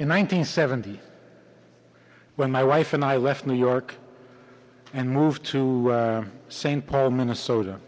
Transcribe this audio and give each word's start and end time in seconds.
In 0.00 0.08
1970, 0.08 0.98
when 2.36 2.50
my 2.50 2.64
wife 2.64 2.94
and 2.94 3.04
I 3.04 3.18
left 3.18 3.44
New 3.44 3.52
York 3.52 3.96
and 4.94 5.10
moved 5.10 5.44
to 5.52 5.90
uh, 5.90 6.24
St. 6.48 6.86
Paul, 6.86 7.10
Minnesota, 7.10 7.78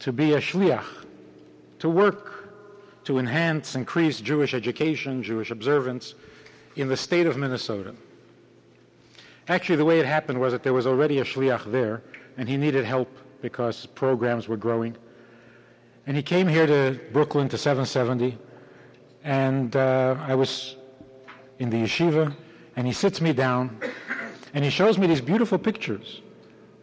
to 0.00 0.12
be 0.12 0.34
a 0.34 0.40
shliach, 0.42 0.84
to 1.78 1.88
work 1.88 2.52
to 3.04 3.18
enhance, 3.18 3.74
increase 3.74 4.20
Jewish 4.20 4.52
education, 4.52 5.22
Jewish 5.22 5.50
observance 5.50 6.12
in 6.76 6.86
the 6.86 6.98
state 6.98 7.26
of 7.26 7.38
Minnesota. 7.38 7.94
Actually, 9.48 9.76
the 9.76 9.86
way 9.86 10.00
it 10.00 10.06
happened 10.06 10.38
was 10.38 10.52
that 10.52 10.62
there 10.62 10.74
was 10.74 10.86
already 10.86 11.20
a 11.20 11.24
shliach 11.24 11.72
there, 11.72 12.02
and 12.36 12.46
he 12.46 12.58
needed 12.58 12.84
help 12.84 13.08
because 13.40 13.86
programs 13.86 14.48
were 14.48 14.58
growing. 14.58 14.98
And 16.08 16.16
he 16.16 16.22
came 16.22 16.48
here 16.48 16.66
to 16.66 16.98
Brooklyn 17.12 17.50
to 17.50 17.58
770, 17.58 18.38
and 19.24 19.76
uh, 19.76 20.16
I 20.18 20.34
was 20.34 20.76
in 21.58 21.68
the 21.68 21.76
yeshiva, 21.76 22.34
and 22.76 22.86
he 22.86 22.94
sits 22.94 23.20
me 23.20 23.34
down, 23.34 23.78
and 24.54 24.64
he 24.64 24.70
shows 24.70 24.96
me 24.96 25.06
these 25.06 25.20
beautiful 25.20 25.58
pictures 25.58 26.22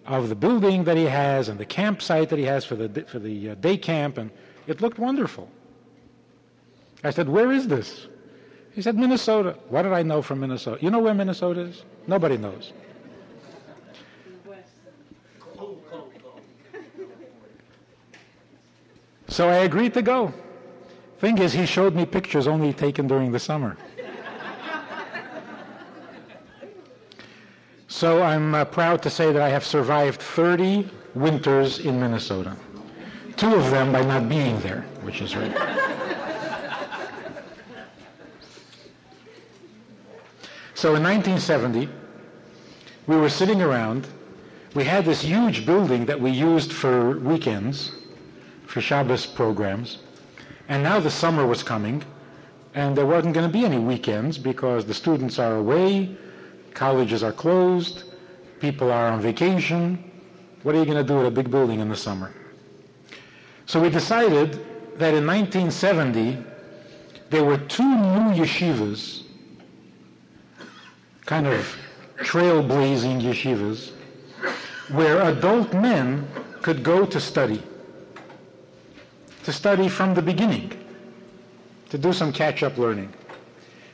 of 0.06 0.30
the 0.30 0.36
building 0.36 0.84
that 0.84 0.96
he 0.96 1.06
has 1.06 1.50
and 1.50 1.60
the 1.60 1.66
campsite 1.66 2.30
that 2.30 2.38
he 2.38 2.46
has 2.46 2.66
for 2.66 2.76
the, 2.76 3.02
for 3.06 3.18
the 3.18 3.50
uh, 3.50 3.56
day 3.56 3.78
camp, 3.78 4.20
and 4.20 4.30
it 4.68 4.80
looked 4.80 5.00
wonderful. 5.00 5.50
I 7.04 7.10
said, 7.10 7.28
Where 7.28 7.52
is 7.52 7.68
this? 7.68 8.06
He 8.74 8.84
said, 8.84 8.96
Minnesota. 8.96 9.58
What 9.70 9.82
did 9.82 9.94
I 9.94 10.04
know 10.04 10.22
from 10.22 10.42
Minnesota? 10.42 10.78
You 10.84 10.92
know 10.92 11.00
where 11.00 11.16
Minnesota 11.16 11.62
is? 11.62 11.84
Nobody 12.06 12.38
knows. 12.38 12.74
So 19.36 19.50
I 19.50 19.66
agreed 19.66 19.94
to 19.96 20.02
go. 20.02 20.34
Thing 21.20 21.40
is, 21.40 21.52
he 21.52 21.66
showed 21.66 21.94
me 21.94 22.06
pictures 22.06 22.48
only 22.48 22.72
taken 22.72 23.06
during 23.06 23.34
the 23.34 23.40
summer. 23.40 23.76
So 27.90 28.24
I'm 28.24 28.56
uh, 28.56 28.64
proud 28.64 29.04
to 29.04 29.10
say 29.10 29.34
that 29.34 29.42
I 29.42 29.50
have 29.50 29.66
survived 29.66 30.22
30 30.22 30.90
winters 31.16 31.80
in 31.80 32.00
Minnesota. 32.00 32.56
Two 33.36 33.54
of 33.56 33.70
them 33.72 33.92
by 33.92 34.06
not 34.06 34.30
being 34.30 34.58
there, 34.62 34.86
which 35.02 35.22
is 35.22 35.36
right. 35.36 35.52
so 40.76 40.96
in 40.96 41.04
1970, 41.04 41.90
we 43.08 43.18
were 43.18 43.28
sitting 43.28 43.62
around. 43.62 44.08
We 44.76 44.86
had 44.86 45.04
this 45.04 45.24
huge 45.24 45.66
building 45.66 46.06
that 46.06 46.22
we 46.22 46.32
used 46.32 46.72
for 46.72 47.20
weekends, 47.20 47.92
for 48.68 48.82
Shabbos 48.82 49.26
programs. 49.26 50.00
And 50.68 50.84
now 50.84 51.00
the 51.00 51.12
summer 51.12 51.46
was 51.46 51.64
coming, 51.64 52.04
and 52.74 52.96
there 52.96 53.06
wasn't 53.06 53.34
going 53.34 53.48
to 53.48 53.54
be 53.54 53.66
any 53.66 53.80
weekends 53.80 54.38
because 54.38 54.86
the 54.86 54.94
students 54.94 55.40
are 55.40 55.58
away, 55.58 56.18
Colleges 56.76 57.24
are 57.24 57.32
closed. 57.32 58.04
People 58.60 58.92
are 58.92 59.08
on 59.08 59.22
vacation. 59.22 60.12
What 60.64 60.76
are 60.76 60.80
you 60.80 60.86
going 60.86 60.98
to 60.98 61.04
do 61.04 61.20
at 61.22 61.26
a 61.26 61.32
big 61.32 61.50
building 61.50 61.80
in 61.80 61.90
the 61.90 61.96
summer? 61.96 62.34
So 63.66 63.82
we 63.82 63.90
decided 63.90 64.54
that 65.00 65.14
in 65.14 65.26
1970, 65.26 66.38
there 67.30 67.44
were 67.44 67.58
two 67.58 67.84
new 67.84 68.44
yeshivas, 68.44 69.24
kind 71.26 71.48
of 71.48 71.76
trailblazing 72.18 73.22
yeshivas, 73.22 73.92
where 74.92 75.22
adult 75.22 75.74
men 75.74 76.28
could 76.62 76.84
go 76.84 77.06
to 77.06 77.20
study, 77.20 77.64
to 79.46 79.54
study 79.54 79.88
from 79.88 80.16
the 80.16 80.24
beginning, 80.24 80.72
to 81.90 82.00
do 82.00 82.12
some 82.12 82.34
catch-up 82.34 82.80
learning. 82.80 83.14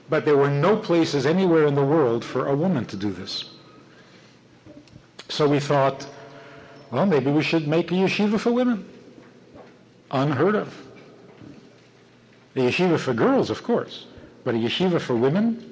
But 0.09 0.23
there 0.23 0.37
were 0.37 0.49
no 0.49 0.77
places 0.77 1.25
anywhere 1.25 1.67
in 1.67 1.75
the 1.75 1.83
world 1.83 2.23
for 2.23 2.47
a 2.47 2.55
woman 2.55 2.85
to 2.85 2.95
do 2.95 3.11
this. 3.11 3.49
So 5.27 5.49
we 5.49 5.59
thought, 5.59 6.07
well, 6.89 7.05
maybe 7.05 7.31
we 7.31 7.43
should 7.43 7.67
make 7.67 7.91
a 7.91 7.95
yeshiva 7.95 8.39
for 8.39 8.53
women. 8.53 8.87
Unheard 10.11 10.55
of. 10.55 10.73
A 12.55 12.59
yeshiva 12.59 12.97
for 12.97 13.13
girls, 13.13 13.49
of 13.49 13.61
course, 13.61 14.05
but 14.45 14.55
a 14.55 14.57
yeshiva 14.57 15.01
for 15.01 15.17
women 15.17 15.67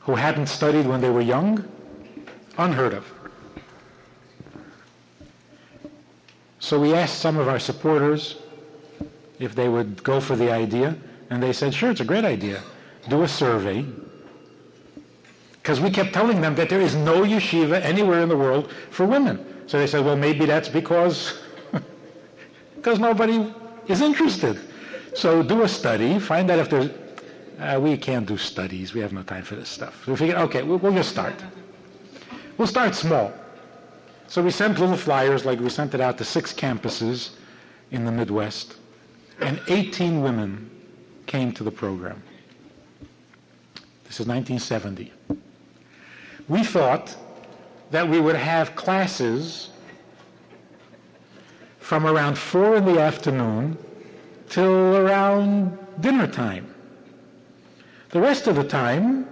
who 0.00 0.16
hadn't 0.16 0.48
studied 0.48 0.86
when 0.86 1.00
they 1.00 1.10
were 1.10 1.20
young, 1.20 1.64
unheard 2.58 2.94
of. 2.94 3.04
So 6.66 6.80
we 6.80 6.94
asked 6.94 7.20
some 7.20 7.36
of 7.38 7.46
our 7.46 7.60
supporters 7.60 8.38
if 9.38 9.54
they 9.54 9.68
would 9.68 10.02
go 10.02 10.20
for 10.20 10.34
the 10.34 10.50
idea, 10.50 10.96
and 11.30 11.40
they 11.40 11.52
said, 11.52 11.72
sure, 11.72 11.92
it's 11.92 12.00
a 12.00 12.04
great 12.04 12.24
idea 12.24 12.60
do 13.08 13.22
a 13.22 13.28
survey 13.28 13.84
because 15.62 15.80
we 15.80 15.90
kept 15.90 16.12
telling 16.12 16.40
them 16.40 16.56
that 16.56 16.68
there 16.68 16.80
is 16.80 16.96
no 16.96 17.22
yeshiva 17.22 17.80
anywhere 17.82 18.20
in 18.20 18.28
the 18.28 18.36
world 18.36 18.72
for 18.90 19.06
women. 19.06 19.38
So 19.68 19.78
they 19.78 19.86
said, 19.86 20.04
well, 20.04 20.16
maybe 20.16 20.44
that's 20.44 20.68
because 20.68 21.38
because 22.74 22.98
nobody 22.98 23.54
is 23.86 24.00
interested. 24.00 24.58
So 25.14 25.44
do 25.44 25.62
a 25.62 25.68
study, 25.68 26.18
find 26.18 26.50
out 26.50 26.58
if 26.58 26.68
there's. 26.68 26.90
Uh, 27.60 27.78
we 27.80 27.96
can't 27.96 28.26
do 28.26 28.36
studies. 28.36 28.92
We 28.92 29.00
have 29.02 29.12
no 29.12 29.22
time 29.22 29.44
for 29.44 29.54
this 29.54 29.68
stuff. 29.68 30.04
So 30.04 30.12
we 30.12 30.18
figured, 30.18 30.38
okay, 30.38 30.64
we'll, 30.64 30.78
we'll 30.78 30.94
just 30.94 31.10
start. 31.10 31.36
We'll 32.58 32.66
start 32.66 32.96
small. 32.96 33.32
So 34.28 34.42
we 34.42 34.50
sent 34.50 34.78
little 34.78 34.96
flyers, 34.96 35.44
like 35.44 35.60
we 35.60 35.68
sent 35.68 35.94
it 35.94 36.00
out 36.00 36.18
to 36.18 36.24
six 36.24 36.52
campuses 36.52 37.30
in 37.90 38.04
the 38.04 38.12
Midwest, 38.12 38.76
and 39.40 39.60
18 39.68 40.22
women 40.22 40.70
came 41.26 41.52
to 41.52 41.62
the 41.62 41.70
program. 41.70 42.22
This 44.04 44.20
is 44.20 44.26
1970. 44.26 45.12
We 46.48 46.64
thought 46.64 47.16
that 47.90 48.08
we 48.08 48.20
would 48.20 48.36
have 48.36 48.74
classes 48.74 49.70
from 51.78 52.06
around 52.06 52.36
4 52.36 52.76
in 52.76 52.84
the 52.84 53.00
afternoon 53.00 53.78
till 54.48 54.96
around 54.96 55.78
dinner 56.00 56.26
time. 56.26 56.74
The 58.10 58.20
rest 58.20 58.48
of 58.48 58.56
the 58.56 58.64
time, 58.64 59.28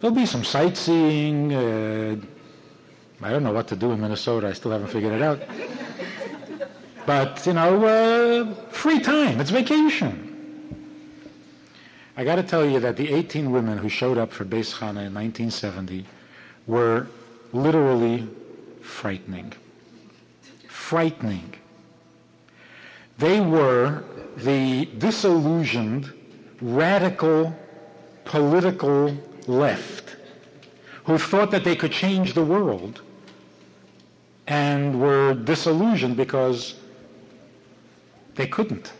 there'll 0.00 0.14
be 0.14 0.26
some 0.26 0.44
sightseeing. 0.44 1.52
Uh, 1.52 2.16
I 3.24 3.30
don't 3.30 3.44
know 3.44 3.52
what 3.52 3.68
to 3.68 3.76
do 3.76 3.92
in 3.92 4.00
Minnesota. 4.00 4.48
I 4.48 4.52
still 4.52 4.72
haven't 4.72 4.88
figured 4.88 5.12
it 5.12 5.22
out. 5.22 5.40
But, 7.06 7.46
you 7.46 7.52
know, 7.52 7.84
uh, 7.84 8.54
free 8.70 9.00
time. 9.00 9.40
It's 9.40 9.50
vacation. 9.50 10.28
I 12.16 12.24
got 12.24 12.36
to 12.36 12.42
tell 12.42 12.64
you 12.64 12.80
that 12.80 12.96
the 12.96 13.12
18 13.12 13.50
women 13.50 13.78
who 13.78 13.88
showed 13.88 14.18
up 14.18 14.32
for 14.32 14.44
Beis 14.44 14.74
Chana 14.74 15.06
in 15.06 15.14
1970 15.14 16.04
were 16.66 17.06
literally 17.52 18.28
frightening. 18.80 19.52
Frightening. 20.68 21.54
They 23.18 23.40
were 23.40 24.04
the 24.36 24.86
disillusioned, 24.98 26.12
radical, 26.60 27.56
political 28.24 29.16
left 29.46 30.16
who 31.04 31.18
thought 31.18 31.50
that 31.50 31.64
they 31.64 31.76
could 31.76 31.92
change 31.92 32.34
the 32.34 32.44
world 32.44 33.02
and 34.46 35.00
were 35.00 35.34
disillusioned 35.34 36.16
because 36.16 36.74
they 38.34 38.46
couldn't. 38.46 38.92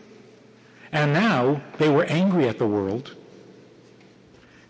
And 0.91 1.11
now 1.13 1.61
they 1.77 1.89
were 1.89 2.05
angry 2.05 2.47
at 2.47 2.59
the 2.59 2.67
world. 2.67 3.15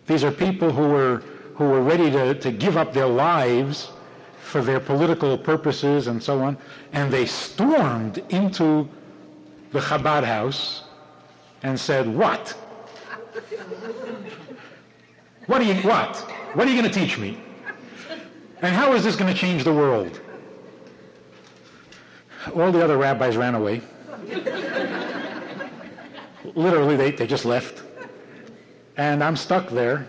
These 0.07 0.23
are 0.23 0.31
people 0.31 0.72
who 0.72 0.88
were, 0.88 1.17
who 1.56 1.66
were 1.66 1.81
ready 1.81 2.09
to, 2.12 2.33
to 2.35 2.51
give 2.51 2.78
up 2.78 2.94
their 2.94 3.07
lives 3.07 3.89
for 4.42 4.62
their 4.62 4.80
political 4.80 5.38
purposes 5.38 6.07
and 6.07 6.21
so 6.21 6.42
on. 6.42 6.57
And 6.94 7.12
they 7.12 7.25
stormed 7.25 8.19
into 8.30 8.88
the 9.71 9.80
Chabad 9.80 10.24
house 10.24 10.83
and 11.63 11.80
said, 11.80 12.07
what? 12.07 12.50
What 15.47 15.62
are 15.62 15.65
you, 15.65 15.75
what? 15.81 16.18
What 16.53 16.68
are 16.68 16.71
you 16.71 16.80
going 16.80 16.92
to 16.92 17.00
teach 17.00 17.18
me? 17.18 17.38
And 18.62 18.74
how 18.74 18.94
is 18.94 19.03
this 19.03 19.15
going 19.15 19.33
to 19.33 19.38
change 19.38 19.63
the 19.65 19.74
world? 19.74 20.21
All 22.56 22.72
the 22.72 22.84
other 22.84 22.98
rabbis 22.98 23.38
ran 23.38 23.56
away 23.56 23.81
literally, 26.56 26.95
they, 26.95 27.12
they 27.12 27.28
just 27.28 27.45
left. 27.45 27.84
And 28.98 29.24
I'm 29.24 29.36
stuck 29.36 29.69
there. 29.69 30.07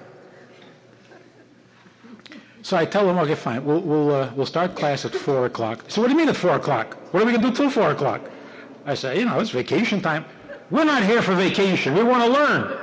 So 2.62 2.76
I 2.76 2.86
tell 2.86 3.06
them, 3.06 3.18
okay, 3.18 3.34
fine, 3.34 3.64
we'll, 3.64 3.80
we'll, 3.80 4.14
uh, 4.14 4.32
we'll 4.34 4.46
start 4.46 4.74
class 4.74 5.04
at 5.04 5.14
4 5.14 5.46
o'clock. 5.46 5.84
So 5.88 6.00
what 6.00 6.08
do 6.08 6.14
you 6.14 6.18
mean 6.18 6.28
at 6.28 6.36
4 6.36 6.56
o'clock? 6.56 6.94
What 7.12 7.22
are 7.22 7.26
we 7.26 7.32
going 7.32 7.42
to 7.42 7.50
do 7.50 7.54
till 7.54 7.70
4 7.70 7.90
o'clock? 7.90 8.22
I 8.86 8.94
say, 8.94 9.18
you 9.18 9.26
know, 9.26 9.38
it's 9.38 9.50
vacation 9.50 10.00
time. 10.00 10.24
We're 10.70 10.84
not 10.84 11.04
here 11.04 11.20
for 11.20 11.34
vacation. 11.34 11.94
We 11.94 12.02
want 12.02 12.24
to 12.24 12.30
learn. 12.30 12.78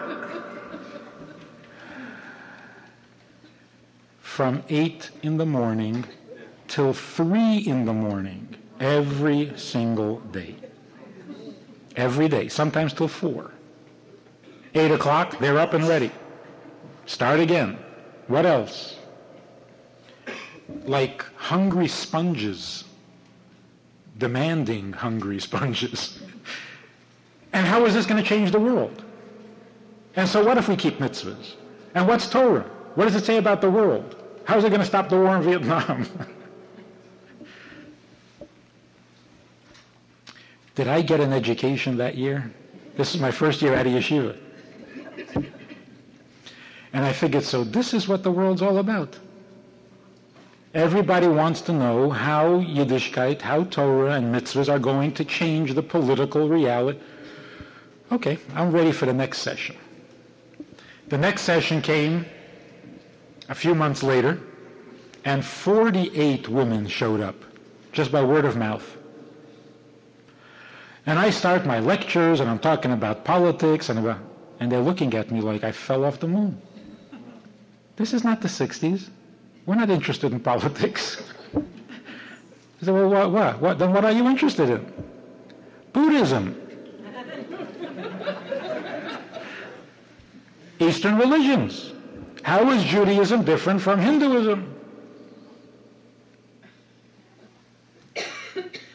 From 4.20 4.64
8 4.70 5.12
in 5.24 5.38
the 5.38 5.46
morning 5.46 6.06
till 6.68 6.94
3 6.94 7.58
in 7.58 7.86
the 7.86 7.94
morning, 7.94 8.56
every 8.82 9.54
single 9.56 10.20
day. 10.32 10.56
every 11.96 12.28
day, 12.28 12.48
sometimes 12.48 12.94
till 12.94 13.08
4. 13.08 13.52
8 14.74 14.92
o'clock, 14.92 15.38
they're 15.40 15.60
up 15.60 15.74
and 15.74 15.88
ready. 15.88 16.10
Start 17.06 17.40
again. 17.40 17.78
What 18.28 18.46
else? 18.46 18.98
Like 20.86 21.24
hungry 21.36 21.88
sponges, 21.88 22.86
demanding 24.18 24.94
hungry 24.94 25.40
sponges. 25.50 26.20
and 27.54 27.68
how 27.68 27.86
is 27.86 27.94
this 27.94 28.06
going 28.06 28.22
to 28.22 28.28
change 28.28 28.52
the 28.52 28.60
world? 28.60 29.04
And 30.16 30.28
so 30.28 30.44
what 30.44 30.58
if 30.58 30.68
we 30.68 30.76
keep 30.76 30.98
mitzvahs? 30.98 31.56
And 31.94 32.08
what's 32.08 32.28
Torah? 32.28 32.66
What 32.96 33.06
does 33.06 33.16
it 33.16 33.26
say 33.26 33.38
about 33.38 33.62
the 33.62 33.70
world? 33.70 34.16
How 34.46 34.58
is 34.58 34.64
it 34.64 34.70
going 34.70 34.82
to 34.82 34.88
stop 34.88 35.10
the 35.10 35.18
war 35.18 35.36
in 35.36 35.44
Vietnam? 35.44 36.08
Did 40.76 40.88
I 40.88 41.02
get 41.02 41.20
an 41.20 41.34
education 41.34 41.98
that 41.98 42.16
year? 42.16 42.52
This 42.96 43.14
is 43.14 43.22
my 43.22 43.32
first 43.32 43.62
year 43.62 43.76
out 43.76 43.86
of 43.86 43.94
yeshiva. 43.94 44.38
And 46.94 47.06
I 47.06 47.14
figured, 47.14 47.44
so 47.44 47.64
this 47.64 47.94
is 47.94 48.08
what 48.08 48.24
the 48.24 48.32
world's 48.32 48.62
all 48.62 48.78
about. 48.78 49.18
Everybody 50.74 51.28
wants 51.28 51.62
to 51.62 51.74
know 51.74 52.10
how 52.10 52.62
Yiddishkeit, 52.62 53.42
how 53.42 53.64
Torah 53.66 54.14
and 54.14 54.34
mitzvahs 54.34 54.70
are 54.70 54.80
going 54.80 55.14
to 55.14 55.26
change 55.26 55.74
the 55.74 55.84
political 55.84 56.48
reality. 56.48 57.00
Okay, 58.12 58.38
I'm 58.56 58.72
ready 58.72 58.92
for 58.92 59.06
the 59.06 59.14
next 59.14 59.40
session. 59.40 59.76
The 61.10 61.18
next 61.18 61.42
session 61.42 61.82
came 61.82 62.26
a 63.50 63.56
few 63.56 63.76
months 63.76 64.02
later, 64.04 64.40
and 65.26 65.44
48 65.44 66.48
women 66.48 66.88
showed 66.88 67.20
up, 67.20 67.36
just 67.92 68.12
by 68.12 68.24
word 68.24 68.46
of 68.46 68.56
mouth. 68.56 68.98
And 71.06 71.18
I 71.18 71.32
start 71.32 71.66
my 71.66 71.80
lectures, 71.80 72.40
and 72.40 72.50
I'm 72.50 72.60
talking 72.60 72.92
about 72.92 73.26
politics, 73.26 73.90
and, 73.90 74.00
about, 74.00 74.20
and 74.60 74.72
they're 74.72 74.82
looking 74.82 75.14
at 75.16 75.32
me 75.32 75.42
like 75.42 75.64
I 75.64 75.72
fell 75.72 76.06
off 76.06 76.20
the 76.20 76.28
moon. 76.28 76.62
This 77.96 78.14
is 78.14 78.24
not 78.24 78.42
the 78.42 78.48
60s. 78.48 79.10
We're 79.66 79.76
not 79.76 79.90
interested 79.90 80.32
in 80.32 80.40
politics. 80.52 81.24
I 81.56 82.86
said, 82.86 82.94
well, 82.94 83.10
what, 83.10 83.32
what, 83.32 83.62
what? 83.62 83.80
Then 83.80 83.94
what 83.94 84.06
are 84.06 84.12
you 84.12 84.28
interested 84.28 84.70
in? 84.70 84.94
Buddhism. 85.94 86.58
Eastern 90.80 91.18
religions. 91.18 91.94
How 92.42 92.72
is 92.72 92.84
Judaism 92.84 93.44
different 93.44 93.82
from 93.82 94.00
Hinduism? 94.00 94.76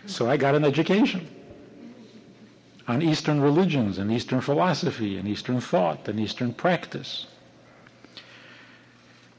So 0.07 0.29
I 0.29 0.37
got 0.37 0.55
an 0.55 0.65
education 0.65 1.29
on 2.89 3.03
Eastern 3.03 3.41
religions 3.41 3.99
and 3.99 4.13
Eastern 4.13 4.41
philosophy 4.41 5.17
and 5.17 5.27
Eastern 5.27 5.61
thought 5.61 6.09
and 6.09 6.21
Eastern 6.21 6.53
practice. 6.53 7.27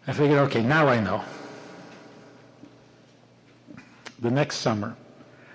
I 0.06 0.14
figured, 0.14 0.40
okay, 0.40 0.64
now 0.64 0.88
I 0.88 1.00
know. 1.00 1.24
The 4.20 4.32
next 4.32 4.58
summer, 4.58 4.96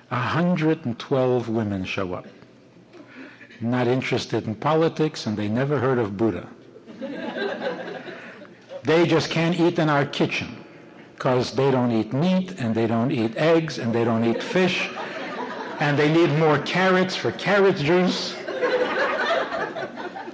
112 0.09 1.49
women 1.49 1.85
show 1.85 2.15
up. 2.15 2.27
Not 3.61 3.87
interested 3.87 4.47
in 4.47 4.55
politics, 4.55 5.27
and 5.27 5.37
they 5.37 5.49
never 5.49 5.79
heard 5.79 5.99
of 5.99 6.17
Buddha. 6.17 6.49
they 8.83 9.07
just 9.07 9.31
can't 9.31 9.59
eat 9.59 9.79
in 9.79 9.89
our 9.89 10.05
kitchen 10.05 10.65
because 11.15 11.53
they 11.53 11.71
don't 11.71 11.91
eat 11.93 12.13
meat, 12.13 12.55
and 12.59 12.75
they 12.75 12.87
don't 12.87 13.11
eat 13.11 13.37
eggs, 13.37 13.79
and 13.79 13.95
they 13.95 14.05
don't 14.05 14.25
eat 14.25 14.43
fish, 14.43 14.91
and 15.83 15.99
they 15.99 16.13
need 16.13 16.31
more 16.39 16.59
carrots 16.59 17.17
for 17.17 17.33
carrot 17.33 17.75
juice. 17.75 18.37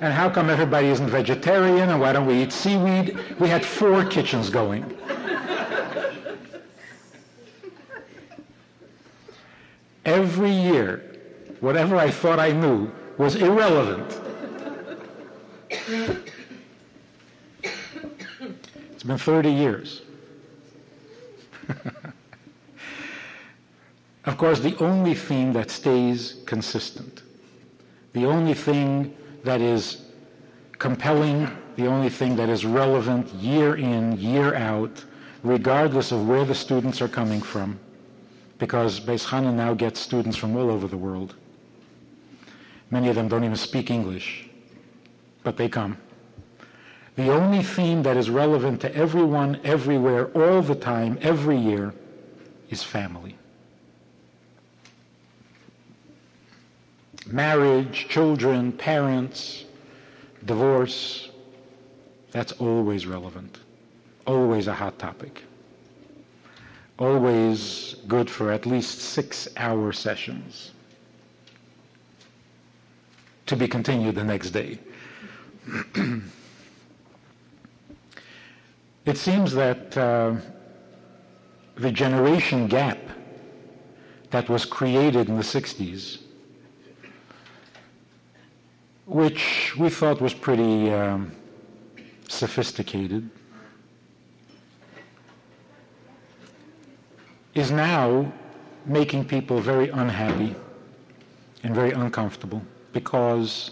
And 0.02 0.12
how 0.12 0.28
come 0.28 0.50
everybody 0.50 0.88
isn't 0.88 1.08
vegetarian? 1.08 1.88
And 1.88 1.98
why 1.98 2.12
don't 2.12 2.26
we 2.26 2.42
eat 2.42 2.52
seaweed? 2.52 3.18
We 3.40 3.48
had 3.48 3.64
four 3.64 4.04
kitchens 4.04 4.50
going. 4.50 4.84
Every 10.04 10.50
year, 10.50 11.18
whatever 11.60 11.96
I 11.96 12.10
thought 12.10 12.38
I 12.38 12.52
knew 12.52 12.92
was 13.16 13.34
irrelevant. 13.36 14.20
It's 18.92 19.02
been 19.02 19.16
30 19.16 19.50
years. 19.50 20.02
Of 24.38 24.40
course, 24.42 24.60
the 24.60 24.76
only 24.76 25.16
theme 25.16 25.52
that 25.54 25.68
stays 25.68 26.36
consistent, 26.46 27.24
the 28.12 28.24
only 28.24 28.54
thing 28.54 29.12
that 29.42 29.60
is 29.60 30.02
compelling, 30.78 31.50
the 31.74 31.88
only 31.88 32.08
thing 32.08 32.36
that 32.36 32.48
is 32.48 32.64
relevant 32.64 33.26
year 33.34 33.74
in, 33.74 34.16
year 34.16 34.54
out, 34.54 35.04
regardless 35.42 36.12
of 36.12 36.28
where 36.28 36.44
the 36.44 36.54
students 36.54 37.02
are 37.02 37.08
coming 37.08 37.42
from, 37.42 37.80
because 38.60 39.00
Beis 39.00 39.26
Chana 39.26 39.52
now 39.52 39.74
gets 39.74 39.98
students 39.98 40.36
from 40.36 40.54
all 40.56 40.70
over 40.70 40.86
the 40.86 40.96
world. 40.96 41.34
Many 42.92 43.08
of 43.08 43.16
them 43.16 43.26
don't 43.26 43.42
even 43.42 43.56
speak 43.56 43.90
English, 43.90 44.48
but 45.42 45.56
they 45.56 45.68
come. 45.68 45.96
The 47.16 47.28
only 47.32 47.64
theme 47.64 48.04
that 48.04 48.16
is 48.16 48.30
relevant 48.30 48.80
to 48.82 48.94
everyone, 48.94 49.58
everywhere, 49.64 50.26
all 50.26 50.62
the 50.62 50.76
time, 50.76 51.18
every 51.22 51.56
year, 51.56 51.92
is 52.70 52.84
family. 52.84 53.37
Marriage, 57.32 58.08
children, 58.08 58.72
parents, 58.72 59.64
divorce, 60.44 61.30
that's 62.30 62.52
always 62.52 63.06
relevant, 63.06 63.58
always 64.26 64.66
a 64.66 64.74
hot 64.74 64.98
topic, 64.98 65.42
always 66.98 67.96
good 68.06 68.30
for 68.30 68.50
at 68.52 68.66
least 68.66 68.98
six 69.00 69.48
hour 69.56 69.92
sessions 69.92 70.72
to 73.46 73.56
be 73.56 73.66
continued 73.66 74.14
the 74.14 74.24
next 74.24 74.50
day. 74.50 74.78
it 79.06 79.16
seems 79.16 79.52
that 79.54 79.96
uh, 79.96 80.34
the 81.76 81.90
generation 81.90 82.66
gap 82.66 82.98
that 84.30 84.48
was 84.48 84.64
created 84.66 85.28
in 85.28 85.36
the 85.36 85.42
60s 85.42 86.18
which 89.08 89.74
we 89.78 89.88
thought 89.88 90.20
was 90.20 90.34
pretty 90.34 90.90
um, 90.92 91.32
sophisticated, 92.28 93.28
is 97.54 97.70
now 97.70 98.30
making 98.84 99.24
people 99.24 99.60
very 99.60 99.88
unhappy 99.88 100.54
and 101.62 101.74
very 101.74 101.92
uncomfortable 101.92 102.62
because 102.92 103.70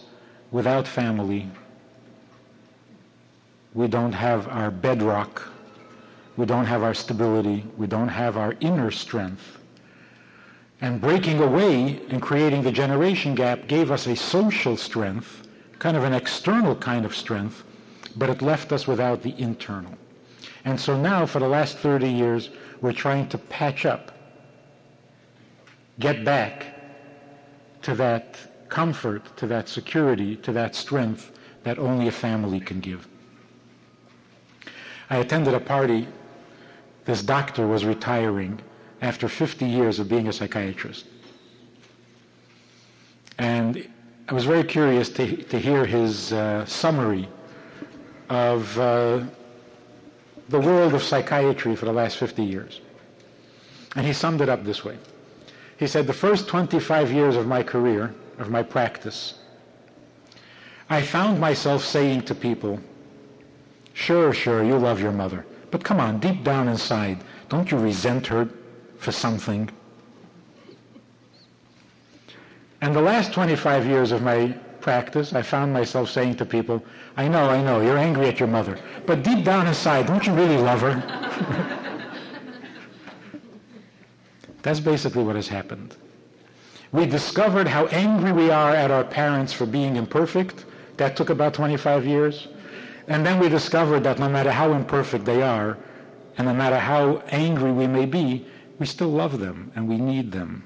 without 0.51 0.89
family, 0.89 1.49
we 3.75 3.87
don't 3.87 4.13
have 4.13 4.49
our 4.49 4.71
bedrock, 4.71 5.47
we 6.39 6.47
don't 6.47 6.65
have 6.65 6.83
our 6.83 6.95
stability, 6.95 7.63
we 7.77 7.87
don't 7.87 8.09
have 8.09 8.39
our 8.39 8.55
inner 8.61 8.91
strength. 8.91 9.56
And 10.81 11.01
breaking 11.01 11.41
away 11.41 12.01
and 12.11 12.21
creating 12.21 12.63
the 12.63 12.73
generation 12.73 13.35
gap 13.35 13.67
gave 13.67 13.91
us 13.91 14.07
a 14.07 14.15
social 14.15 14.77
strength, 14.77 15.49
kind 15.79 15.97
of 15.97 16.05
an 16.05 16.13
external 16.13 16.77
kind 16.77 17.07
of 17.07 17.17
strength, 17.17 17.65
but 18.17 18.29
it 18.29 18.43
left 18.43 18.73
us 18.73 18.87
without 18.87 19.23
the 19.23 19.35
internal. 19.39 19.95
And 20.65 20.79
so 20.79 21.01
now, 21.01 21.25
for 21.27 21.39
the 21.39 21.49
last 21.49 21.79
30 21.79 22.09
years, 22.09 22.51
we're 22.81 22.93
trying 22.93 23.29
to 23.29 23.39
patch 23.39 23.87
up, 23.87 24.13
get 25.99 26.25
back 26.25 26.75
to 27.83 27.95
that 27.95 28.37
comfort, 28.69 29.37
to 29.37 29.47
that 29.47 29.69
security, 29.69 30.37
to 30.37 30.53
that 30.53 30.75
strength 30.75 31.33
that 31.63 31.79
only 31.79 32.09
a 32.09 32.13
family 32.13 32.61
can 32.61 32.81
give. 32.81 33.09
I 35.09 35.19
attended 35.19 35.55
a 35.55 35.61
party. 35.61 36.09
This 37.05 37.23
doctor 37.23 37.67
was 37.67 37.85
retiring 37.85 38.61
after 39.01 39.29
50 39.29 39.67
years 39.67 39.99
of 39.99 40.09
being 40.09 40.29
a 40.29 40.33
psychiatrist. 40.33 41.07
And 43.39 43.89
I 44.29 44.35
was 44.35 44.45
very 44.45 44.65
curious 44.65 45.09
to, 45.11 45.37
to 45.37 45.59
hear 45.59 45.85
his 45.85 46.33
uh, 46.33 46.65
summary 46.65 47.29
of 48.29 48.79
uh, 48.79 49.23
the 50.49 50.61
world 50.61 50.95
of 50.95 51.03
psychiatry 51.03 51.77
for 51.77 51.85
the 51.85 51.93
last 51.93 52.17
50 52.17 52.43
years. 52.43 52.81
And 53.95 54.07
he 54.07 54.13
summed 54.13 54.41
it 54.41 54.49
up 54.49 54.65
this 54.65 54.85
way. 54.85 54.99
He 55.79 55.87
said, 55.87 56.07
the 56.07 56.13
first 56.13 56.49
25 56.49 57.13
years 57.13 57.37
of 57.37 57.47
my 57.47 57.63
career, 57.63 58.15
of 58.39 58.51
my 58.51 58.63
practice, 58.63 59.35
I 60.89 61.03
found 61.03 61.39
myself 61.39 61.85
saying 61.85 62.23
to 62.23 62.35
people, 62.35 62.81
sure, 63.93 64.33
sure, 64.33 64.65
you 64.65 64.79
love 64.79 65.01
your 65.01 65.13
mother, 65.13 65.45
but 65.71 65.85
come 65.85 66.01
on, 66.01 66.19
deep 66.21 66.45
down 66.45 66.69
inside, 66.69 67.19
don't 67.49 67.71
you 67.71 67.77
resent 67.77 68.27
her 68.29 68.49
for 68.99 69.13
something. 69.13 69.71
And 72.81 72.95
the 72.95 73.01
last 73.01 73.33
25 73.33 73.87
years 73.87 74.13
of 74.13 74.23
my 74.23 74.49
practice, 74.81 75.33
I 75.33 75.43
found 75.43 75.73
myself 75.73 76.11
saying 76.11 76.37
to 76.37 76.45
people, 76.45 76.83
I 77.17 77.27
know, 77.29 77.49
I 77.49 77.63
know, 77.63 77.81
you're 77.81 77.99
angry 77.99 78.29
at 78.29 78.39
your 78.39 78.49
mother, 78.49 78.79
but 79.07 79.23
deep 79.23 79.45
down 79.45 79.67
inside, 79.67 80.07
don't 80.07 80.27
you 80.27 80.35
really 80.35 80.59
love 80.59 80.81
her? 80.83 81.83
That's 84.63 84.81
basically 84.81 85.25
what 85.25 85.37
has 85.37 85.49
happened. 85.49 85.97
We 86.93 87.07
discovered 87.07 87.67
how 87.67 87.87
angry 87.87 88.33
we 88.33 88.51
are 88.51 88.71
at 88.71 88.91
our 88.91 89.05
parents 89.05 89.53
for 89.53 89.67
being 89.67 89.97
imperfect. 89.97 90.65
That 90.97 91.17
took 91.17 91.31
about 91.31 91.55
25 91.55 92.07
years. 92.07 92.49
And 93.09 93.25
then 93.25 93.39
we 93.39 93.49
discovered 93.49 94.01
that 94.05 94.19
no 94.19 94.29
matter 94.29 94.51
how 94.51 94.73
imperfect 94.73 95.25
they 95.25 95.43
are, 95.43 95.79
and 96.39 96.47
no 96.47 96.55
matter 96.55 96.79
how 96.79 97.23
angry 97.29 97.73
we 97.73 97.87
may 97.87 98.07
be, 98.07 98.47
we 98.79 98.87
still 98.87 99.09
love 99.09 99.39
them 99.39 99.73
and 99.75 99.89
we 99.89 99.97
need 99.97 100.33
them. 100.33 100.65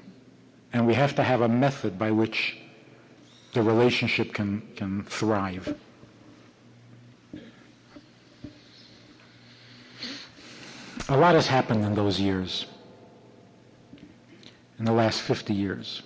And 0.73 0.87
we 0.87 0.93
have 0.93 1.15
to 1.15 1.23
have 1.23 1.41
a 1.41 1.49
method 1.49 1.97
by 1.99 2.11
which 2.11 2.57
the 3.53 3.61
relationship 3.61 4.33
can, 4.33 4.61
can 4.75 5.03
thrive. 5.03 5.75
A 11.09 11.17
lot 11.17 11.35
has 11.35 11.45
happened 11.45 11.83
in 11.83 11.93
those 11.93 12.21
years, 12.21 12.67
in 14.79 14.85
the 14.85 14.93
last 14.93 15.19
50 15.21 15.53
years. 15.53 16.03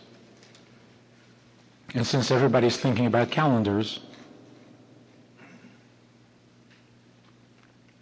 And 1.94 2.06
since 2.06 2.32
everybody's 2.32 2.78
thinking 2.78 3.06
about 3.06 3.30
calendars, 3.30 4.00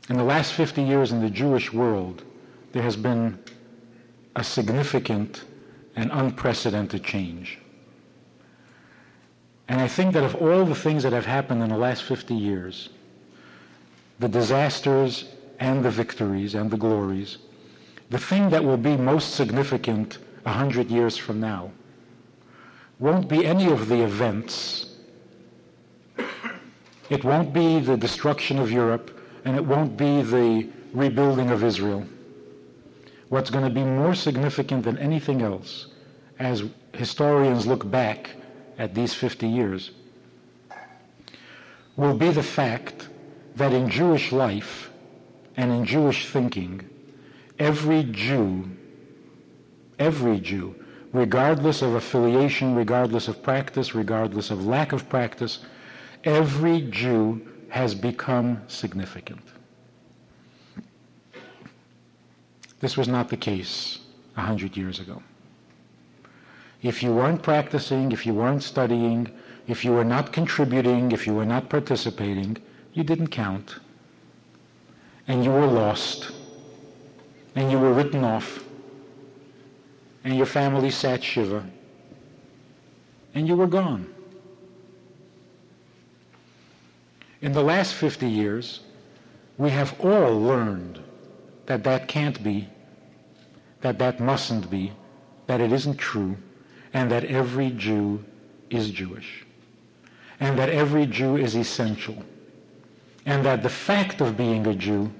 in 0.09 0.17
the 0.17 0.23
last 0.23 0.53
50 0.53 0.81
years 0.81 1.11
in 1.11 1.21
the 1.21 1.29
Jewish 1.29 1.73
world, 1.73 2.23
there 2.71 2.83
has 2.83 2.95
been 2.95 3.37
a 4.35 4.43
significant 4.43 5.43
and 5.95 6.09
unprecedented 6.11 7.03
change. 7.03 7.59
And 9.67 9.79
I 9.79 9.87
think 9.87 10.13
that 10.13 10.23
of 10.23 10.35
all 10.35 10.65
the 10.65 10.75
things 10.75 11.03
that 11.03 11.13
have 11.13 11.25
happened 11.25 11.63
in 11.63 11.69
the 11.69 11.77
last 11.77 12.03
50 12.03 12.33
years, 12.33 12.89
the 14.19 14.27
disasters 14.27 15.25
and 15.59 15.83
the 15.83 15.91
victories 15.91 16.55
and 16.55 16.69
the 16.69 16.77
glories, 16.77 17.37
the 18.09 18.17
thing 18.17 18.49
that 18.49 18.63
will 18.63 18.77
be 18.77 18.97
most 18.97 19.35
significant 19.35 20.17
100 20.43 20.91
years 20.91 21.17
from 21.17 21.39
now 21.39 21.71
won't 22.99 23.27
be 23.27 23.45
any 23.45 23.71
of 23.71 23.87
the 23.87 24.01
events. 24.01 24.95
It 27.09 27.23
won't 27.23 27.53
be 27.53 27.79
the 27.79 27.97
destruction 27.97 28.59
of 28.59 28.71
Europe, 28.71 29.19
and 29.45 29.55
it 29.55 29.65
won't 29.65 29.97
be 29.97 30.21
the 30.21 30.69
rebuilding 30.93 31.49
of 31.49 31.63
Israel. 31.63 32.05
What's 33.33 33.49
going 33.49 33.63
to 33.63 33.71
be 33.71 33.83
more 33.83 34.13
significant 34.13 34.83
than 34.83 34.99
anything 34.99 35.41
else, 35.41 35.87
as 36.37 36.65
historians 36.93 37.65
look 37.65 37.89
back 37.89 38.29
at 38.77 38.93
these 38.93 39.15
50 39.15 39.47
years, 39.47 39.89
will 41.95 42.15
be 42.15 42.29
the 42.29 42.43
fact 42.43 43.09
that 43.55 43.73
in 43.73 43.89
Jewish 43.89 44.31
life 44.31 44.91
and 45.57 45.71
in 45.71 45.83
Jewish 45.83 46.27
thinking, 46.27 46.87
every 47.57 48.03
Jew, 48.03 48.69
every 49.97 50.39
Jew 50.39 50.75
regardless 51.11 51.81
of 51.81 51.95
affiliation, 51.95 52.75
regardless 52.75 53.27
of 53.27 53.41
practice, 53.41 53.95
regardless 53.95 54.51
of 54.51 54.67
lack 54.67 54.91
of 54.91 55.09
practice, 55.09 55.65
every 56.23 56.81
Jew 56.81 57.41
has 57.69 57.95
become 57.95 58.61
significant. 58.67 59.41
This 62.83 62.97
was 62.97 63.07
not 63.07 63.29
the 63.29 63.37
case 63.37 63.99
a 64.35 64.41
hundred 64.41 64.75
years 64.75 64.99
ago. 64.99 65.23
If 66.81 67.01
you 67.01 67.13
weren't 67.13 67.41
practicing, 67.41 68.11
if 68.11 68.25
you 68.25 68.33
weren't 68.33 68.61
studying, 68.61 69.31
if 69.69 69.85
you 69.85 69.93
were 69.93 70.03
not 70.03 70.33
contributing, 70.33 71.13
if 71.13 71.25
you 71.25 71.33
were 71.33 71.45
not 71.45 71.69
participating, 71.69 72.57
you 72.91 73.05
didn't 73.05 73.29
count. 73.29 73.77
And 75.29 75.45
you 75.45 75.51
were 75.51 75.65
lost. 75.65 76.31
And 77.55 77.71
you 77.71 77.79
were 77.79 77.93
written 77.93 78.25
off 78.25 78.65
and 80.25 80.35
your 80.35 80.45
family 80.45 80.89
sat 80.89 81.23
shiva, 81.23 81.65
and 83.33 83.47
you 83.47 83.55
were 83.55 83.67
gone. 83.67 84.13
In 87.41 87.53
the 87.53 87.63
last 87.63 87.93
50 87.93 88.27
years, 88.27 88.81
we 89.57 89.69
have 89.69 89.97
all 90.01 90.37
learned 90.37 90.99
that 91.65 91.83
that 91.83 92.07
can't 92.07 92.41
be, 92.43 92.69
that 93.83 93.99
that 93.99 94.19
mustn't 94.19 94.69
be, 94.69 94.93
that 95.45 95.59
it 95.59 95.71
isn't 95.73 95.97
true, 95.97 96.37
and 96.93 97.11
that 97.11 97.25
every 97.25 97.69
Jew 97.71 98.23
is 98.69 98.89
Jewish, 98.89 99.45
and 100.39 100.57
that 100.57 100.69
every 100.69 101.05
Jew 101.05 101.35
is 101.35 101.53
essential, 101.55 102.15
and 103.25 103.45
that 103.45 103.61
the 103.61 103.69
fact 103.69 104.21
of 104.21 104.37
being 104.37 104.65
a 104.67 104.73
Jew 104.73 105.11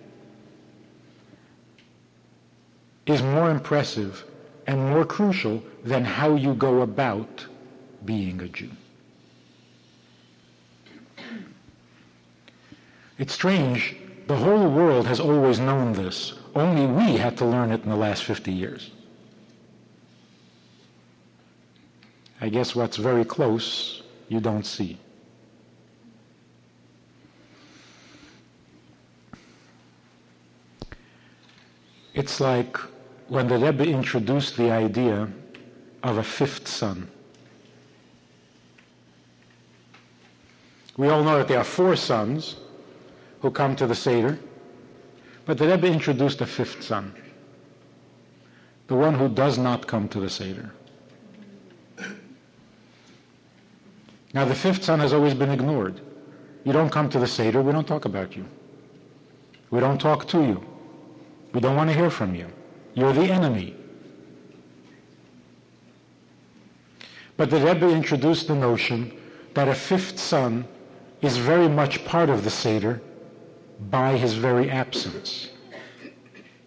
is 3.06 3.22
more 3.22 3.52
impressive 3.52 4.24
and 4.66 4.80
more 4.80 5.04
crucial 5.04 5.62
than 5.84 6.06
how 6.06 6.36
you 6.36 6.54
go 6.54 6.82
about 6.82 7.46
being 8.06 8.40
a 8.40 8.48
Jew. 8.48 8.72
It's 13.20 13.34
strange. 13.34 13.98
The 14.28 14.38
whole 14.38 14.70
world 14.70 15.06
has 15.08 15.20
always 15.20 15.60
known 15.60 15.92
this. 15.92 16.34
Only 16.56 16.86
we 16.86 17.18
had 17.18 17.38
to 17.38 17.46
learn 17.46 17.72
it 17.72 17.84
in 17.84 17.90
the 17.90 17.96
last 17.96 18.24
50 18.24 18.52
years. 18.52 18.92
I 22.42 22.50
guess 22.50 22.76
what's 22.76 22.98
very 22.98 23.26
close, 23.26 24.04
you 24.28 24.40
don't 24.40 24.66
see. 24.66 25.00
It's 32.14 32.40
like 32.40 32.78
when 33.28 33.48
the 33.48 33.58
Rebbe 33.58 33.86
introduced 33.86 34.58
the 34.58 34.70
idea 34.70 35.28
of 36.04 36.18
a 36.18 36.24
fifth 36.24 36.68
son. 36.68 37.08
We 40.98 41.10
all 41.10 41.24
know 41.24 41.40
that 41.40 41.48
there 41.48 41.58
are 41.58 41.64
four 41.64 41.96
sons 41.96 42.58
who 43.42 43.50
come 43.50 43.76
to 43.78 43.88
the 43.88 43.96
Seder, 43.96 44.38
but 45.46 45.58
the 45.58 45.68
Rebbe 45.68 45.88
introduced 45.88 46.42
a 46.42 46.46
fifth 46.46 46.84
son, 46.84 47.14
the 48.88 48.96
one 48.96 49.14
who 49.14 49.28
does 49.28 49.58
not 49.58 49.88
come 49.88 50.08
to 50.10 50.20
the 50.20 50.30
Seder. 50.30 50.72
Now, 54.34 54.46
the 54.46 54.56
fifth 54.56 54.84
son 54.84 55.00
has 55.00 55.14
always 55.14 55.34
been 55.34 55.52
ignored. 55.52 56.02
You 56.64 56.74
don't 56.74 56.90
come 56.90 57.10
to 57.10 57.20
the 57.20 57.28
Seder, 57.28 57.62
we 57.62 57.72
don't 57.72 57.88
talk 57.88 58.06
about 58.06 58.36
you. 58.36 58.46
We 59.70 59.80
don't 59.80 60.00
talk 60.00 60.28
to 60.30 60.42
you. 60.42 60.64
We 61.54 61.60
don't 61.60 61.76
want 61.76 61.90
to 61.90 61.96
hear 61.96 62.10
from 62.10 62.34
you. 62.36 62.48
You're 62.94 63.14
the 63.14 63.24
enemy. 63.24 63.76
But 67.38 67.50
the 67.50 67.60
Rebbe 67.60 67.90
introduced 67.90 68.48
the 68.48 68.56
notion 68.56 69.12
that 69.54 69.68
a 69.68 69.76
fifth 69.76 70.20
son 70.20 70.68
is 71.22 71.38
very 71.38 71.68
much 71.68 72.06
part 72.06 72.30
of 72.30 72.44
the 72.44 72.50
Seder 72.50 73.02
by 73.90 74.18
his 74.18 74.34
very 74.34 74.70
absence. 74.70 75.50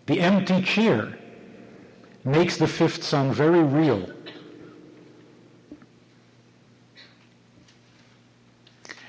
The 0.06 0.20
empty 0.20 0.62
chair 0.62 1.18
makes 2.24 2.56
the 2.56 2.66
fifth 2.66 3.02
son 3.02 3.32
very 3.32 3.62
real. 3.62 4.08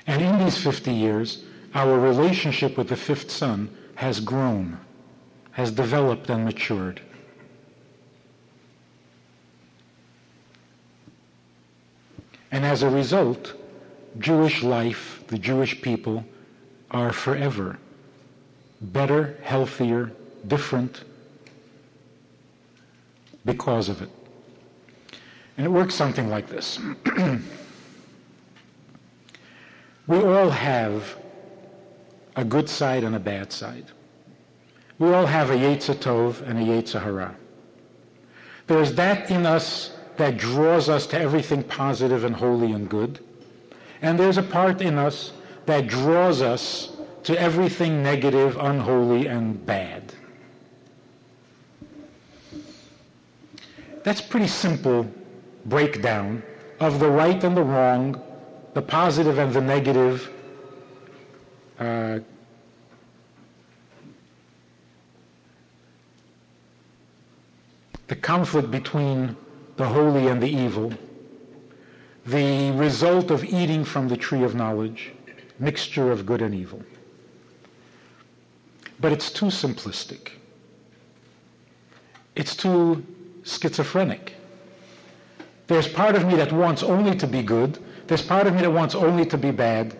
And 0.06 0.22
in 0.22 0.38
these 0.38 0.56
50 0.56 0.92
years, 0.92 1.44
our 1.74 1.98
relationship 1.98 2.76
with 2.78 2.88
the 2.88 2.96
fifth 2.96 3.30
son 3.30 3.68
has 3.96 4.20
grown, 4.20 4.78
has 5.52 5.70
developed 5.70 6.30
and 6.30 6.44
matured. 6.44 7.00
And 12.50 12.64
as 12.64 12.82
a 12.82 12.88
result, 12.88 13.54
Jewish 14.18 14.62
life, 14.62 15.22
the 15.28 15.38
Jewish 15.38 15.82
people, 15.82 16.24
are 16.90 17.12
forever 17.12 17.78
better, 18.80 19.38
healthier, 19.42 20.12
different 20.46 21.04
because 23.44 23.88
of 23.88 24.02
it. 24.02 24.10
And 25.56 25.66
it 25.66 25.70
works 25.70 25.94
something 25.94 26.28
like 26.28 26.48
this. 26.48 26.78
we 30.06 30.16
all 30.16 30.50
have 30.50 31.16
a 32.36 32.44
good 32.44 32.68
side 32.68 33.02
and 33.02 33.16
a 33.16 33.20
bad 33.20 33.52
side. 33.52 33.86
We 34.98 35.12
all 35.12 35.26
have 35.26 35.50
a 35.50 35.54
Yetzer 35.54 35.94
Tov 35.94 36.42
and 36.48 36.58
a 36.58 36.62
Yetzer 36.62 37.02
Hara. 37.02 37.34
There's 38.66 38.92
that 38.94 39.30
in 39.30 39.46
us 39.46 39.96
that 40.16 40.36
draws 40.36 40.88
us 40.88 41.06
to 41.08 41.18
everything 41.18 41.62
positive 41.62 42.24
and 42.24 42.34
holy 42.34 42.72
and 42.72 42.88
good. 42.88 43.20
And 44.02 44.18
there's 44.18 44.38
a 44.38 44.42
part 44.42 44.80
in 44.82 44.98
us 44.98 45.32
that 45.66 45.86
draws 45.86 46.42
us 46.42 46.90
to 47.28 47.38
everything 47.38 48.02
negative, 48.02 48.56
unholy, 48.56 49.26
and 49.26 49.66
bad. 49.66 50.14
That's 54.02 54.22
pretty 54.22 54.46
simple 54.46 55.06
breakdown 55.66 56.42
of 56.80 57.00
the 57.00 57.10
right 57.10 57.44
and 57.44 57.54
the 57.54 57.62
wrong, 57.62 58.18
the 58.72 58.80
positive 58.80 59.36
and 59.36 59.52
the 59.52 59.60
negative, 59.60 60.30
uh, 61.78 62.20
the 68.06 68.16
conflict 68.16 68.70
between 68.70 69.36
the 69.76 69.84
holy 69.84 70.28
and 70.28 70.42
the 70.42 70.48
evil, 70.48 70.94
the 72.24 72.70
result 72.70 73.30
of 73.30 73.44
eating 73.44 73.84
from 73.84 74.08
the 74.08 74.16
tree 74.16 74.44
of 74.44 74.54
knowledge, 74.54 75.12
mixture 75.58 76.10
of 76.10 76.24
good 76.24 76.40
and 76.40 76.54
evil. 76.54 76.82
But 79.00 79.12
it's 79.12 79.30
too 79.30 79.46
simplistic. 79.46 80.30
It's 82.34 82.56
too 82.56 83.04
schizophrenic. 83.44 84.34
There's 85.66 85.88
part 85.88 86.16
of 86.16 86.26
me 86.26 86.34
that 86.36 86.52
wants 86.52 86.82
only 86.82 87.16
to 87.16 87.26
be 87.26 87.42
good. 87.42 87.78
There's 88.06 88.22
part 88.22 88.46
of 88.46 88.54
me 88.54 88.62
that 88.62 88.70
wants 88.70 88.94
only 88.94 89.26
to 89.26 89.36
be 89.36 89.50
bad. 89.50 89.96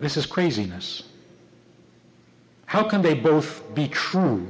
This 0.00 0.16
is 0.16 0.26
craziness. 0.26 1.04
How 2.66 2.82
can 2.82 3.00
they 3.00 3.14
both 3.14 3.62
be 3.74 3.88
true 3.88 4.46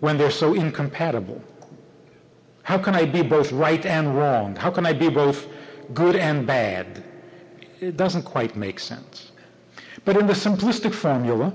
when 0.00 0.18
they're 0.18 0.30
so 0.30 0.54
incompatible? 0.54 1.42
How 2.62 2.76
can 2.76 2.94
I 2.94 3.04
be 3.04 3.22
both 3.22 3.52
right 3.52 3.86
and 3.86 4.16
wrong? 4.16 4.56
How 4.56 4.70
can 4.70 4.84
I 4.84 4.92
be 4.92 5.08
both 5.08 5.46
good 5.94 6.16
and 6.16 6.46
bad? 6.46 7.04
It 7.80 7.96
doesn't 7.96 8.24
quite 8.24 8.56
make 8.56 8.80
sense. 8.80 9.32
But 10.04 10.16
in 10.16 10.26
the 10.26 10.32
simplistic 10.32 10.92
formula, 10.92 11.52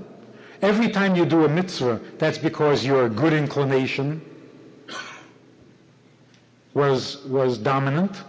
every 0.62 0.88
time 0.88 1.14
you 1.14 1.26
do 1.26 1.44
a 1.44 1.48
mitzvah, 1.48 2.00
that's 2.18 2.38
because 2.38 2.84
your 2.84 3.08
good 3.08 3.32
inclination 3.32 4.22
was, 6.74 7.24
was 7.26 7.58
dominant. 7.58 8.22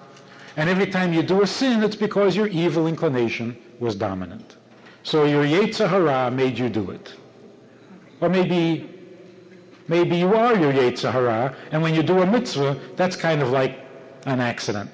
And 0.58 0.70
every 0.70 0.88
time 0.88 1.13
you 1.13 1.24
do 1.24 1.42
a 1.42 1.48
sin, 1.48 1.82
it's 1.84 1.96
because 1.96 2.36
your 2.36 2.48
evil 2.48 2.88
inclination 2.88 3.58
was 3.80 3.96
dominant. 3.96 4.58
So 5.04 5.25
your 5.25 5.46
Yetzer 5.46 5.88
Hara 5.88 6.30
made 6.30 6.60
you 6.60 6.70
do 6.70 6.92
it. 6.92 7.13
Or 8.22 8.30
maybe 8.30 8.94
Maybe 9.88 10.16
you 10.18 10.34
are 10.34 10.58
your 10.58 10.72
Yetzer 10.72 11.12
Hara, 11.12 11.56
and 11.72 11.82
when 11.82 11.94
you 11.94 12.04
do 12.04 12.22
a 12.22 12.25
mitzvah, 12.25 12.80
that's 12.96 13.16
kind 13.16 13.42
of 13.42 13.50
like 13.50 13.80
an 14.25 14.40
accident. 14.40 14.90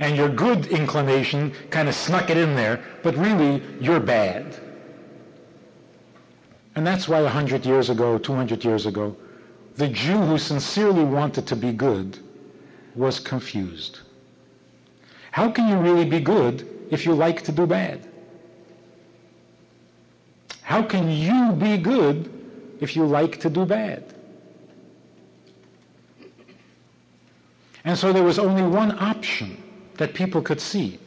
And 0.00 0.16
your 0.16 0.28
good 0.28 0.66
inclination 0.66 1.54
kind 1.70 1.88
of 1.88 1.94
snuck 1.94 2.28
it 2.30 2.36
in 2.36 2.56
there, 2.56 2.82
but 3.04 3.16
really 3.16 3.62
you're 3.80 4.00
bad. 4.00 4.58
And 6.74 6.86
that's 6.86 7.08
why 7.08 7.22
100 7.22 7.66
years 7.66 7.90
ago, 7.90 8.18
200 8.18 8.64
years 8.64 8.86
ago, 8.86 9.16
the 9.76 9.88
Jew 9.88 10.18
who 10.18 10.38
sincerely 10.38 11.04
wanted 11.04 11.46
to 11.46 11.56
be 11.56 11.72
good 11.72 12.18
was 12.94 13.18
confused. 13.18 14.00
How 15.30 15.50
can 15.50 15.68
you 15.68 15.76
really 15.76 16.04
be 16.04 16.20
good 16.20 16.68
if 16.90 17.06
you 17.06 17.14
like 17.14 17.42
to 17.44 17.52
do 17.52 17.66
bad? 17.66 18.06
How 20.62 20.82
can 20.82 21.10
you 21.10 21.52
be 21.52 21.76
good 21.76 22.30
if 22.82 22.96
you 22.96 23.06
like 23.06 23.38
to 23.38 23.48
do 23.48 23.64
bad. 23.64 24.02
And 27.84 27.96
so 27.96 28.12
there 28.12 28.24
was 28.24 28.38
only 28.40 28.62
one 28.62 28.98
option 28.98 29.62
that 29.98 30.14
people 30.14 30.42
could 30.42 30.60
see, 30.60 30.98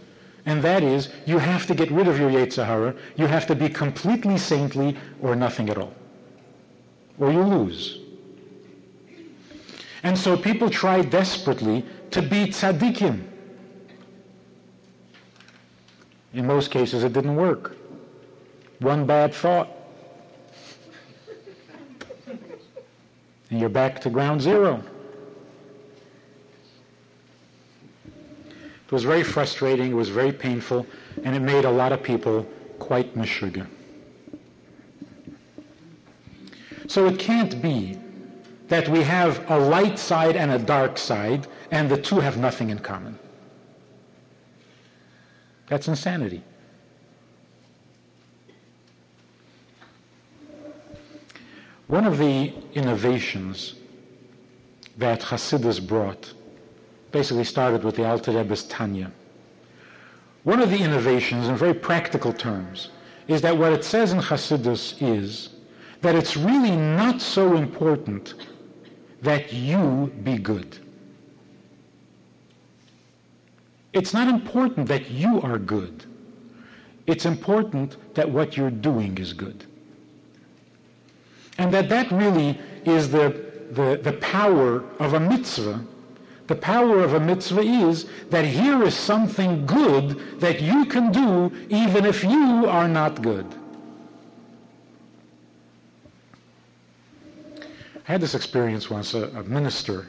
and 0.45 0.61
that 0.61 0.83
is 0.83 1.09
you 1.25 1.37
have 1.37 1.65
to 1.67 1.75
get 1.75 1.89
rid 1.91 2.07
of 2.07 2.19
your 2.19 2.29
Yetzer 2.29 2.65
Hara, 2.65 2.95
you 3.15 3.25
have 3.25 3.47
to 3.47 3.55
be 3.55 3.67
completely 3.67 4.37
saintly 4.37 4.95
or 5.21 5.35
nothing 5.35 5.69
at 5.69 5.77
all. 5.77 5.93
Or 7.19 7.31
you 7.31 7.41
lose. 7.41 7.99
And 10.03 10.17
so 10.17 10.37
people 10.37 10.69
try 10.69 11.01
desperately 11.01 11.83
to 12.11 12.21
be 12.21 12.45
tzaddikim. 12.47 13.23
In 16.33 16.45
most 16.45 16.69
cases 16.69 17.03
it 17.03 17.13
didn't 17.13 17.35
work. 17.35 17.75
One 18.79 19.05
bad 19.05 19.33
thought, 19.33 19.69
and 23.49 23.59
you're 23.59 23.69
back 23.69 24.01
to 24.01 24.09
ground 24.09 24.41
zero. 24.41 24.83
Was 28.95 29.03
very 29.03 29.23
frustrating, 29.23 29.91
it 29.91 29.93
was 29.93 30.07
very 30.07 30.31
painful, 30.31 30.87
and 31.25 31.35
it 31.35 31.41
made 31.41 31.65
a 31.65 31.69
lot 31.69 31.91
of 31.91 32.01
people 32.01 32.47
quite 32.79 33.13
meshuggah. 33.13 33.67
So 36.87 37.05
it 37.05 37.19
can't 37.19 37.61
be 37.61 37.99
that 38.69 38.87
we 38.87 39.03
have 39.03 39.51
a 39.51 39.59
light 39.59 39.99
side 39.99 40.37
and 40.37 40.49
a 40.49 40.57
dark 40.57 40.97
side, 40.97 41.45
and 41.71 41.91
the 41.91 42.01
two 42.01 42.21
have 42.21 42.37
nothing 42.37 42.69
in 42.69 42.79
common. 42.79 43.19
That's 45.67 45.89
insanity. 45.89 46.41
One 51.87 52.05
of 52.05 52.17
the 52.17 52.53
innovations 52.73 53.75
that 54.97 55.19
Hasidus 55.19 55.85
brought 55.85 56.34
basically 57.15 57.45
started 57.45 57.81
with 57.85 57.95
the 57.95 58.05
Alter 58.05 58.33
Rebbe's 58.33 58.65
Tanya. 58.65 59.09
One 60.43 60.59
of 60.59 60.69
the 60.69 60.77
innovations, 60.77 61.47
in 61.47 61.55
very 61.55 61.73
practical 61.73 62.33
terms, 62.33 62.89
is 63.29 63.39
that 63.39 63.57
what 63.57 63.71
it 63.71 63.85
says 63.85 64.11
in 64.11 64.19
Hasidus 64.19 65.01
is 65.01 65.51
that 66.01 66.13
it's 66.13 66.35
really 66.35 66.75
not 66.75 67.21
so 67.21 67.55
important 67.55 68.33
that 69.21 69.53
you 69.53 70.11
be 70.25 70.37
good. 70.37 70.77
It's 73.93 74.13
not 74.13 74.27
important 74.27 74.85
that 74.89 75.09
you 75.09 75.39
are 75.41 75.57
good. 75.57 76.03
It's 77.07 77.25
important 77.25 77.95
that 78.15 78.29
what 78.29 78.57
you're 78.57 78.77
doing 78.91 79.17
is 79.19 79.31
good. 79.31 79.65
And 81.59 81.73
that 81.73 81.87
that 81.87 82.11
really 82.11 82.59
is 82.83 83.09
the, 83.09 83.27
the, 83.71 84.01
the 84.03 84.17
power 84.19 84.83
of 84.99 85.13
a 85.13 85.19
mitzvah. 85.21 85.79
The 86.47 86.55
power 86.55 87.03
of 87.03 87.13
a 87.13 87.19
mitzvah 87.19 87.61
is 87.61 88.05
that 88.29 88.45
here 88.45 88.83
is 88.83 88.95
something 88.95 89.65
good 89.65 90.39
that 90.39 90.61
you 90.61 90.85
can 90.85 91.11
do 91.11 91.51
even 91.69 92.05
if 92.05 92.23
you 92.23 92.65
are 92.67 92.87
not 92.87 93.21
good. 93.21 93.47
I 98.07 98.11
had 98.11 98.21
this 98.21 98.35
experience 98.35 98.89
once. 98.89 99.15
A, 99.15 99.29
a 99.29 99.43
minister, 99.43 100.07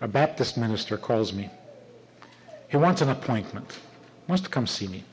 a 0.00 0.08
Baptist 0.08 0.56
minister, 0.56 0.96
calls 0.98 1.32
me. 1.32 1.48
He 2.68 2.76
wants 2.76 3.02
an 3.02 3.10
appointment, 3.10 3.78
wants 4.26 4.42
to 4.42 4.50
come 4.50 4.66
see 4.66 4.88
me. 4.88 5.04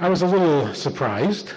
I 0.00 0.08
was 0.08 0.22
a 0.22 0.26
little 0.26 0.74
surprised. 0.74 1.52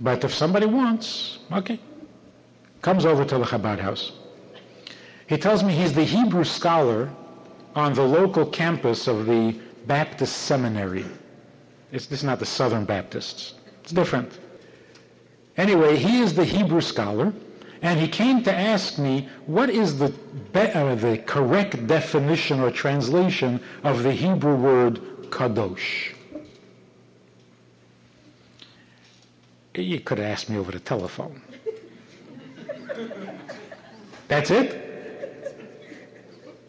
But 0.00 0.22
if 0.24 0.34
somebody 0.34 0.66
wants, 0.66 1.38
okay, 1.50 1.80
comes 2.82 3.04
over 3.04 3.24
to 3.24 3.38
the 3.38 3.44
Chabad 3.44 3.78
house. 3.78 4.12
He 5.26 5.36
tells 5.36 5.62
me 5.62 5.72
he's 5.74 5.92
the 5.92 6.04
Hebrew 6.04 6.44
scholar 6.44 7.10
on 7.74 7.92
the 7.92 8.02
local 8.02 8.46
campus 8.46 9.06
of 9.06 9.26
the 9.26 9.58
Baptist 9.86 10.36
seminary. 10.42 11.04
It's, 11.92 12.06
this 12.06 12.20
is 12.20 12.24
not 12.24 12.38
the 12.38 12.46
Southern 12.46 12.84
Baptists. 12.84 13.54
It's 13.82 13.92
different. 13.92 14.38
Anyway, 15.56 15.96
he 15.96 16.20
is 16.20 16.34
the 16.34 16.44
Hebrew 16.44 16.80
scholar, 16.80 17.32
and 17.82 17.98
he 17.98 18.08
came 18.08 18.42
to 18.44 18.54
ask 18.54 18.98
me 18.98 19.28
what 19.46 19.70
is 19.70 19.98
the, 19.98 20.12
uh, 20.54 20.94
the 20.94 21.22
correct 21.26 21.86
definition 21.86 22.60
or 22.60 22.70
translation 22.70 23.60
of 23.82 24.02
the 24.02 24.12
Hebrew 24.12 24.56
word 24.56 25.00
kadosh. 25.30 26.14
You 29.74 30.00
could 30.00 30.18
have 30.18 30.26
asked 30.26 30.50
me 30.50 30.58
over 30.58 30.72
the 30.72 30.80
telephone. 30.80 31.40
That's 34.28 34.50
it? 34.50 34.84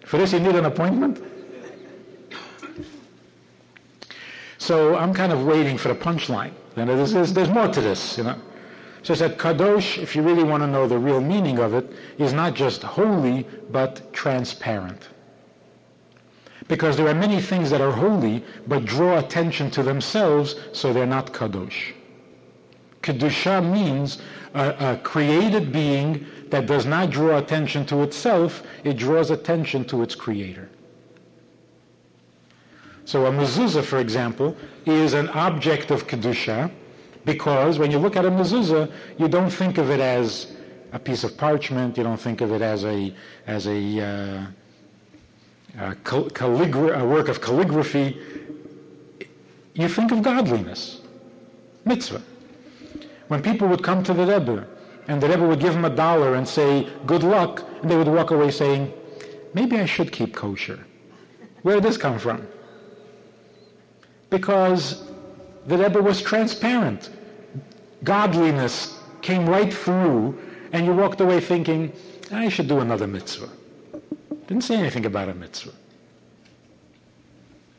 For 0.05 0.17
this, 0.17 0.33
you 0.33 0.39
need 0.39 0.55
an 0.55 0.65
appointment? 0.65 1.23
So 4.57 4.95
I'm 4.95 5.13
kind 5.13 5.31
of 5.31 5.45
waiting 5.45 5.77
for 5.77 5.87
the 5.89 5.95
punchline. 5.95 6.53
There's, 6.75 7.11
there's, 7.11 7.33
there's 7.33 7.49
more 7.49 7.67
to 7.67 7.81
this, 7.81 8.17
you 8.17 8.23
know. 8.23 8.35
So 9.03 9.13
said, 9.13 9.37
Kadosh, 9.37 9.97
if 9.97 10.15
you 10.15 10.21
really 10.21 10.43
want 10.43 10.61
to 10.61 10.67
know 10.67 10.87
the 10.87 10.97
real 10.97 11.21
meaning 11.21 11.59
of 11.59 11.73
it, 11.73 11.89
is 12.17 12.33
not 12.33 12.53
just 12.53 12.83
holy, 12.83 13.47
but 13.71 14.11
transparent. 14.13 15.09
Because 16.67 16.97
there 16.97 17.07
are 17.07 17.15
many 17.15 17.41
things 17.41 17.69
that 17.71 17.81
are 17.81 17.91
holy, 17.91 18.43
but 18.67 18.85
draw 18.85 19.17
attention 19.17 19.71
to 19.71 19.83
themselves, 19.83 20.55
so 20.73 20.93
they're 20.93 21.05
not 21.05 21.33
Kadosh. 21.33 21.93
Kedusha 23.01 23.61
means 23.61 24.19
a, 24.53 24.93
a, 24.93 24.97
created 24.97 25.71
being 25.71 26.25
that 26.49 26.65
does 26.65 26.85
not 26.85 27.09
draw 27.09 27.37
attention 27.37 27.85
to 27.85 28.03
itself, 28.03 28.63
it 28.83 28.97
draws 28.97 29.31
attention 29.31 29.85
to 29.85 30.01
its 30.01 30.15
creator. 30.15 30.69
So 33.05 33.25
a 33.25 33.31
mezuzah, 33.31 33.83
for 33.83 33.99
example, 33.99 34.55
is 34.85 35.13
an 35.13 35.29
object 35.29 35.91
of 35.91 36.07
Kedusha 36.07 36.71
because 37.25 37.79
when 37.79 37.91
you 37.91 37.99
look 37.99 38.15
at 38.15 38.25
a 38.25 38.29
mezuzah, 38.29 38.91
you 39.17 39.27
don't 39.27 39.49
think 39.49 39.77
of 39.77 39.89
it 39.89 39.99
as 39.99 40.55
a 40.91 40.99
piece 40.99 41.23
of 41.23 41.37
parchment. 41.37 41.97
You 41.97 42.03
don't 42.03 42.19
think 42.19 42.41
of 42.41 42.51
it 42.51 42.61
as 42.61 42.85
a, 42.85 43.13
as 43.47 43.67
a, 43.67 43.99
uh, 43.99 44.45
a, 45.79 45.95
calligra- 45.95 46.99
a 46.99 47.05
work 47.05 47.29
of 47.29 47.41
calligraphy. 47.41 48.17
You 49.73 49.87
think 49.87 50.11
of 50.11 50.21
godliness, 50.21 51.01
mitzvah. 51.85 52.21
When 53.29 53.43
people 53.43 53.67
would 53.67 53.83
come 53.83 54.03
to 54.03 54.13
the 54.13 54.25
Rebbe, 54.25 54.67
and 55.07 55.21
the 55.21 55.29
Rebbe 55.29 55.47
would 55.47 55.59
give 55.59 55.73
them 55.73 55.85
a 55.85 55.89
dollar 55.89 56.33
and 56.33 56.47
say, 56.47 56.89
good 57.05 57.23
luck, 57.23 57.63
and 57.81 57.89
they 57.89 57.95
would 57.95 58.07
walk 58.07 58.31
away 58.31 58.49
saying, 58.49 58.91
maybe 59.53 59.79
I 59.79 59.85
should 59.85 60.11
keep 60.11 60.35
kosher. 60.35 60.79
Where 61.61 61.75
did 61.75 61.83
this 61.83 61.95
come 61.95 62.17
from? 62.17 62.47
Because 64.31 65.11
the 65.67 65.77
Rebbe 65.77 66.01
was 66.01 66.23
transparent. 66.23 67.11
Godliness 68.03 68.99
came 69.21 69.47
right 69.47 69.71
through, 69.71 70.35
and 70.73 70.87
you 70.87 70.93
walked 70.93 71.21
away 71.21 71.39
thinking, 71.39 71.93
I 72.31 72.49
should 72.49 72.67
do 72.67 72.79
another 72.79 73.05
mitzvah. 73.05 73.49
Didn't 74.47 74.63
say 74.63 74.75
anything 74.75 75.05
about 75.05 75.29
a 75.29 75.35
mitzvah. 75.35 75.73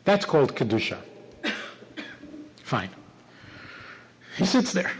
That's 0.04 0.24
called 0.24 0.54
Kedusha. 0.54 0.98
Fine. 2.62 2.90
He 4.36 4.46
sits 4.46 4.72
there. 4.72 4.92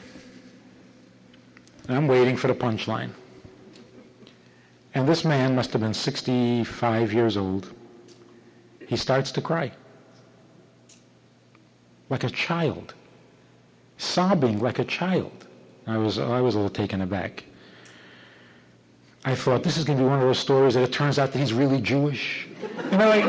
And 1.88 1.96
I'm 1.96 2.06
waiting 2.06 2.36
for 2.36 2.48
the 2.48 2.54
punchline. 2.54 3.10
And 4.94 5.08
this 5.08 5.24
man 5.24 5.54
must 5.54 5.72
have 5.72 5.80
been 5.80 5.94
65 5.94 7.12
years 7.12 7.36
old. 7.36 7.72
He 8.86 8.96
starts 8.96 9.30
to 9.32 9.40
cry. 9.40 9.70
Like 12.08 12.24
a 12.24 12.30
child. 12.30 12.94
Sobbing 13.98 14.58
like 14.58 14.78
a 14.78 14.84
child. 14.84 15.46
I 15.86 15.96
was, 15.96 16.18
I 16.18 16.40
was 16.40 16.54
a 16.54 16.58
little 16.58 16.70
taken 16.70 17.02
aback. 17.02 17.44
I 19.24 19.34
thought 19.34 19.62
this 19.62 19.76
is 19.76 19.84
going 19.84 19.98
to 19.98 20.04
be 20.04 20.08
one 20.08 20.18
of 20.18 20.24
those 20.24 20.38
stories 20.38 20.74
that 20.74 20.82
it 20.82 20.92
turns 20.92 21.18
out 21.18 21.32
that 21.32 21.38
he's 21.38 21.52
really 21.52 21.80
Jewish. 21.80 22.48
You 22.90 22.98
know, 22.98 23.08
like, 23.08 23.24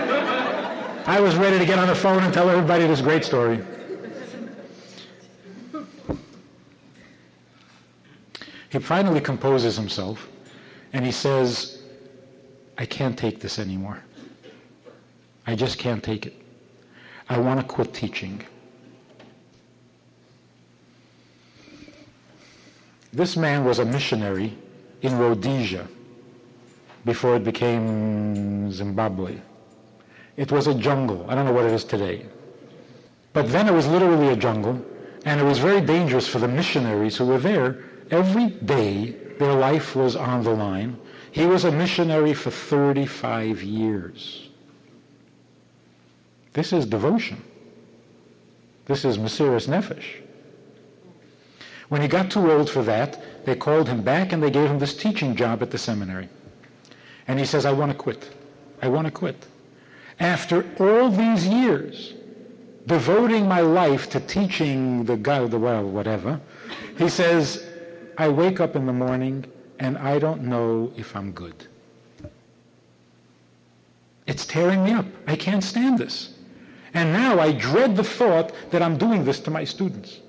I 1.08 1.20
was 1.20 1.36
ready 1.36 1.60
to 1.60 1.66
get 1.66 1.78
on 1.78 1.88
the 1.88 1.96
phone 1.96 2.24
and 2.24 2.34
tell 2.34 2.50
everybody 2.50 2.88
this 2.88 3.02
great 3.02 3.26
story. 3.26 3.60
He 8.72 8.80
finally 8.80 9.20
composes 9.20 9.76
himself 9.76 10.30
and 10.94 11.06
he 11.06 11.12
says, 11.12 11.82
I 12.78 12.86
can't 12.86 13.18
take 13.18 13.42
this 13.42 13.60
anymore. 13.60 14.02
I 15.46 15.56
just 15.56 15.78
can't 15.78 16.02
take 16.02 16.26
it. 16.26 16.34
I 17.28 17.38
want 17.38 17.60
to 17.60 17.66
quit 17.66 17.94
teaching. 17.94 18.42
This 23.12 23.36
man 23.36 23.66
was 23.66 23.80
a 23.80 23.86
missionary 23.86 24.58
in 25.02 25.18
Rhodesia 25.18 25.86
before 27.04 27.36
it 27.36 27.44
became 27.44 28.72
Zimbabwe. 28.72 29.38
It 30.38 30.50
was 30.50 30.68
a 30.68 30.74
jungle. 30.74 31.26
I 31.30 31.36
don't 31.36 31.46
know 31.46 31.52
what 31.52 31.66
it 31.66 31.74
is 31.74 31.84
today. 31.84 32.26
But 33.34 33.52
then 33.52 33.68
it 33.68 33.74
was 33.74 33.88
literally 33.88 34.30
a 34.30 34.36
jungle, 34.36 34.84
and 35.26 35.42
it 35.42 35.44
was 35.44 35.60
very 35.60 35.82
dangerous 35.82 36.28
for 36.28 36.40
the 36.40 36.48
missionaries 36.48 37.18
who 37.18 37.26
were 37.26 37.38
there. 37.38 37.84
Every 38.12 38.50
day, 38.50 39.16
their 39.40 39.54
life 39.54 39.96
was 39.96 40.18
on 40.18 40.44
the 40.44 40.52
line. 40.52 40.98
He 41.32 41.46
was 41.46 41.64
a 41.64 41.72
missionary 41.72 42.34
for 42.34 42.52
35 42.52 43.64
years. 43.64 44.50
This 46.52 46.74
is 46.74 46.86
devotion. 46.86 47.42
This 48.86 49.06
is 49.06 49.18
Mesiras 49.18 49.68
Nefesh. 49.68 50.22
When 51.88 52.02
he 52.02 52.10
got 52.10 52.30
too 52.30 52.52
old 52.52 52.70
for 52.70 52.84
that, 52.84 53.46
they 53.46 53.56
called 53.56 53.88
him 53.88 54.02
back 54.02 54.34
and 54.34 54.44
they 54.44 54.52
gave 54.52 54.70
him 54.70 54.80
this 54.80 54.96
teaching 54.96 55.36
job 55.36 55.62
at 55.62 55.72
the 55.72 55.78
seminary. 55.78 56.28
And 57.30 57.40
he 57.40 57.46
says, 57.46 57.66
I 57.66 57.72
want 57.72 57.92
to 57.92 57.98
quit. 57.98 58.30
I 58.82 58.90
want 58.90 59.06
to 59.06 59.12
quit. 59.12 59.46
After 60.20 60.66
all 60.80 61.10
these 61.10 61.48
years, 61.48 62.14
devoting 62.88 63.48
my 63.48 63.62
life 63.62 64.10
to 64.10 64.20
teaching 64.20 65.06
the 65.06 65.16
guy, 65.16 65.46
the 65.48 65.58
well, 65.58 65.84
whatever, 65.84 66.40
he 66.98 67.08
says, 67.08 67.71
I 68.18 68.30
wake 68.30 68.60
up 68.60 68.76
in 68.76 68.86
the 68.86 68.94
morning 68.94 69.46
and 69.80 69.98
I 69.98 70.20
don't 70.20 70.44
know 70.44 70.92
if 70.96 71.16
I'm 71.16 71.32
good. 71.32 71.68
It's 74.28 74.46
tearing 74.46 74.84
me 74.84 74.92
up. 74.92 75.06
I 75.28 75.36
can't 75.36 75.64
stand 75.64 75.98
this. 75.98 76.34
And 76.94 77.14
now 77.14 77.40
I 77.40 77.52
dread 77.52 77.96
the 77.96 78.04
thought 78.04 78.54
that 78.72 78.82
I'm 78.82 78.98
doing 78.98 79.24
this 79.24 79.40
to 79.42 79.52
my 79.52 79.64
students. 79.64 80.20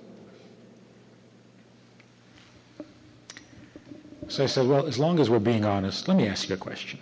So 4.28 4.44
I 4.44 4.46
said, 4.46 4.66
well, 4.66 4.86
as 4.86 4.98
long 4.98 5.18
as 5.18 5.28
we're 5.28 5.38
being 5.38 5.64
honest, 5.64 6.08
let 6.08 6.16
me 6.16 6.26
ask 6.26 6.48
you 6.48 6.54
a 6.54 6.58
question. 6.58 6.98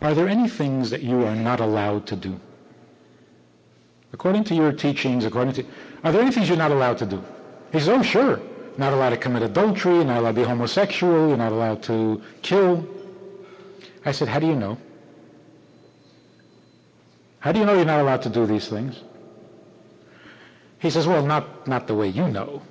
Are 0.00 0.14
there 0.14 0.28
any 0.28 0.48
things 0.48 0.88
that 0.90 1.02
you 1.02 1.24
are 1.24 1.34
not 1.34 1.60
allowed 1.60 2.06
to 2.06 2.16
do? 2.16 2.40
According 4.12 4.44
to 4.44 4.54
your 4.54 4.72
teachings, 4.72 5.24
according 5.24 5.54
to, 5.54 5.64
are 6.04 6.12
there 6.12 6.22
any 6.22 6.30
things 6.30 6.48
you're 6.48 6.56
not 6.56 6.70
allowed 6.70 6.96
to 6.98 7.06
do? 7.06 7.22
He 7.72 7.78
says, 7.78 7.88
oh, 7.88 8.02
sure. 8.02 8.40
Not 8.78 8.92
allowed 8.92 9.10
to 9.10 9.16
commit 9.16 9.42
adultery, 9.42 9.96
you're 9.96 10.04
not 10.04 10.18
allowed 10.18 10.34
to 10.36 10.40
be 10.40 10.46
homosexual, 10.46 11.28
you're 11.28 11.36
not 11.36 11.52
allowed 11.52 11.82
to 11.84 12.22
kill. 12.42 12.86
I 14.04 14.12
said, 14.12 14.28
how 14.28 14.38
do 14.38 14.46
you 14.46 14.54
know? 14.54 14.78
How 17.40 17.52
do 17.52 17.60
you 17.60 17.64
know 17.64 17.74
you're 17.74 17.84
not 17.84 18.00
allowed 18.00 18.22
to 18.22 18.28
do 18.28 18.46
these 18.46 18.68
things? 18.68 19.02
He 20.78 20.90
says, 20.90 21.06
well, 21.06 21.24
not, 21.24 21.66
not 21.66 21.86
the 21.86 21.94
way 21.94 22.08
you 22.08 22.28
know. 22.28 22.62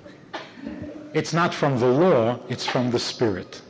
It's 1.12 1.32
not 1.32 1.54
from 1.54 1.78
the 1.78 1.86
law, 1.86 2.38
it's 2.48 2.66
from 2.66 2.90
the 2.90 2.98
Spirit. 2.98 3.62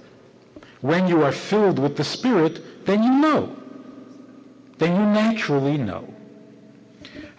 When 0.80 1.08
you 1.08 1.22
are 1.22 1.32
filled 1.32 1.78
with 1.78 1.96
the 1.96 2.04
Spirit, 2.04 2.84
then 2.86 3.02
you 3.02 3.12
know. 3.12 3.56
Then 4.78 4.94
you 4.94 5.06
naturally 5.06 5.78
know. 5.78 6.12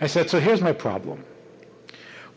I 0.01 0.07
said, 0.07 0.29
so 0.29 0.39
here's 0.39 0.61
my 0.61 0.73
problem. 0.73 1.23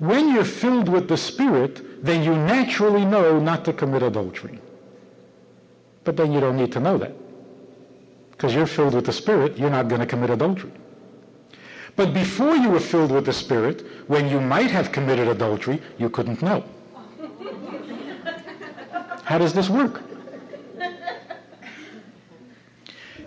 When 0.01 0.33
you're 0.33 0.45
filled 0.45 0.89
with 0.89 1.09
the 1.09 1.17
Spirit, 1.17 2.03
then 2.03 2.25
you 2.25 2.35
naturally 2.35 3.05
know 3.05 3.39
not 3.39 3.67
to 3.67 3.73
commit 3.75 4.03
adultery. 4.03 4.59
But 6.05 6.17
then 6.17 6.33
you 6.33 6.41
don't 6.41 6.57
need 6.57 6.73
to 6.73 6.81
know 6.81 6.97
that. 6.97 7.15
Because 8.31 8.55
you're 8.55 8.67
filled 8.67 8.95
with 8.95 9.05
the 9.05 9.13
Spirit, 9.13 9.59
you're 9.59 9.69
not 9.69 9.89
going 9.89 10.01
to 10.01 10.07
commit 10.07 10.31
adultery. 10.31 10.73
But 11.97 12.15
before 12.15 12.57
you 12.57 12.71
were 12.71 12.81
filled 12.81 13.13
with 13.13 13.27
the 13.27 13.33
Spirit, 13.35 13.87
when 14.07 14.31
you 14.31 14.41
might 14.41 14.71
have 14.71 14.91
committed 14.91 15.29
adultery, 15.29 15.83
you 15.99 16.09
couldn't 16.09 16.41
know. 16.41 16.65
How 19.25 19.37
does 19.37 19.53
this 19.53 19.69
work? 19.69 20.03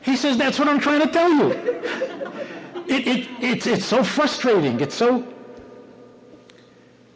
He 0.01 0.15
says, 0.15 0.37
that's 0.37 0.57
what 0.57 0.67
I'm 0.67 0.79
trying 0.79 1.01
to 1.01 1.07
tell 1.07 1.31
you. 1.31 1.51
It, 2.87 3.07
it, 3.07 3.29
it's, 3.41 3.67
it's 3.67 3.85
so 3.85 4.03
frustrating. 4.03 4.79
It's 4.81 4.95
so... 4.95 5.32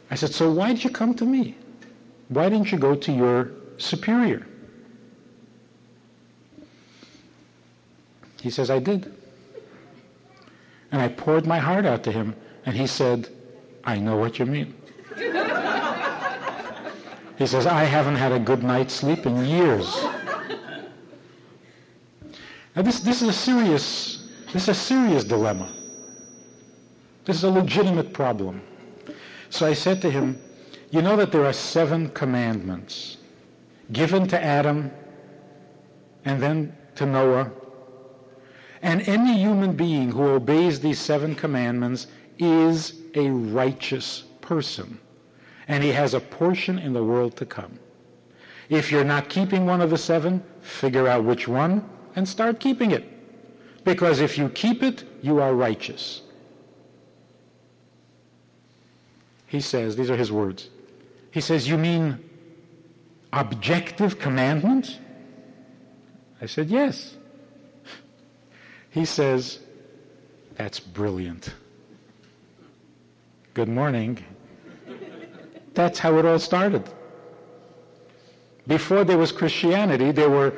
I 0.10 0.15
said, 0.15 0.34
so 0.34 0.52
why 0.52 0.74
did 0.74 0.84
you 0.84 0.89
come 0.89 1.13
to 1.15 1.26
me? 1.26 1.56
Why 2.30 2.50
didn't 2.50 2.72
you 2.72 2.78
go 2.78 2.96
to 2.96 3.12
your 3.12 3.52
superior? 3.78 4.46
He 8.41 8.50
says, 8.50 8.70
I 8.70 8.80
did. 8.80 9.13
And 10.91 11.02
I 11.02 11.10
poured 11.10 11.46
my 11.46 11.60
heart 11.60 11.86
out 11.86 12.04
to 12.04 12.12
him, 12.12 12.36
and 12.65 12.76
he 12.76 12.88
said, 12.88 13.30
I 13.84 13.98
know 13.98 14.15
what 14.15 14.39
you 14.39 14.46
mean. 14.46 14.74
He 17.38 17.46
says, 17.46 17.67
I 17.67 17.84
haven't 17.84 18.15
had 18.15 18.32
a 18.32 18.39
good 18.39 18.63
night's 18.63 18.93
sleep 18.93 19.26
in 19.26 19.46
years. 19.46 19.86
Now 22.76 22.82
this, 22.82 23.00
this 23.00 23.22
is 23.22 23.30
a 23.30 23.34
serious, 23.34 24.28
this 24.54 24.63
is 24.63 24.70
a 24.70 24.74
serious 24.74 25.24
dilemma. 25.24 25.70
This 27.26 27.38
is 27.38 27.43
a 27.43 27.50
legitimate 27.50 28.13
problem. 28.13 28.62
So 29.49 29.65
I 29.65 29.73
said 29.73 30.01
to 30.01 30.10
him, 30.10 30.39
you 30.89 31.01
know 31.01 31.15
that 31.17 31.31
there 31.31 31.45
are 31.45 31.53
seven 31.53 32.10
commandments 32.10 33.17
given 33.91 34.27
to 34.27 34.41
Adam 34.41 34.91
and 36.25 36.41
then 36.41 36.75
to 36.95 37.05
Noah. 37.05 37.51
And 38.81 39.07
any 39.07 39.38
human 39.38 39.73
being 39.73 40.12
who 40.12 40.23
obeys 40.23 40.79
these 40.79 40.99
seven 40.99 41.36
commandments 41.36 42.07
is 42.38 42.93
a 43.15 43.29
righteous 43.29 44.23
person 44.41 44.99
and 45.67 45.83
he 45.83 45.91
has 45.91 46.13
a 46.13 46.19
portion 46.19 46.79
in 46.79 46.93
the 46.93 47.03
world 47.03 47.36
to 47.38 47.45
come. 47.45 47.79
If 48.69 48.91
you're 48.91 49.03
not 49.03 49.29
keeping 49.29 49.65
one 49.65 49.81
of 49.81 49.89
the 49.89 49.97
seven, 49.97 50.43
figure 50.62 51.07
out 51.07 51.23
which 51.23 51.47
one 51.47 51.88
and 52.15 52.27
start 52.27 52.60
keeping 52.60 52.91
it. 52.91 53.05
Because 53.83 54.19
if 54.19 54.38
you 54.38 54.49
keep 54.49 54.83
it, 54.83 55.03
you 55.21 55.39
are 55.39 55.53
righteous. 55.53 56.21
He 59.47 59.62
says, 59.62 59.95
these 59.95 60.10
are 60.10 60.17
his 60.17 60.31
words. 60.31 60.69
He 61.31 61.41
says, 61.41 61.67
you 61.67 61.77
mean 61.77 62.19
objective 63.33 64.19
commandments? 64.19 64.99
I 66.41 66.45
said, 66.45 66.69
yes. 66.69 67.15
He 68.91 69.05
says, 69.05 69.60
that's 70.55 70.79
brilliant. 70.79 71.53
Good 73.53 73.69
morning. 73.69 74.23
That's 75.73 75.99
how 75.99 76.17
it 76.17 76.25
all 76.25 76.39
started. 76.39 76.83
Before 78.67 79.03
there 79.03 79.17
was 79.17 79.31
Christianity, 79.31 80.12
there 80.12 80.29
were 80.29 80.53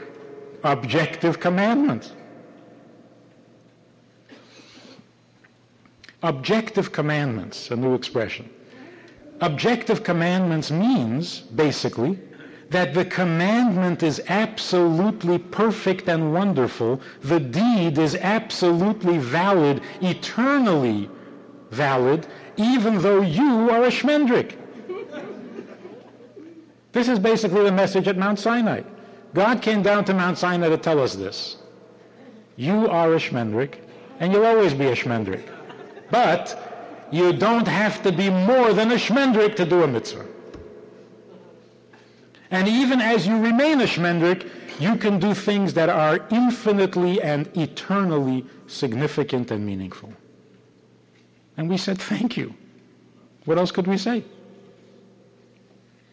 objective 0.64 1.40
commandments. 1.40 2.14
Objective 6.24 6.92
commandments, 6.92 7.70
a 7.72 7.76
new 7.76 7.94
expression. 7.94 8.50
Objective 9.42 10.04
commandments 10.04 10.70
means, 10.70 11.40
basically, 11.40 12.20
that 12.70 12.94
the 12.94 13.06
commandment 13.06 14.04
is 14.04 14.22
absolutely 14.28 15.40
perfect 15.40 16.08
and 16.08 16.34
wonderful. 16.34 17.02
The 17.22 17.40
deed 17.40 17.98
is 17.98 18.16
absolutely 18.16 19.18
valid, 19.18 19.82
eternally 20.02 21.10
valid, 21.72 22.28
even 22.58 23.00
though 23.00 23.22
you 23.22 23.70
are 23.72 23.86
a 23.86 23.90
shmendrik. 23.90 24.56
this 26.92 27.08
is 27.08 27.18
basically 27.18 27.64
the 27.64 27.72
message 27.72 28.08
at 28.08 28.18
Mount 28.18 28.40
Sinai. 28.40 28.82
God 29.34 29.62
came 29.62 29.82
down 29.82 30.06
to 30.06 30.14
Mount 30.14 30.38
Sinai 30.38 30.70
to 30.70 30.78
tell 30.78 31.00
us 31.00 31.16
this. 31.16 31.58
You 32.56 32.88
are 32.90 33.14
a 33.14 33.18
shmendrik, 33.18 33.76
and 34.20 34.34
you'll 34.34 34.46
always 34.46 34.74
be 34.74 34.88
a 34.88 34.96
shmendrik. 34.96 35.44
But 36.12 36.69
you 37.12 37.34
don't 37.34 37.68
have 37.68 38.02
to 38.04 38.12
be 38.12 38.30
more 38.30 38.74
than 38.74 38.92
a 38.92 38.96
shmendrik 38.96 39.56
to 39.56 39.66
do 39.66 39.84
a 39.84 39.88
mitzvah. 39.88 40.26
And 42.52 42.68
even 42.68 43.00
as 43.02 43.28
you 43.28 43.38
remain 43.40 43.82
a 43.82 43.86
shmendrik, 43.86 44.50
you 44.80 44.96
can 44.96 45.20
do 45.20 45.34
things 45.34 45.74
that 45.74 45.90
are 45.90 46.26
infinitely 46.32 47.22
and 47.22 47.48
eternally 47.58 48.46
significant 48.68 49.52
and 49.52 49.66
meaningful. 49.66 50.12
And 51.58 51.70
we 51.70 51.78
said, 51.78 52.00
thank 52.00 52.38
you. 52.38 52.54
What 53.46 53.58
else 53.58 53.72
could 53.72 53.88
we 53.88 53.98
say? 53.98 54.24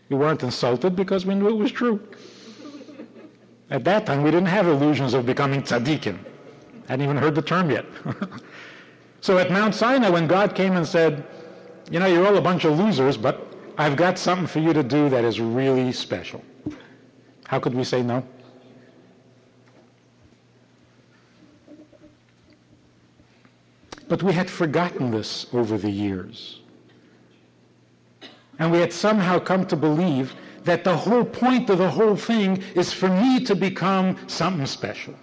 We 0.09 0.16
weren't 0.16 0.42
insulted 0.42 0.96
because 0.96 1.26
we 1.26 1.35
knew 1.35 1.48
it 1.48 1.56
was 1.56 1.72
true. 1.72 2.00
At 3.70 3.85
that 3.85 4.06
time, 4.06 4.22
we 4.22 4.30
didn't 4.30 4.46
have 4.46 4.66
illusions 4.66 5.14
of 5.14 5.26
becoming 5.26 5.62
tzaddikim. 5.62 6.18
Hadn't 6.88 7.04
even 7.04 7.16
heard 7.16 7.35
the 7.35 7.42
term 7.42 7.70
yet. 7.70 7.85
So 9.20 9.38
at 9.38 9.50
Mount 9.50 9.74
Sinai, 9.74 10.09
when 10.09 10.26
God 10.26 10.55
came 10.55 10.76
and 10.76 10.87
said, 10.87 11.24
you 11.90 11.98
know, 11.98 12.07
you're 12.07 12.26
all 12.26 12.37
a 12.37 12.40
bunch 12.40 12.64
of 12.64 12.79
losers, 12.79 13.16
but 13.16 13.46
I've 13.79 13.96
got 13.96 14.18
something 14.18 14.46
for 14.46 14.61
you 14.61 14.72
to 14.72 14.83
do 14.83 15.09
that 15.09 15.24
is 15.24 15.40
really 15.40 15.92
special. 15.92 16.42
How 17.46 17.61
could 17.61 17.74
we 17.74 17.85
say 17.85 18.02
no? 18.02 18.24
But 24.09 24.22
we 24.22 24.33
had 24.33 24.48
forgotten 24.48 25.11
this 25.11 25.46
over 25.52 25.79
the 25.79 25.90
years. 25.90 26.61
And 28.59 28.72
we 28.72 28.79
had 28.79 28.92
somehow 28.92 29.38
come 29.38 29.66
to 29.66 29.76
believe 29.76 30.35
that 30.64 30.85
the 30.85 30.96
whole 30.96 31.24
point 31.24 31.70
of 31.70 31.79
the 31.79 31.90
whole 31.90 32.16
thing 32.16 32.62
is 32.74 32.92
for 32.92 33.09
me 33.09 33.44
to 33.44 33.55
become 33.55 34.16
something 34.26 34.66
special. 34.66 35.14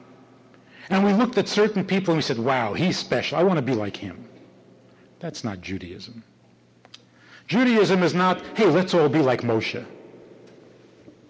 And 0.89 1.05
we 1.05 1.13
looked 1.13 1.37
at 1.37 1.47
certain 1.47 1.85
people 1.85 2.11
and 2.11 2.17
we 2.17 2.21
said, 2.21 2.37
wow, 2.37 2.73
he's 2.73 2.97
special. 2.97 3.37
I 3.37 3.43
want 3.43 3.57
to 3.57 3.61
be 3.61 3.73
like 3.73 3.95
him. 3.95 4.25
That's 5.19 5.43
not 5.43 5.61
Judaism. 5.61 6.23
Judaism 7.47 8.03
is 8.03 8.13
not, 8.13 8.41
hey, 8.57 8.65
let's 8.65 8.93
all 8.93 9.09
be 9.09 9.19
like 9.19 9.41
Moshe. 9.41 9.85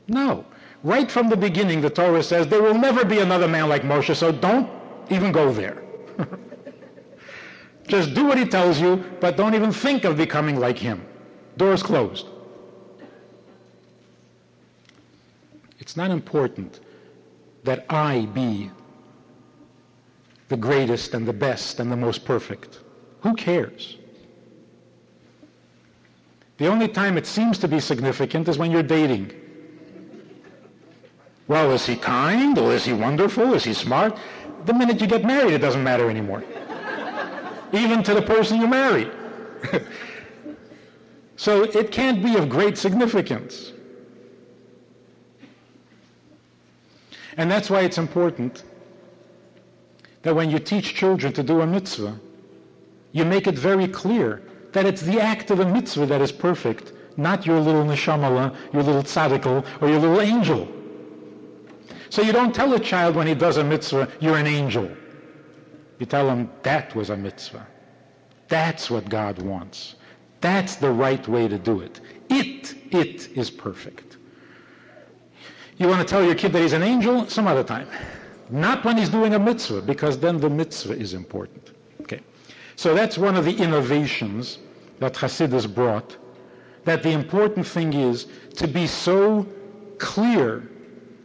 No. 0.08 0.46
Right 0.84 1.10
from 1.10 1.30
the 1.30 1.38
beginning, 1.38 1.82
the 1.82 1.89
Torah 1.89 2.24
says 2.24 2.48
there 2.48 2.62
will 2.62 2.78
never 2.78 3.06
be 3.06 3.20
another 3.20 3.48
man 3.48 3.70
like 3.70 3.84
Moshe, 3.84 4.16
so 4.16 4.32
don't 4.32 4.70
even 5.10 5.32
go 5.32 5.52
there. 5.52 5.84
Just 7.88 8.13
do 8.13 8.26
what 8.26 8.38
he 8.38 8.46
tells 8.46 8.80
you, 8.80 9.04
but 9.20 9.38
don't 9.38 9.56
even 9.56 9.72
think 9.72 10.04
of 10.04 10.18
becoming 10.18 10.60
like 10.60 10.78
him. 10.78 11.06
Doors 11.58 11.84
closed. 11.84 12.28
It's 15.80 15.96
not 15.96 16.12
important 16.12 16.80
that 17.63 17.86
I 17.89 18.26
be 18.28 18.72
the 20.54 20.58
greatest 20.58 21.16
and 21.16 21.28
the 21.28 21.34
best 21.34 21.80
and 21.80 21.92
the 21.92 21.96
most 21.96 22.24
perfect. 22.26 22.80
Who 23.22 23.34
cares? 23.34 23.98
The 26.60 26.68
only 26.68 26.88
time 26.88 27.18
it 27.18 27.26
seems 27.26 27.58
to 27.58 27.68
be 27.68 27.80
significant 27.80 28.48
is 28.48 28.60
when 28.60 28.70
you're 28.70 28.84
dating. 28.84 29.32
Well, 31.48 31.72
is 31.72 31.88
he 31.88 31.96
kind 31.96 32.56
or 32.60 32.72
is 32.72 32.86
he 32.86 32.94
wonderful? 32.94 33.56
Is 33.56 33.63
he 33.63 33.74
smart? 33.74 34.16
The 34.66 34.76
minute 34.76 35.02
you 35.02 35.08
get 35.08 35.26
married, 35.26 35.54
it 35.54 35.58
doesn't 35.58 35.84
matter 35.84 36.08
anymore. 36.08 36.44
Even 37.74 38.04
to 38.04 38.13
the 38.13 38.22
person 38.22 38.62
you 38.62 38.68
marry. 38.68 39.10
so 41.36 41.63
it 41.63 41.92
can't 41.92 42.24
be 42.24 42.36
of 42.36 42.48
great 42.48 42.78
significance. 42.78 43.74
And 47.38 47.50
that's 47.50 47.72
why 47.72 47.82
it's 47.82 47.98
important 47.98 48.63
that 50.23 50.36
when 50.36 50.49
you 50.49 50.59
teach 50.59 50.95
children 50.95 51.31
to 51.33 51.43
do 51.43 51.62
a 51.62 51.67
mitzvah, 51.67 52.19
you 53.12 53.23
make 53.23 53.47
it 53.47 53.55
very 53.55 53.88
clear 53.88 54.41
that 54.71 54.86
it's 54.86 55.01
the 55.01 55.21
act 55.21 55.51
of 55.51 55.59
a 55.59 55.65
mitzvah 55.65 56.05
that 56.07 56.21
is 56.21 56.31
perfect, 56.31 56.93
not 57.15 57.45
your 57.45 57.59
little 57.59 57.83
neshamala, 57.83 58.55
your 58.73 58.83
little 58.83 59.03
tzaddikel, 59.03 59.63
or 59.81 59.89
your 59.89 59.99
little 59.99 60.19
angel. 60.19 60.67
So 62.09 62.21
you 62.21 62.31
don't 62.31 62.53
tell 62.53 62.73
a 62.73 62.79
child 62.79 63.15
when 63.15 63.27
he 63.27 63.36
does 63.36 63.57
a 63.57 63.63
mitzvah, 63.63 64.07
you're 64.19 64.38
an 64.38 64.47
angel. 64.47 64.89
You 65.99 66.05
tell 66.05 66.27
him 66.27 66.49
that 66.63 66.95
was 66.95 67.09
a 67.09 67.17
mitzvah. 67.17 67.67
That's 68.47 68.89
what 68.89 69.09
God 69.09 69.41
wants. 69.41 69.95
That's 70.41 70.75
the 70.75 70.91
right 70.91 71.25
way 71.27 71.47
to 71.47 71.57
do 71.57 71.81
it. 71.81 72.01
It, 72.29 72.75
it 72.91 73.38
is 73.38 73.49
perfect. 73.49 74.17
You 75.77 75.88
want 75.88 76.01
to 76.01 76.12
tell 76.12 76.23
your 76.23 76.36
kid 76.36 76.53
that 76.53 76.62
he's 76.62 76.73
an 76.73 76.83
angel? 76.83 77.27
Some 77.27 77.47
other 77.47 77.63
time. 77.63 77.88
Not 78.54 78.86
when 78.86 78.98
he's 78.98 79.10
doing 79.10 79.34
a 79.34 79.39
mitzvah, 79.39 79.82
because 79.82 80.20
then 80.20 80.39
the 80.39 80.50
mitzvah 80.50 80.94
is 80.94 81.16
important. 81.16 81.72
Okay. 82.02 82.20
So 82.76 82.94
that's 82.94 83.18
one 83.18 83.36
of 83.36 83.46
the 83.46 83.56
innovations 83.58 84.60
that 85.00 85.16
Hasidus 85.16 85.66
brought, 85.66 86.16
that 86.84 87.02
the 87.02 87.10
important 87.10 87.66
thing 87.66 87.94
is 87.94 88.28
to 88.58 88.68
be 88.68 88.86
so 88.86 89.48
clear 89.98 90.70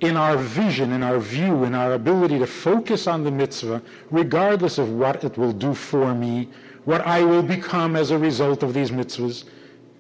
in 0.01 0.17
our 0.17 0.39
vision, 0.39 0.93
in 0.93 1.03
our 1.03 1.19
view, 1.19 1.65
in 1.65 1.75
our 1.75 1.93
ability 1.93 2.39
to 2.39 2.47
focus 2.47 3.07
on 3.07 3.25
the 3.25 3.31
mitzvah, 3.31 3.83
regardless 4.11 4.79
of 4.79 4.89
what 4.89 5.23
it 5.23 5.37
will 5.37 5.53
do 5.53 5.75
for 5.75 6.15
me, 6.15 6.49
what 6.87 7.03
I 7.03 7.23
will 7.23 7.43
become 7.43 7.95
as 7.95 8.11
a 8.11 8.17
result 8.17 8.63
of 8.63 8.73
these 8.73 8.91
mitzvahs, 8.91 9.45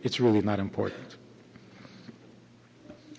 it's 0.03 0.19
really 0.19 0.41
not 0.41 0.59
important. 0.59 1.19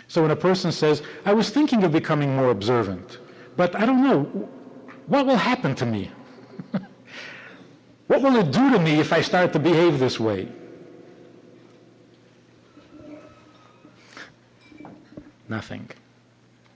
So 0.07 0.23
when 0.23 0.31
a 0.31 0.35
person 0.35 0.71
says, 0.71 1.03
I 1.25 1.33
was 1.35 1.51
thinking 1.51 1.83
of 1.83 1.91
becoming 1.91 2.35
more 2.35 2.49
observant, 2.49 3.19
but 3.59 3.75
I 3.75 3.85
don't 3.85 4.01
know. 4.01 4.23
What 5.07 5.25
will 5.25 5.35
happen 5.35 5.75
to 5.75 5.85
me? 5.85 6.09
what 8.07 8.21
will 8.21 8.37
it 8.37 8.51
do 8.53 8.71
to 8.71 8.79
me 8.79 9.01
if 9.01 9.11
I 9.11 9.19
start 9.19 9.51
to 9.51 9.59
behave 9.59 9.99
this 9.99 10.17
way? 10.17 10.47
Nothing. 15.49 15.89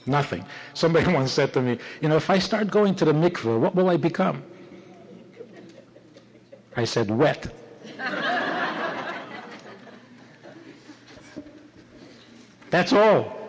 Nothing. 0.05 0.43
Somebody 0.73 1.13
once 1.19 1.31
said 1.31 1.53
to 1.53 1.61
me, 1.61 1.79
you 2.01 2.09
know, 2.09 2.17
if 2.17 2.29
I 2.29 2.37
start 2.37 2.69
going 2.69 2.95
to 2.95 3.05
the 3.05 3.13
mikveh, 3.13 3.57
what 3.57 3.73
will 3.75 3.89
I 3.89 3.95
become? 3.95 4.43
I 6.75 6.83
said, 6.83 7.09
wet. 7.09 7.47
That's 12.71 12.91
all. 12.91 13.42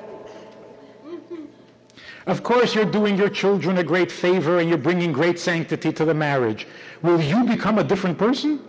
Of 2.26 2.42
course, 2.42 2.74
you're 2.74 2.86
doing 2.86 3.18
your 3.18 3.28
children 3.28 3.78
a 3.78 3.84
great 3.84 4.10
favor 4.10 4.58
and 4.58 4.68
you're 4.68 4.78
bringing 4.78 5.12
great 5.12 5.38
sanctity 5.38 5.92
to 5.92 6.04
the 6.04 6.14
marriage. 6.14 6.66
Will 7.02 7.20
you 7.20 7.44
become 7.44 7.78
a 7.78 7.84
different 7.84 8.16
person? 8.16 8.60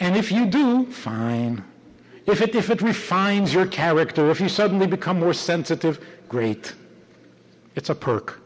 And 0.00 0.16
if 0.16 0.32
you 0.32 0.46
do, 0.46 0.86
fine. 0.86 1.62
If 2.26 2.40
it, 2.40 2.54
if 2.54 2.70
it 2.70 2.80
refines 2.80 3.52
your 3.52 3.66
character, 3.66 4.30
if 4.30 4.40
you 4.40 4.48
suddenly 4.48 4.86
become 4.86 5.20
more 5.20 5.34
sensitive, 5.34 6.04
great. 6.28 6.74
It's 7.76 7.90
a 7.90 7.94
perk. 7.94 8.40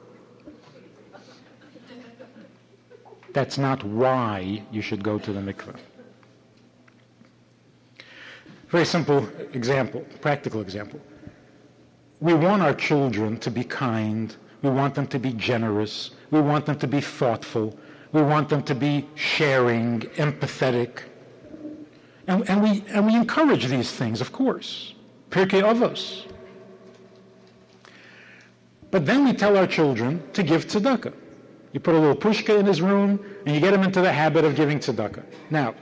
That's 3.33 3.59
not 3.59 3.85
why 3.85 4.62
you 4.73 4.83
should 4.83 5.05
go 5.05 5.18
to 5.18 5.33
the 5.33 5.40
mikveh. 5.40 5.77
Very 8.69 8.85
simple 8.85 9.27
example, 9.55 10.05
practical 10.21 10.61
example. 10.61 11.01
We 12.21 12.35
want 12.35 12.63
our 12.63 12.75
children 12.75 13.39
to 13.39 13.51
be 13.51 13.65
kind. 13.65 14.37
We 14.63 14.71
want 14.71 14.95
them 14.95 15.07
to 15.07 15.19
be 15.19 15.33
generous. 15.33 16.11
We 16.31 16.41
want 16.41 16.67
them 16.67 16.79
to 16.79 16.87
be 16.87 17.01
thoughtful. 17.01 17.79
We 18.13 18.23
want 18.23 18.49
them 18.49 18.63
to 18.65 18.75
be 18.75 19.09
sharing, 19.15 20.01
empathetic. 20.17 21.05
And, 22.27 22.49
and, 22.51 22.63
we, 22.63 22.85
and 22.89 23.07
we 23.07 23.15
encourage 23.15 23.67
these 23.67 23.91
things, 23.91 24.21
of 24.21 24.33
course. 24.33 24.95
Pirkei 25.31 25.63
Avos. 25.63 26.27
But 28.91 29.07
then 29.07 29.25
we 29.25 29.33
tell 29.33 29.57
our 29.57 29.67
children 29.67 30.23
to 30.33 30.43
give 30.43 30.67
tzedakah. 30.67 31.15
You 31.73 31.81
put 31.81 31.95
a 31.95 31.99
little 31.99 32.17
pushka 32.17 32.59
in 32.59 32.67
his 32.67 32.83
room, 32.83 33.25
and 33.47 33.55
you 33.55 33.61
get 33.61 33.73
him 33.73 33.83
into 33.83 34.01
the 34.01 34.13
habit 34.13 34.45
of 34.45 34.57
giving 34.57 34.79
tzedakah. 34.79 35.25
Now, 35.51 35.75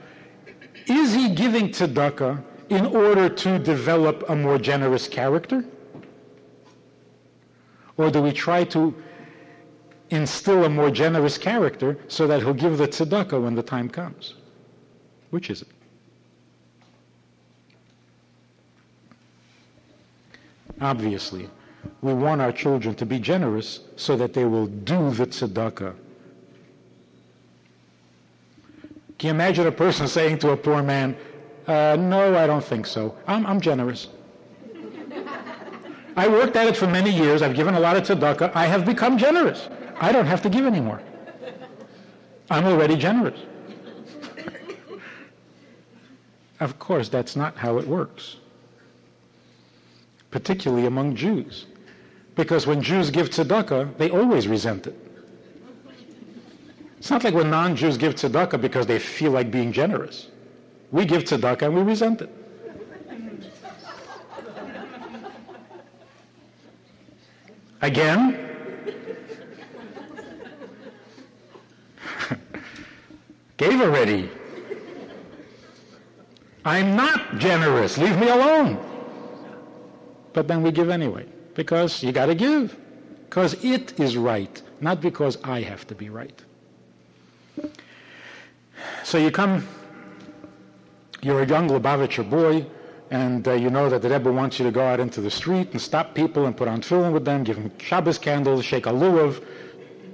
is 0.87 1.13
he 1.13 1.29
giving 1.29 1.69
tzedakah 1.69 2.43
in 2.69 2.85
order 2.85 3.29
to 3.29 3.59
develop 3.59 4.29
a 4.29 4.35
more 4.35 4.57
generous 4.57 5.07
character? 5.07 5.63
Or 7.97 8.11
do 8.11 8.21
we 8.21 8.31
try 8.31 8.63
to 8.65 8.93
instill 10.09 10.65
a 10.65 10.69
more 10.69 10.91
generous 10.91 11.37
character 11.37 11.97
so 12.07 12.27
that 12.27 12.41
he'll 12.41 12.53
give 12.53 12.77
the 12.77 12.87
tzedakah 12.87 13.41
when 13.41 13.55
the 13.55 13.63
time 13.63 13.89
comes? 13.89 14.35
Which 15.31 15.49
is 15.49 15.63
it? 15.63 15.67
Obviously, 20.79 21.49
we 22.01 22.13
want 22.13 22.39
our 22.41 22.51
children 22.51 22.93
to 22.95 23.05
be 23.05 23.19
generous 23.19 23.79
so 23.95 24.15
that 24.15 24.33
they 24.33 24.45
will 24.45 24.67
do 24.67 25.09
the 25.11 25.25
tzedakah. 25.25 25.95
Can 29.17 29.27
you 29.29 29.31
imagine 29.31 29.65
a 29.65 29.71
person 29.71 30.07
saying 30.07 30.37
to 30.39 30.51
a 30.51 30.57
poor 30.57 30.83
man, 30.83 31.17
uh, 31.67 31.97
no, 31.99 32.37
I 32.37 32.47
don't 32.47 32.63
think 32.63 32.85
so. 32.85 33.15
I'm, 33.27 33.45
I'm 33.45 33.59
generous. 33.59 34.07
I 36.15 36.27
worked 36.27 36.55
at 36.55 36.67
it 36.67 36.75
for 36.75 36.87
many 36.87 37.11
years. 37.11 37.41
I've 37.41 37.55
given 37.55 37.75
a 37.75 37.79
lot 37.79 37.95
of 37.95 38.03
tzedakah. 38.03 38.55
I 38.55 38.65
have 38.65 38.85
become 38.85 39.17
generous. 39.17 39.69
I 39.99 40.11
don't 40.11 40.25
have 40.25 40.41
to 40.43 40.49
give 40.49 40.65
anymore. 40.65 41.01
I'm 42.49 42.65
already 42.65 42.95
generous. 42.95 43.39
of 46.59 46.79
course, 46.79 47.09
that's 47.09 47.35
not 47.35 47.55
how 47.55 47.77
it 47.77 47.87
works, 47.87 48.37
particularly 50.31 50.87
among 50.87 51.15
Jews. 51.15 51.67
Because 52.35 52.65
when 52.65 52.81
Jews 52.81 53.11
give 53.11 53.29
tzedakah, 53.29 53.97
they 53.97 54.09
always 54.09 54.47
resent 54.47 54.87
it. 54.87 54.95
It's 56.97 57.11
not 57.11 57.23
like 57.23 57.33
when 57.33 57.49
non-Jews 57.49 57.97
give 57.97 58.15
tzedakah 58.15 58.59
because 58.59 58.87
they 58.87 58.97
feel 58.97 59.31
like 59.31 59.51
being 59.51 59.71
generous. 59.71 60.27
We 60.91 61.05
give 61.05 61.23
tzedakah 61.23 61.63
and 61.63 61.75
we 61.75 61.81
resent 61.81 62.21
it. 62.21 62.29
Again, 67.81 68.37
gave 73.57 73.81
already. 73.81 74.29
I'm 76.65 76.95
not 76.95 77.37
generous. 77.37 77.97
Leave 77.97 78.17
me 78.17 78.29
alone. 78.29 78.77
But 80.33 80.47
then 80.47 80.63
we 80.63 80.71
give 80.71 80.89
anyway 80.89 81.25
because 81.55 82.03
you 82.03 82.11
got 82.11 82.25
to 82.27 82.35
give. 82.35 82.77
Because 83.29 83.53
it 83.63 83.99
is 83.99 84.17
right, 84.17 84.61
not 84.81 85.01
because 85.01 85.37
I 85.43 85.61
have 85.61 85.85
to 85.87 85.95
be 85.95 86.09
right. 86.09 86.41
So 89.03 89.17
you 89.17 89.31
come, 89.31 89.67
you're 91.21 91.41
a 91.41 91.47
young 91.47 91.69
Lubavitcher 91.69 92.29
boy, 92.29 92.65
and 93.09 93.47
uh, 93.47 93.53
you 93.53 93.69
know 93.69 93.89
that 93.89 94.01
the 94.01 94.09
Rebbe 94.09 94.31
wants 94.31 94.59
you 94.59 94.65
to 94.65 94.71
go 94.71 94.81
out 94.81 94.99
into 94.99 95.21
the 95.21 95.31
street 95.31 95.71
and 95.71 95.81
stop 95.81 96.13
people 96.13 96.45
and 96.45 96.55
put 96.55 96.67
on 96.67 96.81
tefillin 96.81 97.13
with 97.13 97.25
them, 97.25 97.43
give 97.43 97.55
them 97.55 97.71
Shabbos 97.77 98.17
candles, 98.17 98.65
shake 98.65 98.85
a 98.85 98.89
lulav, 98.91 99.43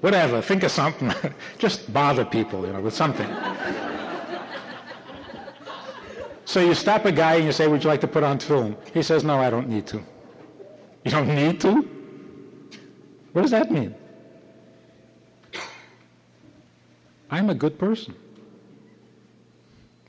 whatever. 0.02 0.42
Think 0.42 0.64
of 0.64 0.72
something. 0.72 1.12
Just 1.58 1.92
bother 1.92 2.24
people, 2.26 2.66
you 2.66 2.74
know, 2.74 2.82
with 2.82 2.94
something. 2.94 3.28
so 6.46 6.60
you 6.60 6.76
stop 6.76 7.06
a 7.06 7.12
guy 7.12 7.36
and 7.36 7.46
you 7.46 7.52
say, 7.52 7.68
"Would 7.68 7.84
you 7.84 7.90
like 7.90 8.02
to 8.02 8.08
put 8.08 8.24
on 8.24 8.38
tefillin?" 8.38 8.76
He 8.94 9.02
says, 9.02 9.24
"No, 9.24 9.40
I 9.40 9.50
don't 9.50 9.70
need 9.70 9.88
to." 9.88 10.04
You 11.04 11.12
don't 11.12 11.28
need 11.28 11.60
to? 11.62 11.82
What 13.34 13.42
does 13.42 13.52
that 13.52 13.72
mean? 13.72 13.94
I'm 17.30 17.50
a 17.50 17.56
good 17.56 17.80
person. 17.80 18.14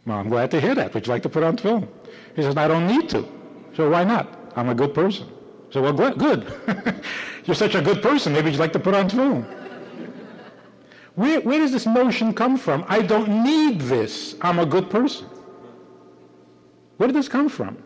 Well, 0.07 0.19
I'm 0.19 0.29
glad 0.29 0.51
to 0.51 0.61
hear 0.61 0.75
that. 0.75 0.93
Would 0.95 1.07
you 1.07 1.13
like 1.13 1.23
to 1.23 1.29
put 1.29 1.43
on 1.43 1.57
tefillin? 1.57 1.89
He 2.37 2.43
says, 2.43 2.57
I 2.57 2.69
don't 2.69 2.87
need 2.87 3.09
to. 3.11 3.27
So 3.75 3.91
why 3.91 4.05
not? 4.05 4.53
I'm 4.57 4.69
a 4.69 4.75
good 4.75 4.95
person. 4.95 5.29
So 5.71 5.83
well, 5.83 5.93
good. 5.93 6.19
good. 6.19 6.53
You're 7.45 7.55
such 7.55 7.75
a 7.75 7.83
good 7.83 8.03
person. 8.03 8.33
Maybe 8.33 8.51
you'd 8.51 8.61
like 8.61 8.73
to 8.75 8.79
put 8.79 8.95
on 8.95 9.09
tefillin. 9.09 9.45
Where, 11.15 11.41
where 11.41 11.59
does 11.59 11.73
this 11.73 11.87
notion 11.87 12.35
come 12.35 12.57
from? 12.57 12.85
I 12.89 13.01
don't 13.01 13.45
need 13.45 13.81
this. 13.81 14.37
I'm 14.41 14.59
a 14.59 14.67
good 14.67 14.91
person. 14.91 15.27
Where 16.97 17.07
did 17.07 17.17
this 17.17 17.29
come 17.29 17.49
from? 17.49 17.79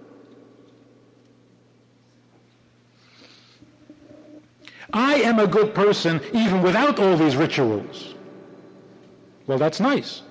I 4.93 5.17
am 5.17 5.39
a 5.39 5.47
good 5.47 5.75
person 5.75 6.21
even 6.33 6.63
without 6.63 6.99
all 6.99 7.17
these 7.17 7.37
rituals. 7.37 8.15
Well, 9.47 9.59
that's 9.59 9.81
nice. 9.81 10.23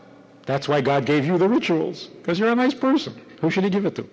That's 0.48 0.70
why 0.70 0.80
God 0.80 1.06
gave 1.06 1.26
you 1.26 1.38
the 1.38 1.48
rituals, 1.48 2.06
because 2.06 2.40
you're 2.40 2.50
a 2.50 2.56
nice 2.56 2.74
person. 2.74 3.14
Who 3.42 3.52
should 3.52 3.66
he 3.66 3.70
give 3.70 3.86
it 3.86 3.96
to? 3.96 4.10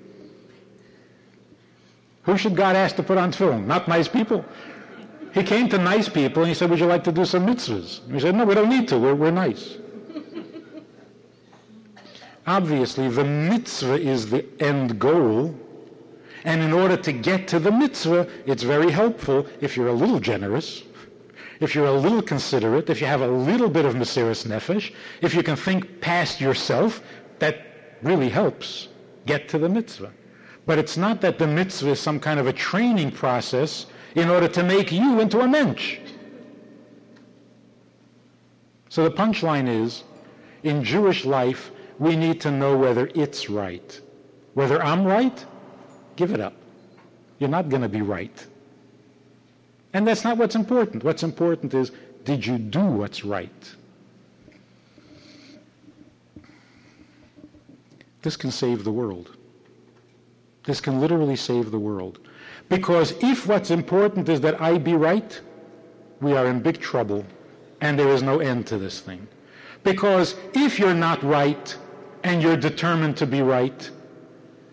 Who 2.24 2.36
should 2.36 2.56
God 2.56 2.74
ask 2.74 2.96
to 2.96 3.02
put 3.04 3.18
on 3.18 3.30
tefillin? 3.30 3.66
Not 3.66 3.86
nice 3.86 4.08
people. 4.08 4.44
He 5.32 5.44
came 5.44 5.68
to 5.68 5.78
nice 5.78 6.08
people 6.08 6.42
and 6.42 6.48
he 6.48 6.54
said, 6.54 6.70
would 6.70 6.80
you 6.80 6.86
like 6.86 7.04
to 7.04 7.12
do 7.12 7.24
some 7.24 7.46
mitzvahs? 7.46 8.02
And 8.04 8.14
we 8.14 8.20
said, 8.20 8.34
no, 8.34 8.44
we 8.44 8.54
don't 8.54 8.68
need 8.68 8.88
to. 8.88 8.98
We're, 8.98 9.14
we're 9.14 9.30
nice. 9.30 9.76
Obviously, 12.46 13.08
the 13.08 13.24
mitzvah 13.24 13.94
is 13.94 14.28
the 14.28 14.44
end 14.60 14.98
goal, 14.98 15.54
and 16.44 16.62
in 16.62 16.72
order 16.72 16.96
to 16.96 17.12
get 17.12 17.46
to 17.48 17.58
the 17.60 17.70
mitzvah, 17.70 18.28
it's 18.44 18.64
very 18.64 18.90
helpful 18.90 19.46
if 19.60 19.76
you're 19.76 19.88
a 19.88 19.92
little 19.92 20.20
generous, 20.20 20.82
if 21.64 21.74
you're 21.74 21.86
a 21.86 21.92
little 21.92 22.22
considerate, 22.22 22.90
if 22.90 23.00
you 23.00 23.06
have 23.06 23.22
a 23.22 23.26
little 23.26 23.68
bit 23.68 23.84
of 23.84 23.94
Mesirus 23.94 24.46
Nefesh, 24.46 24.94
if 25.22 25.34
you 25.34 25.42
can 25.42 25.56
think 25.56 26.00
past 26.00 26.40
yourself, 26.40 27.02
that 27.38 27.98
really 28.02 28.28
helps 28.28 28.88
get 29.26 29.48
to 29.48 29.58
the 29.58 29.68
mitzvah. 29.68 30.12
But 30.66 30.78
it's 30.78 30.96
not 30.96 31.20
that 31.22 31.38
the 31.38 31.46
mitzvah 31.46 31.90
is 31.90 32.00
some 32.00 32.20
kind 32.20 32.38
of 32.38 32.46
a 32.46 32.52
training 32.52 33.10
process 33.10 33.86
in 34.14 34.28
order 34.28 34.48
to 34.48 34.62
make 34.62 34.92
you 34.92 35.20
into 35.20 35.40
a 35.40 35.48
mensch. 35.48 35.98
So 38.88 39.02
the 39.02 39.10
punchline 39.10 39.68
is, 39.68 40.04
in 40.62 40.84
Jewish 40.84 41.24
life, 41.24 41.72
we 41.98 42.14
need 42.14 42.40
to 42.42 42.50
know 42.50 42.76
whether 42.76 43.10
it's 43.14 43.50
right. 43.50 44.00
Whether 44.54 44.80
I'm 44.82 45.04
right 45.04 45.44
Give 46.16 46.32
it 46.32 46.40
up. 46.40 46.54
You're 47.38 47.50
not 47.50 47.68
going 47.68 47.82
to 47.82 47.88
be 47.88 48.02
right. 48.02 48.46
And 49.94 50.06
that's 50.06 50.24
not 50.24 50.36
what's 50.36 50.56
important. 50.56 51.04
What's 51.04 51.22
important 51.22 51.72
is, 51.72 51.92
did 52.24 52.44
you 52.44 52.58
do 52.58 52.84
what's 52.84 53.24
right? 53.24 53.74
This 58.22 58.36
can 58.36 58.50
save 58.50 58.84
the 58.84 58.90
world. 58.90 59.36
This 60.64 60.80
can 60.80 61.00
literally 61.00 61.36
save 61.36 61.70
the 61.70 61.78
world. 61.78 62.18
Because 62.68 63.12
if 63.22 63.46
what's 63.46 63.70
important 63.70 64.28
is 64.28 64.40
that 64.40 64.60
I 64.60 64.78
be 64.78 64.94
right, 64.94 65.40
we 66.20 66.32
are 66.32 66.46
in 66.46 66.60
big 66.60 66.80
trouble 66.80 67.24
and 67.80 67.98
there 67.98 68.08
is 68.08 68.22
no 68.22 68.40
end 68.40 68.66
to 68.68 68.78
this 68.78 69.00
thing. 69.00 69.28
Because 69.84 70.34
if 70.54 70.78
you're 70.78 70.94
not 70.94 71.22
right 71.22 71.76
and 72.24 72.42
you're 72.42 72.56
determined 72.56 73.16
to 73.18 73.26
be 73.26 73.42
right, 73.42 73.90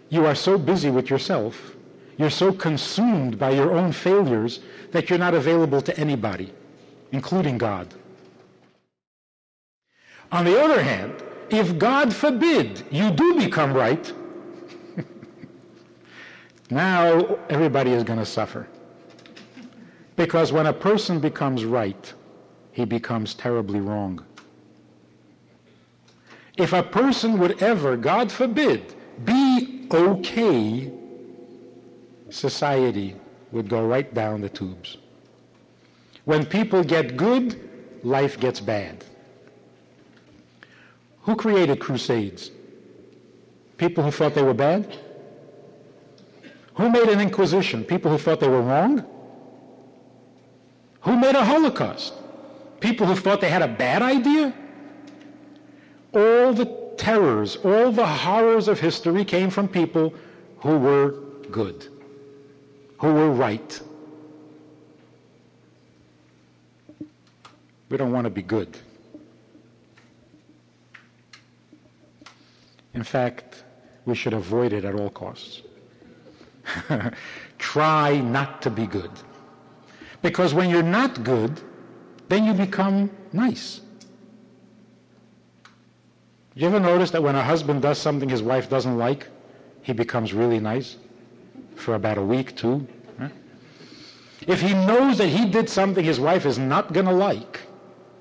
you 0.09 0.25
are 0.25 0.35
so 0.35 0.57
busy 0.57 0.89
with 0.89 1.09
yourself, 1.09 1.75
you're 2.21 2.29
so 2.29 2.51
consumed 2.53 3.37
by 3.37 3.51
your 3.51 3.71
own 3.71 3.91
failures 3.91 4.59
that 4.91 5.09
you're 5.09 5.19
not 5.19 5.33
available 5.33 5.81
to 5.81 5.97
anybody, 5.97 6.53
including 7.11 7.57
God. 7.57 7.93
On 10.31 10.45
the 10.45 10.61
other 10.61 10.81
hand, 10.81 11.23
if 11.49 11.77
God 11.77 12.13
forbid 12.13 12.85
you 12.91 13.11
do 13.11 13.35
become 13.35 13.73
right, 13.73 14.13
now 16.69 17.37
everybody 17.49 17.91
is 17.91 18.03
going 18.03 18.19
to 18.19 18.25
suffer. 18.25 18.67
Because 20.15 20.53
when 20.53 20.67
a 20.67 20.73
person 20.73 21.19
becomes 21.19 21.65
right, 21.65 22.13
he 22.71 22.85
becomes 22.85 23.33
terribly 23.33 23.81
wrong. 23.81 24.23
If 26.57 26.73
a 26.73 26.83
person 26.83 27.39
would 27.39 27.61
ever, 27.61 27.97
God 27.97 28.31
forbid, 28.31 28.93
be 29.25 29.87
okay, 29.91 30.91
society 32.31 33.15
would 33.51 33.69
go 33.69 33.85
right 33.85 34.13
down 34.13 34.41
the 34.41 34.49
tubes. 34.49 34.97
When 36.25 36.45
people 36.45 36.83
get 36.83 37.17
good, 37.17 37.69
life 38.03 38.39
gets 38.39 38.59
bad. 38.59 39.03
Who 41.23 41.35
created 41.35 41.79
crusades? 41.79 42.51
People 43.77 44.03
who 44.03 44.11
thought 44.11 44.33
they 44.33 44.43
were 44.43 44.53
bad? 44.53 44.97
Who 46.75 46.89
made 46.89 47.09
an 47.09 47.19
inquisition? 47.19 47.83
People 47.83 48.11
who 48.11 48.17
thought 48.17 48.39
they 48.39 48.47
were 48.47 48.61
wrong? 48.61 49.05
Who 51.01 51.17
made 51.17 51.35
a 51.35 51.43
Holocaust? 51.43 52.13
People 52.79 53.07
who 53.07 53.15
thought 53.15 53.41
they 53.41 53.49
had 53.49 53.61
a 53.61 53.67
bad 53.67 54.01
idea? 54.01 54.53
All 56.13 56.53
the 56.53 56.65
terrors, 56.97 57.57
all 57.57 57.91
the 57.91 58.05
horrors 58.05 58.67
of 58.67 58.79
history 58.79 59.25
came 59.25 59.49
from 59.49 59.67
people 59.67 60.13
who 60.57 60.77
were 60.77 61.15
good, 61.51 61.87
who 63.01 63.11
were 63.11 63.31
right. 63.31 63.81
We 67.89 67.97
don't 67.97 68.11
want 68.11 68.25
to 68.25 68.29
be 68.29 68.43
good. 68.43 68.77
In 72.93 73.03
fact, 73.03 73.63
we 74.05 74.13
should 74.13 74.33
avoid 74.33 74.71
it 74.71 74.85
at 74.85 74.93
all 74.93 75.09
costs. 75.09 75.63
Try 77.57 78.19
not 78.19 78.61
to 78.61 78.69
be 78.69 78.85
good. 78.85 79.11
Because 80.21 80.53
when 80.53 80.69
you're 80.69 80.83
not 80.83 81.23
good, 81.23 81.59
then 82.29 82.45
you 82.45 82.53
become 82.53 83.09
nice. 83.33 83.81
You 86.53 86.67
ever 86.67 86.79
notice 86.79 87.09
that 87.11 87.23
when 87.23 87.35
a 87.35 87.41
husband 87.41 87.81
does 87.81 87.97
something 87.97 88.29
his 88.29 88.43
wife 88.43 88.69
doesn't 88.69 88.99
like, 88.99 89.27
he 89.81 89.91
becomes 89.91 90.33
really 90.33 90.59
nice 90.59 90.97
for 91.81 91.95
about 91.95 92.17
a 92.17 92.21
week, 92.21 92.55
too. 92.55 92.87
If 94.47 94.61
he 94.61 94.73
knows 94.73 95.17
that 95.19 95.27
he 95.27 95.45
did 95.45 95.69
something 95.69 96.03
his 96.03 96.19
wife 96.19 96.45
is 96.45 96.57
not 96.57 96.93
going 96.93 97.05
to 97.05 97.11
like, 97.11 97.59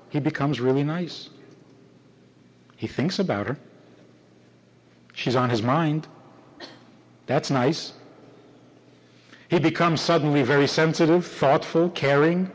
he 0.09 0.19
becomes 0.19 0.59
really 0.59 0.83
nice. 0.83 1.29
He 2.77 2.87
thinks 2.87 3.19
about 3.19 3.47
her. 3.47 3.57
She's 5.13 5.35
on 5.35 5.49
his 5.49 5.61
mind. 5.61 6.07
That's 7.25 7.49
nice. 7.49 7.93
He 9.49 9.59
becomes 9.59 9.99
suddenly 9.99 10.43
very 10.43 10.67
sensitive, 10.67 11.25
thoughtful, 11.25 11.89
caring. 11.89 12.51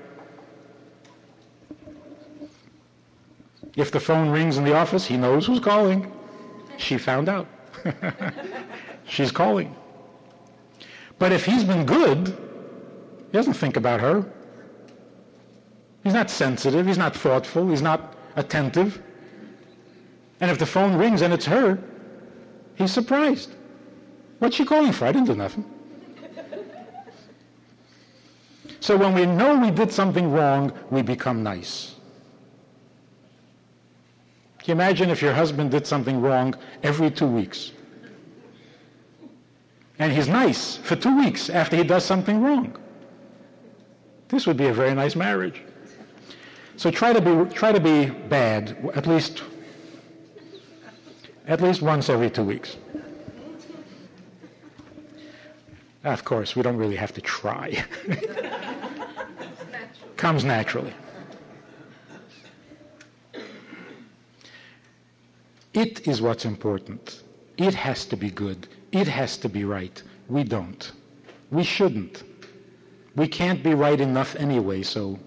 If 3.76 3.90
the 3.90 4.00
phone 4.00 4.30
rings 4.30 4.56
in 4.58 4.64
the 4.64 4.74
office, 4.74 5.04
he 5.04 5.16
knows 5.16 5.46
who's 5.46 5.60
calling. 5.60 6.10
She 6.78 6.98
found 6.98 7.28
out. 7.28 7.46
She's 9.08 9.30
calling. 9.30 9.74
But 11.18 11.32
if 11.32 11.44
he's 11.44 11.64
been 11.64 11.86
good, 11.86 12.28
he 12.28 13.32
doesn't 13.32 13.54
think 13.54 13.76
about 13.76 14.00
her. 14.00 14.24
He's 16.04 16.14
not 16.14 16.30
sensitive. 16.30 16.86
He's 16.86 16.98
not 16.98 17.16
thoughtful. 17.16 17.68
He's 17.68 17.82
not 17.82 18.14
attentive. 18.36 19.02
And 20.40 20.50
if 20.50 20.58
the 20.58 20.66
phone 20.66 20.96
rings 20.96 21.22
and 21.22 21.32
it's 21.32 21.46
her, 21.46 21.78
he's 22.74 22.92
surprised. 22.92 23.50
What's 24.38 24.56
she 24.56 24.64
calling 24.64 24.92
for? 24.92 25.06
I 25.06 25.12
didn't 25.12 25.26
do 25.26 25.34
nothing. 25.34 25.64
So 28.80 28.96
when 28.96 29.14
we 29.14 29.26
know 29.26 29.58
we 29.58 29.70
did 29.70 29.90
something 29.90 30.30
wrong, 30.30 30.72
we 30.90 31.02
become 31.02 31.42
nice. 31.42 31.94
Can 34.58 34.68
you 34.68 34.74
imagine 34.74 35.10
if 35.10 35.22
your 35.22 35.32
husband 35.32 35.70
did 35.70 35.86
something 35.86 36.20
wrong 36.20 36.54
every 36.82 37.10
two 37.10 37.26
weeks? 37.26 37.72
And 39.98 40.12
he's 40.12 40.28
nice 40.28 40.76
for 40.76 40.96
two 40.96 41.16
weeks 41.16 41.48
after 41.48 41.76
he 41.76 41.84
does 41.84 42.04
something 42.04 42.42
wrong. 42.42 42.76
This 44.28 44.46
would 44.46 44.56
be 44.56 44.66
a 44.66 44.72
very 44.72 44.94
nice 44.94 45.16
marriage. 45.16 45.62
So 46.76 46.90
try 46.90 47.12
to 47.12 47.20
be, 47.20 47.54
try 47.54 47.72
to 47.72 47.80
be 47.80 48.06
bad 48.06 48.76
at 48.94 49.06
least, 49.06 49.42
at 51.46 51.62
least 51.62 51.80
once 51.80 52.10
every 52.10 52.28
two 52.28 52.44
weeks. 52.44 52.76
Of 56.04 56.24
course, 56.24 56.54
we 56.54 56.62
don't 56.62 56.76
really 56.76 56.96
have 56.96 57.12
to 57.14 57.20
try. 57.20 57.84
Comes 60.16 60.44
naturally. 60.44 60.92
It 65.74 66.06
is 66.06 66.22
what's 66.22 66.44
important. 66.44 67.22
It 67.56 67.74
has 67.74 68.04
to 68.06 68.16
be 68.16 68.30
good. 68.30 68.68
It 68.96 69.08
has 69.08 69.36
to 69.38 69.50
be 69.50 69.64
right. 69.64 70.02
We 70.26 70.42
don't. 70.42 70.90
We 71.50 71.64
shouldn't. 71.64 72.22
We 73.14 73.28
can't 73.28 73.62
be 73.62 73.74
right 73.74 74.00
enough 74.00 74.34
anyway, 74.36 74.82
so 74.84 75.18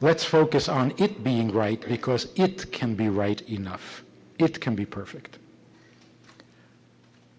let's 0.00 0.24
focus 0.24 0.68
on 0.68 0.92
it 0.98 1.22
being 1.22 1.52
right 1.52 1.80
because 1.86 2.26
it 2.34 2.72
can 2.72 2.96
be 2.96 3.08
right 3.08 3.40
enough. 3.42 4.02
It 4.40 4.60
can 4.60 4.74
be 4.74 4.84
perfect. 4.84 5.38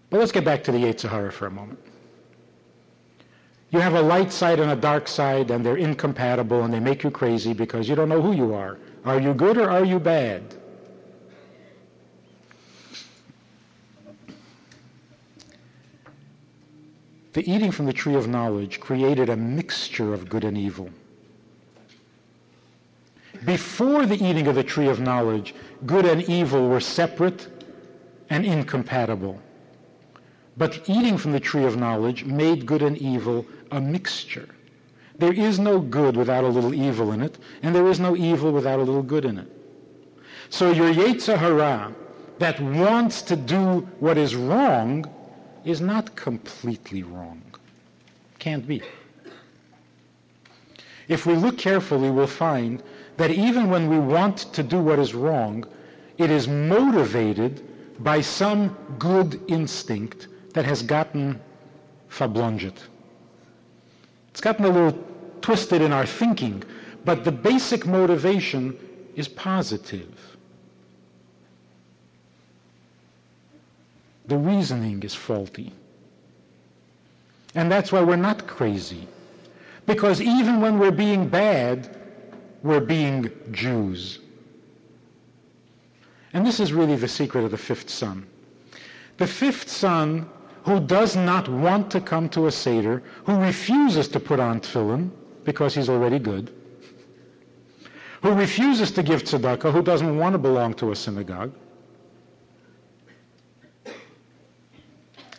But 0.08 0.20
let's 0.20 0.32
get 0.32 0.46
back 0.46 0.64
to 0.64 0.72
the 0.72 0.78
Yetzer 0.78 1.10
Hara 1.10 1.30
for 1.30 1.46
a 1.46 1.50
moment. 1.50 1.80
You 3.70 3.80
have 3.80 3.96
a 3.96 4.00
light 4.00 4.32
side 4.32 4.60
and 4.60 4.70
a 4.70 4.76
dark 4.76 5.08
side, 5.08 5.50
and 5.50 5.66
they're 5.66 5.76
incompatible, 5.76 6.62
and 6.62 6.72
they 6.72 6.80
make 6.80 7.02
you 7.04 7.10
crazy 7.10 7.52
because 7.52 7.86
you 7.86 7.96
don't 7.96 8.08
know 8.08 8.22
who 8.22 8.32
you 8.32 8.54
are. 8.54 8.78
Are 9.04 9.20
you 9.20 9.34
good 9.34 9.58
or 9.58 9.68
are 9.68 9.84
you 9.84 9.98
bad? 9.98 10.54
The 17.34 17.50
eating 17.50 17.72
from 17.72 17.86
the 17.86 17.92
tree 17.92 18.14
of 18.14 18.28
knowledge 18.28 18.78
created 18.78 19.28
a 19.28 19.36
mixture 19.36 20.14
of 20.14 20.28
good 20.28 20.44
and 20.44 20.56
evil. 20.56 20.88
Before 23.44 24.06
the 24.06 24.24
eating 24.24 24.46
of 24.46 24.54
the 24.54 24.62
tree 24.62 24.86
of 24.86 25.00
knowledge, 25.00 25.52
good 25.84 26.06
and 26.06 26.22
evil 26.22 26.68
were 26.68 26.80
separate 26.80 27.48
and 28.30 28.46
incompatible. 28.46 29.40
But 30.56 30.88
eating 30.88 31.18
from 31.18 31.32
the 31.32 31.40
tree 31.40 31.64
of 31.64 31.76
knowledge 31.76 32.24
made 32.24 32.66
good 32.66 32.82
and 32.82 32.96
evil 32.96 33.44
a 33.72 33.80
mixture. 33.80 34.48
There 35.18 35.32
is 35.32 35.58
no 35.58 35.80
good 35.80 36.16
without 36.16 36.44
a 36.44 36.48
little 36.48 36.72
evil 36.72 37.10
in 37.10 37.20
it, 37.20 37.38
and 37.64 37.74
there 37.74 37.88
is 37.88 37.98
no 37.98 38.14
evil 38.14 38.52
without 38.52 38.78
a 38.78 38.84
little 38.84 39.02
good 39.02 39.24
in 39.24 39.38
it. 39.38 39.50
So 40.50 40.70
your 40.70 40.92
Yetzer 40.92 41.36
Hara 41.36 41.92
that 42.38 42.60
wants 42.60 43.22
to 43.22 43.34
do 43.34 43.80
what 43.98 44.18
is 44.18 44.36
wrong 44.36 45.04
is 45.64 45.80
not 45.80 46.14
completely 46.16 47.02
wrong. 47.02 47.42
Can't 48.38 48.66
be. 48.66 48.82
If 51.08 51.26
we 51.26 51.34
look 51.34 51.58
carefully, 51.58 52.10
we'll 52.10 52.26
find 52.26 52.82
that 53.16 53.30
even 53.30 53.70
when 53.70 53.88
we 53.88 53.98
want 53.98 54.38
to 54.54 54.62
do 54.62 54.78
what 54.80 54.98
is 54.98 55.14
wrong, 55.14 55.64
it 56.18 56.30
is 56.30 56.48
motivated 56.48 57.62
by 58.02 58.20
some 58.20 58.76
good 58.98 59.40
instinct 59.48 60.28
that 60.52 60.64
has 60.64 60.82
gotten 60.82 61.40
farblondjet. 62.10 62.76
It's 64.30 64.40
gotten 64.40 64.64
a 64.64 64.68
little 64.68 64.98
twisted 65.40 65.82
in 65.82 65.92
our 65.92 66.06
thinking, 66.06 66.62
but 67.04 67.24
the 67.24 67.32
basic 67.32 67.86
motivation 67.86 68.76
is 69.14 69.28
positive. 69.28 70.33
The 74.26 74.36
reasoning 74.36 75.02
is 75.02 75.14
faulty. 75.14 75.72
And 77.54 77.70
that's 77.70 77.92
why 77.92 78.02
we're 78.02 78.16
not 78.16 78.46
crazy. 78.46 79.06
Because 79.86 80.20
even 80.20 80.60
when 80.60 80.78
we're 80.78 80.90
being 80.90 81.28
bad, 81.28 81.96
we're 82.62 82.80
being 82.80 83.30
Jews. 83.50 84.20
And 86.32 86.44
this 86.44 86.58
is 86.58 86.72
really 86.72 86.96
the 86.96 87.08
secret 87.08 87.44
of 87.44 87.50
the 87.50 87.58
fifth 87.58 87.90
son. 87.90 88.26
The 89.18 89.26
fifth 89.26 89.68
son 89.68 90.28
who 90.64 90.80
does 90.80 91.14
not 91.14 91.48
want 91.48 91.90
to 91.90 92.00
come 92.00 92.28
to 92.30 92.46
a 92.46 92.50
Seder, 92.50 93.02
who 93.24 93.36
refuses 93.36 94.08
to 94.08 94.18
put 94.18 94.40
on 94.40 94.60
tefillin 94.60 95.10
because 95.44 95.74
he's 95.74 95.90
already 95.90 96.18
good, 96.18 96.50
who 98.22 98.32
refuses 98.32 98.90
to 98.92 99.02
give 99.02 99.24
tzedakah, 99.24 99.70
who 99.70 99.82
doesn't 99.82 100.16
want 100.16 100.32
to 100.32 100.38
belong 100.38 100.72
to 100.74 100.90
a 100.90 100.96
synagogue, 100.96 101.52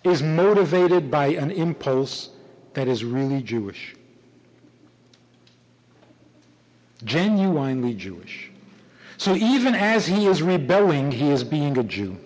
is 0.06 0.22
motivated 0.22 1.10
by 1.10 1.28
an 1.28 1.52
impulse 1.52 2.30
that 2.74 2.88
is 2.88 3.04
really 3.04 3.42
Jewish. 3.42 3.96
Genuinely 7.04 7.94
Jewish. 7.94 8.52
So 9.18 9.36
even 9.36 9.74
as 9.76 10.06
he 10.06 10.28
is 10.28 10.42
rebelling, 10.42 11.12
he 11.12 11.30
is 11.30 11.44
being 11.44 11.78
a 11.78 11.84
Jew. 11.84 12.18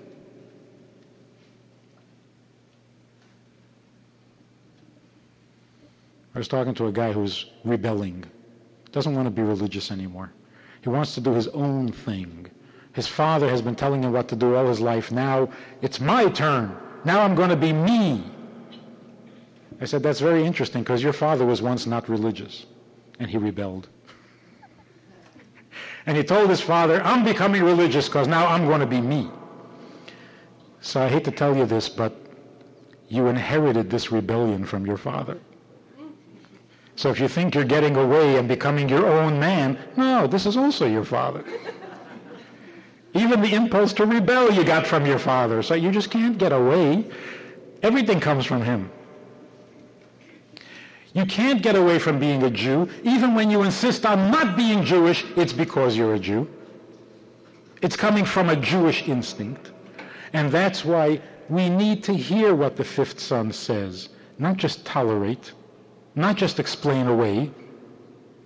I 6.35 6.37
was 6.37 6.47
talking 6.47 6.73
to 6.75 6.87
a 6.87 6.91
guy 6.91 7.11
who's 7.11 7.47
rebelling, 7.63 8.25
doesn't 8.91 9.15
want 9.15 9.25
to 9.25 9.31
be 9.31 9.41
religious 9.41 9.91
anymore. 9.91 10.31
He 10.81 10.89
wants 10.89 11.13
to 11.15 11.21
do 11.21 11.33
his 11.33 11.47
own 11.49 11.91
thing. 11.91 12.47
His 12.93 13.07
father 13.07 13.49
has 13.49 13.61
been 13.61 13.75
telling 13.75 14.03
him 14.03 14.13
what 14.13 14.27
to 14.29 14.35
do 14.35 14.55
all 14.55 14.67
his 14.67 14.79
life. 14.79 15.11
Now 15.11 15.49
it's 15.81 15.99
my 15.99 16.29
turn. 16.29 16.75
Now 17.05 17.21
I'm 17.21 17.35
going 17.35 17.49
to 17.49 17.55
be 17.55 17.73
me. 17.73 18.23
I 19.81 19.85
said, 19.85 20.03
That's 20.03 20.19
very 20.19 20.43
interesting 20.43 20.83
because 20.83 21.01
your 21.01 21.13
father 21.13 21.45
was 21.45 21.61
once 21.61 21.85
not 21.87 22.09
religious 22.09 22.65
and 23.19 23.29
he 23.29 23.37
rebelled. 23.37 23.87
and 26.05 26.17
he 26.17 26.23
told 26.23 26.49
his 26.49 26.61
father, 26.61 27.01
I'm 27.03 27.23
becoming 27.23 27.63
religious 27.63 28.07
because 28.07 28.27
now 28.27 28.47
I'm 28.47 28.65
going 28.65 28.81
to 28.81 28.87
be 28.87 29.01
me. 29.01 29.29
So 30.81 31.01
I 31.01 31.09
hate 31.09 31.25
to 31.25 31.31
tell 31.31 31.55
you 31.55 31.65
this, 31.65 31.89
but 31.89 32.15
you 33.09 33.27
inherited 33.27 33.89
this 33.89 34.11
rebellion 34.11 34.65
from 34.65 34.85
your 34.85 34.97
father. 34.97 35.37
So 36.95 37.09
if 37.09 37.19
you 37.19 37.27
think 37.27 37.55
you're 37.55 37.63
getting 37.63 37.95
away 37.95 38.37
and 38.37 38.47
becoming 38.47 38.89
your 38.89 39.07
own 39.07 39.39
man, 39.39 39.77
no, 39.95 40.27
this 40.27 40.45
is 40.45 40.57
also 40.57 40.85
your 40.85 41.05
father. 41.05 41.43
Even 43.13 43.41
the 43.41 43.53
impulse 43.53 43.93
to 43.93 44.05
rebel 44.05 44.51
you 44.51 44.63
got 44.63 44.85
from 44.85 45.05
your 45.05 45.19
father. 45.19 45.63
So 45.63 45.73
you 45.73 45.91
just 45.91 46.11
can't 46.11 46.37
get 46.37 46.51
away. 46.51 47.05
Everything 47.81 48.19
comes 48.19 48.45
from 48.45 48.61
him. 48.61 48.91
You 51.13 51.25
can't 51.25 51.61
get 51.61 51.75
away 51.75 51.97
from 51.97 52.19
being 52.19 52.43
a 52.43 52.49
Jew. 52.49 52.87
Even 53.03 53.33
when 53.33 53.49
you 53.49 53.63
insist 53.63 54.05
on 54.05 54.29
not 54.29 54.55
being 54.55 54.83
Jewish, 54.83 55.25
it's 55.35 55.53
because 55.53 55.97
you're 55.97 56.13
a 56.13 56.19
Jew. 56.19 56.47
It's 57.81 57.95
coming 57.95 58.25
from 58.25 58.49
a 58.49 58.55
Jewish 58.55 59.07
instinct. 59.07 59.71
And 60.33 60.51
that's 60.51 60.85
why 60.85 61.19
we 61.49 61.67
need 61.67 62.03
to 62.03 62.13
hear 62.13 62.53
what 62.53 62.75
the 62.75 62.83
fifth 62.83 63.19
son 63.19 63.51
says, 63.51 64.09
not 64.37 64.57
just 64.57 64.85
tolerate, 64.85 65.51
not 66.13 66.35
just 66.35 66.59
explain 66.59 67.07
away, 67.07 67.49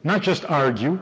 not 0.03 0.21
just 0.21 0.45
argue. 0.45 0.99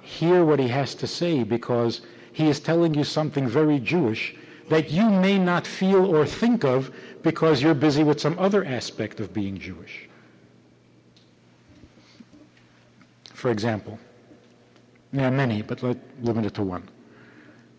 Hear 0.00 0.44
what 0.44 0.58
he 0.58 0.66
has 0.68 0.94
to 0.96 1.06
say 1.06 1.44
because 1.44 2.00
he 2.32 2.48
is 2.48 2.60
telling 2.60 2.94
you 2.94 3.04
something 3.04 3.48
very 3.48 3.78
Jewish 3.78 4.34
that 4.68 4.90
you 4.90 5.10
may 5.10 5.38
not 5.38 5.66
feel 5.66 6.14
or 6.14 6.24
think 6.24 6.64
of 6.64 6.92
because 7.22 7.60
you're 7.60 7.74
busy 7.74 8.04
with 8.04 8.20
some 8.20 8.38
other 8.38 8.64
aspect 8.64 9.20
of 9.20 9.34
being 9.34 9.58
Jewish. 9.58 10.08
For 13.34 13.50
example, 13.50 13.98
there 15.12 15.26
are 15.26 15.30
many, 15.30 15.62
but 15.62 15.82
let 15.82 15.98
limit 16.22 16.44
it 16.44 16.54
to 16.54 16.62
one. 16.62 16.88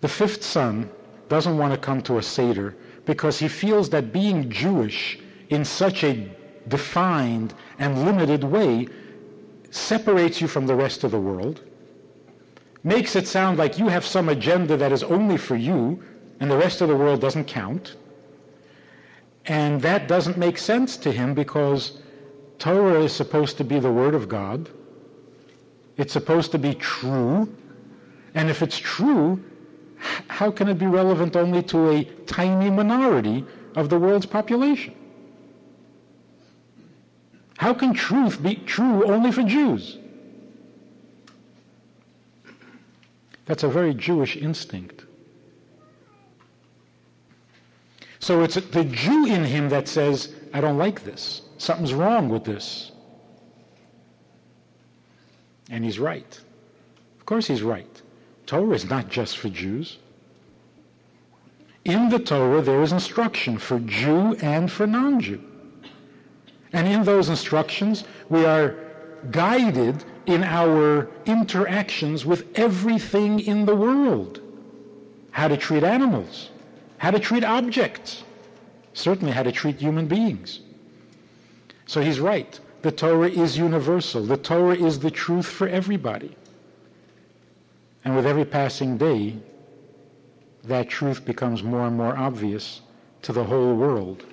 The 0.02 0.08
fifth 0.08 0.44
son 0.44 0.90
doesn't 1.30 1.58
want 1.58 1.74
to 1.74 1.80
come 1.80 2.02
to 2.04 2.18
a 2.18 2.24
Seder 2.24 2.76
because 3.06 3.40
he 3.40 3.48
feels 3.48 3.90
that 3.92 4.12
being 4.12 4.50
Jewish 4.50 5.20
in 5.50 5.64
such 5.64 6.04
a 6.04 6.30
defined 6.68 7.54
and 7.80 8.06
limited 8.06 8.44
way 8.44 8.88
separates 9.70 10.42
you 10.42 10.48
from 10.48 10.68
the 10.68 10.76
rest 10.76 11.04
of 11.04 11.12
the 11.12 11.20
world, 11.20 11.62
makes 12.84 13.16
it 13.16 13.28
sound 13.28 13.58
like 13.58 13.78
you 13.78 13.88
have 13.88 14.06
some 14.06 14.30
agenda 14.30 14.76
that 14.78 14.92
is 14.92 15.04
only 15.04 15.38
for 15.38 15.56
you 15.56 16.02
and 16.40 16.50
the 16.50 16.58
rest 16.58 16.82
of 16.82 16.88
the 16.88 16.96
world 16.96 17.22
doesn't 17.22 17.46
count. 17.46 17.96
And 19.46 19.82
that 19.82 20.08
doesn't 20.08 20.38
make 20.38 20.58
sense 20.58 20.98
to 20.98 21.12
him 21.12 21.34
because 21.34 22.00
Torah 22.58 23.02
is 23.04 23.14
supposed 23.14 23.58
to 23.58 23.64
be 23.64 23.80
the 23.80 23.92
Word 23.92 24.16
of 24.16 24.28
God. 24.28 24.70
It's 25.98 26.14
supposed 26.14 26.52
to 26.52 26.58
be 26.58 26.74
true. 26.74 27.48
And 28.34 28.50
if 28.50 28.62
it's 28.62 28.78
true, 28.78 29.44
how 30.28 30.50
can 30.50 30.68
it 30.68 30.80
be 30.80 30.88
relevant 30.88 31.36
only 31.36 31.62
to 31.64 31.92
a 31.92 32.04
tiny 32.26 32.70
minority 32.70 33.46
of 33.76 33.90
the 33.90 34.00
world's 34.00 34.26
population? 34.26 34.96
How 37.58 37.74
can 37.74 37.94
truth 37.94 38.42
be 38.42 38.56
true 38.56 39.06
only 39.06 39.32
for 39.32 39.44
Jews? 39.44 40.00
That's 43.46 43.64
a 43.64 43.68
very 43.68 43.94
Jewish 43.94 44.38
instinct. 44.38 45.06
So 48.20 48.44
it's 48.44 48.56
the 48.56 48.84
Jew 48.86 49.26
in 49.26 49.44
him 49.44 49.70
that 49.70 49.88
says, 49.88 50.34
I 50.54 50.62
don't 50.62 50.78
like 50.78 51.04
this. 51.04 51.42
Something's 51.58 51.94
wrong 51.94 52.30
with 52.30 52.44
this. 52.44 52.92
And 55.70 55.84
he's 55.84 55.98
right. 55.98 56.40
Of 57.20 57.26
course 57.26 57.48
he's 57.48 57.64
right. 57.64 58.02
Torah 58.46 58.76
is 58.76 58.86
not 58.86 59.10
just 59.10 59.38
for 59.38 59.50
Jews. 59.50 59.98
In 61.86 62.10
the 62.10 62.20
Torah, 62.20 62.62
there 62.62 62.84
is 62.84 62.92
instruction 62.92 63.58
for 63.58 63.80
Jew 63.80 64.36
and 64.42 64.72
for 64.72 64.86
non-Jew. 64.86 65.42
And 66.74 66.88
in 66.88 67.04
those 67.04 67.30
instructions, 67.30 68.04
we 68.30 68.46
are 68.46 68.76
guided 69.32 70.04
in 70.26 70.44
our 70.44 71.10
interactions 71.26 72.26
with 72.26 72.48
everything 72.56 73.40
in 73.40 73.66
the 73.66 73.76
world. 73.76 74.42
How 75.32 75.48
to 75.48 75.58
treat 75.58 75.84
animals, 75.84 76.50
how 76.98 77.12
to 77.12 77.20
treat 77.20 77.44
objects, 77.44 78.24
certainly 78.94 79.32
how 79.32 79.44
to 79.44 79.52
treat 79.52 79.78
human 79.78 80.08
beings. 80.08 80.60
So 81.86 82.02
he's 82.02 82.20
right. 82.20 82.60
The 82.82 82.92
Torah 82.92 83.30
is 83.30 83.58
universal. 83.58 84.24
The 84.24 84.38
Torah 84.38 84.76
is 84.76 85.00
the 85.00 85.12
truth 85.12 85.46
for 85.46 85.68
everybody. 85.68 86.36
And 88.04 88.16
with 88.16 88.26
every 88.26 88.46
passing 88.46 88.98
day, 88.98 89.38
that 90.64 90.90
truth 90.90 91.26
becomes 91.26 91.64
more 91.64 91.88
and 91.88 91.96
more 91.96 92.18
obvious 92.18 92.82
to 93.24 93.34
the 93.34 93.44
whole 93.44 93.76
world 93.76 94.24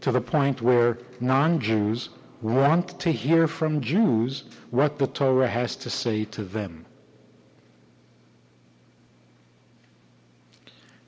to 0.00 0.12
the 0.12 0.20
point 0.20 0.62
where 0.62 0.98
non-Jews 1.20 2.08
want 2.42 2.98
to 3.00 3.12
hear 3.12 3.46
from 3.46 3.80
Jews 3.80 4.44
what 4.70 4.98
the 4.98 5.06
Torah 5.06 5.48
has 5.48 5.76
to 5.76 5.90
say 5.90 6.24
to 6.26 6.42
them. 6.42 6.86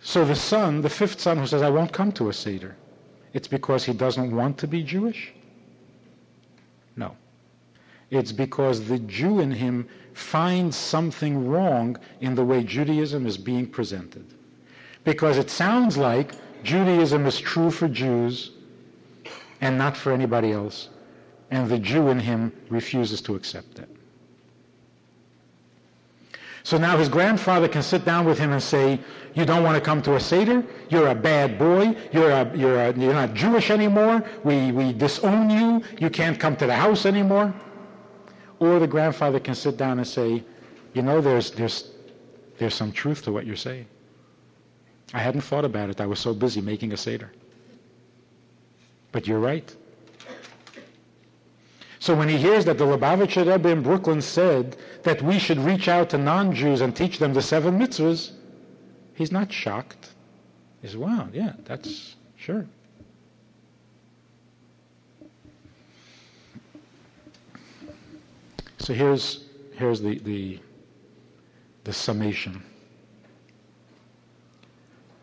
So 0.03 0.25
the 0.25 0.35
son, 0.35 0.83
the 0.83 0.91
fifth 0.91 1.21
son 1.21 1.39
who 1.39 1.47
says, 1.47 1.63
I 1.63 1.71
won't 1.71 1.93
come 1.93 2.13
to 2.13 2.29
a 2.29 2.33
Seder, 2.33 2.77
it's 3.33 3.49
because 3.49 3.85
he 3.85 3.93
doesn't 3.93 4.35
want 4.35 4.59
to 4.59 4.67
be 4.67 4.83
Jewish? 4.83 5.33
No. 6.97 7.17
It's 8.11 8.33
because 8.33 8.87
the 8.89 8.99
Jew 8.99 9.41
in 9.41 9.51
him 9.51 9.89
finds 10.13 10.77
something 10.77 11.49
wrong 11.49 11.97
in 12.21 12.35
the 12.35 12.45
way 12.45 12.63
Judaism 12.63 13.27
is 13.27 13.39
being 13.39 13.67
presented. 13.67 14.27
Because 15.05 15.39
it 15.39 15.51
sounds 15.51 15.97
like 15.97 16.33
Judaism 16.63 17.25
is 17.27 17.41
true 17.41 17.71
for 17.71 17.89
Jews 17.89 18.51
and 19.61 19.79
not 19.79 19.97
for 19.97 20.13
anybody 20.13 20.53
else. 20.53 20.89
And 21.53 21.69
the 21.69 21.79
Jew 21.79 22.09
in 22.09 22.19
him 22.19 22.51
refuses 22.71 23.21
to 23.21 23.37
accept 23.37 23.79
it. 23.79 23.89
So 26.63 26.79
now 26.79 26.97
his 26.97 27.11
grandfather 27.11 27.69
can 27.69 27.83
sit 27.83 28.07
down 28.07 28.25
with 28.25 28.39
him 28.39 28.53
and 28.53 28.63
say, 28.63 28.99
you 29.35 29.45
don't 29.45 29.63
want 29.63 29.75
to 29.77 29.81
come 29.81 30.01
to 30.03 30.15
a 30.15 30.21
Seder? 30.21 30.65
You're 30.89 31.09
a 31.09 31.15
bad 31.15 31.59
boy. 31.59 31.95
You're, 32.11 32.31
a, 32.31 32.57
you're, 32.57 32.79
a, 32.79 32.99
you're 32.99 33.13
not 33.13 33.35
Jewish 33.35 33.71
anymore. 33.71 34.25
We, 34.45 34.73
we 34.73 34.95
disown 34.95 35.51
you. 35.51 35.83
You 36.01 36.09
can't 36.09 36.41
come 36.41 36.57
to 36.57 36.67
the 36.67 36.75
house 36.75 37.05
anymore. 37.05 37.53
Or 38.59 38.79
the 38.79 38.87
grandfather 38.87 39.39
can 39.39 39.55
sit 39.55 39.77
down 39.77 39.99
and 39.99 40.09
say, 40.09 40.43
you 40.95 41.03
know, 41.03 41.21
there's, 41.21 41.51
there's, 41.51 41.91
there's 42.57 42.75
some 42.75 42.93
truth 42.93 43.25
to 43.25 43.33
what 43.33 43.45
you're 43.45 43.57
saying. 43.57 43.87
I 45.13 45.19
hadn't 45.19 45.43
thought 45.43 45.67
about 45.67 45.91
it. 45.91 46.01
I 46.01 46.07
was 46.07 46.19
so 46.19 46.33
busy 46.33 46.63
making 46.63 46.95
a 46.95 46.97
Seder. 46.97 47.31
But 49.11 49.27
you're 49.27 49.41
right. 49.41 49.77
So 52.03 52.17
when 52.17 52.29
he 52.29 52.37
hears 52.37 52.65
that 52.65 52.79
the 52.79 52.85
Lubavitcher 52.85 53.47
Rebbe 53.47 53.69
in 53.69 53.81
Brooklyn 53.81 54.21
said 54.21 54.77
that 55.05 55.23
we 55.23 55.39
should 55.39 55.59
reach 55.59 55.87
out 55.87 56.11
to 56.11 56.19
non-Jews 56.19 56.81
and 56.81 56.97
teach 56.97 57.21
them 57.21 57.33
the 57.33 57.41
seven 57.41 57.79
mitzvahs, 57.79 58.33
he's 59.15 59.31
not 59.31 59.53
shocked. 59.53 60.09
He 60.81 60.89
says, 60.89 60.97
wow, 60.97 61.29
yeah, 61.33 61.53
that's 61.65 62.17
sure. 62.35 62.67
So 68.79 68.95
here's, 68.95 69.45
here's 69.77 70.01
the, 70.01 70.19
the, 70.19 70.59
the 71.85 71.93
summation. 71.93 72.65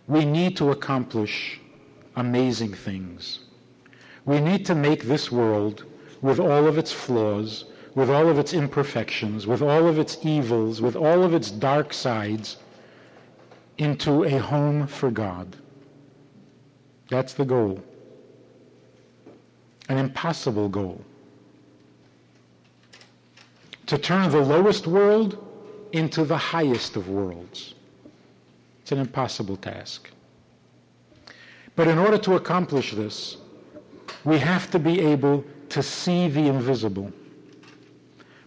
We 0.07 0.23
need 0.23 0.55
to 0.55 0.71
accomplish 0.71 1.59
amazing 2.15 2.73
things 2.73 3.39
we 4.29 4.39
need 4.39 4.63
to 4.67 4.75
make 4.75 5.03
this 5.03 5.31
world, 5.31 5.85
with 6.21 6.39
all 6.39 6.67
of 6.67 6.77
its 6.77 6.91
flaws, 6.91 7.65
with 7.95 8.09
all 8.09 8.27
of 8.27 8.37
its 8.37 8.53
imperfections, 8.53 9.47
with 9.47 9.61
all 9.61 9.87
of 9.87 9.97
its 9.97 10.17
evils, 10.23 10.81
with 10.81 10.95
all 10.95 11.23
of 11.23 11.33
its 11.33 11.51
dark 11.51 11.93
sides, 11.93 12.57
into 13.77 14.25
a 14.25 14.37
home 14.37 14.85
for 14.85 15.09
God. 15.09 15.55
That's 17.09 17.33
the 17.33 17.45
goal. 17.45 17.81
An 19.87 19.97
impossible 19.97 20.69
goal. 20.69 21.01
To 23.87 23.97
turn 23.97 24.29
the 24.29 24.41
lowest 24.41 24.85
world 24.85 25.43
into 25.93 26.23
the 26.23 26.37
highest 26.37 26.95
of 26.95 27.09
worlds. 27.09 27.73
It's 28.81 28.91
an 28.91 28.99
impossible 28.99 29.57
task. 29.57 30.09
But 31.75 31.87
in 31.87 31.97
order 31.97 32.17
to 32.19 32.35
accomplish 32.35 32.91
this, 32.91 33.37
we 34.25 34.37
have 34.37 34.69
to 34.71 34.79
be 34.79 34.99
able 34.99 35.43
to 35.69 35.83
see 35.83 36.27
the 36.27 36.47
invisible. 36.47 37.11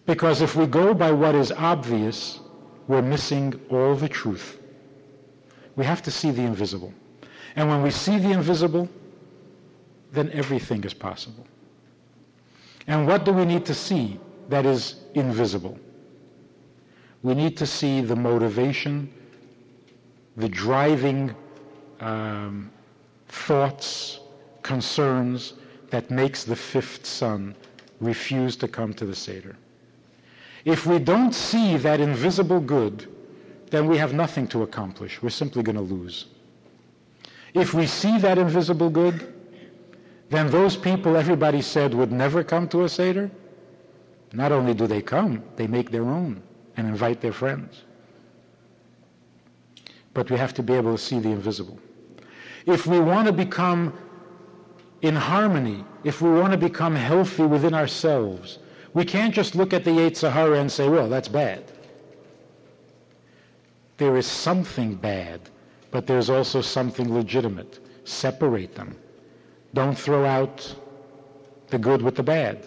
Because 0.06 0.42
if 0.42 0.56
we 0.56 0.66
go 0.66 0.94
by 0.94 1.12
what 1.12 1.34
is 1.34 1.52
obvious, 1.52 2.40
we're 2.88 3.02
missing 3.02 3.60
all 3.70 3.94
the 3.94 4.08
truth. 4.08 4.58
We 5.76 5.84
have 5.84 6.02
to 6.02 6.10
see 6.10 6.30
the 6.30 6.42
invisible. 6.42 6.92
And 7.56 7.68
when 7.68 7.82
we 7.82 7.90
see 7.90 8.18
the 8.18 8.32
invisible, 8.32 8.88
then 10.12 10.30
everything 10.32 10.84
is 10.84 10.92
possible. 10.92 11.46
And 12.86 13.06
what 13.06 13.24
do 13.24 13.32
we 13.32 13.44
need 13.44 13.64
to 13.66 13.74
see 13.74 14.18
that 14.48 14.66
is 14.66 14.96
invisible? 15.14 15.78
We 17.22 17.34
need 17.34 17.56
to 17.58 17.66
see 17.66 18.00
the 18.00 18.16
motivation, 18.16 19.12
the 20.36 20.48
driving 20.48 21.34
um, 22.00 22.70
thoughts, 23.28 24.18
concerns, 24.62 25.54
that 25.93 26.11
makes 26.11 26.43
the 26.43 26.57
fifth 26.57 27.05
son 27.05 27.55
refuse 28.01 28.57
to 28.57 28.66
come 28.66 28.95
to 28.95 29.05
the 29.05 29.14
Seder. 29.14 29.55
If 30.64 30.86
we 30.86 30.99
don't 30.99 31.34
see 31.34 31.76
that 31.76 32.01
invisible 32.01 32.61
good, 32.61 33.07
then 33.70 33.86
we 33.86 33.99
have 33.99 34.14
nothing 34.14 34.49
to 34.49 34.62
accomplish. 34.62 35.20
We're 35.20 35.28
simply 35.28 35.62
going 35.62 35.76
to 35.76 35.82
lose. 35.82 36.26
If 37.53 37.74
we 37.74 37.86
see 37.86 38.18
that 38.20 38.38
invisible 38.38 38.88
good, 38.88 39.34
then 40.30 40.51
those 40.51 40.78
people 40.78 41.14
everybody 41.14 41.61
said 41.61 41.93
would 41.93 42.11
never 42.11 42.43
come 42.43 42.68
to 42.68 42.84
a 42.84 42.88
Seder, 42.88 43.30
not 44.32 44.51
only 44.51 44.72
do 44.72 44.86
they 44.86 45.03
come, 45.03 45.45
they 45.57 45.66
make 45.66 45.90
their 45.90 46.05
own 46.05 46.43
and 46.78 46.86
invite 46.86 47.20
their 47.20 47.34
friends. 47.34 47.82
But 50.14 50.30
we 50.30 50.38
have 50.38 50.55
to 50.55 50.62
be 50.62 50.72
able 50.72 50.97
to 50.97 51.03
see 51.03 51.18
the 51.18 51.28
invisible. 51.28 51.78
if 52.64 52.86
we 52.86 52.99
want 52.99 53.26
to 53.26 53.32
become 53.32 53.93
in 55.03 55.16
harmony, 55.16 55.84
if 56.05 56.22
we 56.22 56.30
want 56.30 56.53
to 56.53 56.59
become 56.59 56.94
healthy 56.94 57.42
within 57.42 57.74
ourselves, 57.74 58.59
we 58.94 59.05
can't 59.05 59.34
just 59.34 59.55
look 59.55 59.72
at 59.72 59.84
the 59.84 59.90
Yetzer 59.90 60.30
Hara 60.30 60.61
and 60.61 60.70
say, 60.70 60.88
well, 60.88 61.09
that's 61.09 61.28
bad. 61.28 61.64
There 63.98 64.16
is 64.16 64.26
something 64.26 64.94
bad, 64.94 65.40
but 65.90 66.07
there's 66.07 66.30
also 66.30 66.61
something 66.61 67.12
legitimate. 67.12 67.80
Separate 68.05 68.74
them. 68.74 68.96
Don't 69.74 69.98
throw 69.98 70.24
out 70.24 70.74
the 71.68 71.78
good 71.78 72.03
with 72.03 72.16
the 72.16 72.22
bad. 72.22 72.66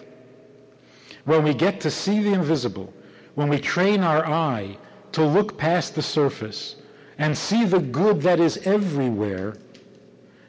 When 1.24 1.42
we 1.42 1.54
get 1.54 1.80
to 1.82 1.90
see 1.90 2.20
the 2.20 2.32
invisible, 2.32 2.92
when 3.34 3.48
we 3.48 3.58
train 3.58 4.00
our 4.02 4.26
eye 4.26 4.76
to 5.12 5.24
look 5.24 5.56
past 5.56 5.94
the 5.94 6.02
surface 6.02 6.76
and 7.18 7.36
see 7.36 7.64
the 7.64 7.80
good 7.80 8.20
that 8.22 8.40
is 8.40 8.58
everywhere, 8.58 9.56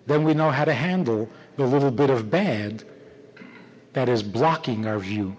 then 0.06 0.24
we 0.24 0.34
know 0.34 0.50
how 0.50 0.66
to 0.66 0.74
handle 0.74 1.30
the 1.58 1.66
little 1.66 1.92
bit 1.92 2.10
of 2.10 2.30
bad 2.30 2.84
that 3.94 4.08
is 4.08 4.22
blocking 4.22 4.86
our 4.86 5.00
view. 5.00 5.36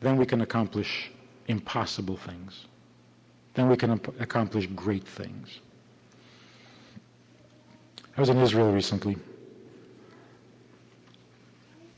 Then 0.00 0.16
we 0.16 0.24
can 0.24 0.40
accomplish 0.40 1.10
impossible 1.48 2.16
things. 2.16 2.66
Then 3.54 3.68
we 3.68 3.76
can 3.76 4.00
accomplish 4.20 4.66
great 4.68 5.06
things. 5.06 5.60
I 8.16 8.20
was 8.20 8.28
in 8.28 8.38
Israel 8.38 8.72
recently. 8.72 9.16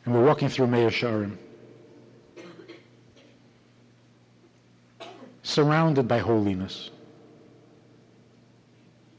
And 0.04 0.14
we're 0.14 0.24
walking 0.24 0.48
through 0.48 0.66
Mea 0.66 0.86
Shearim. 0.86 1.36
Surrounded 5.42 6.08
by 6.08 6.18
holiness. 6.18 6.90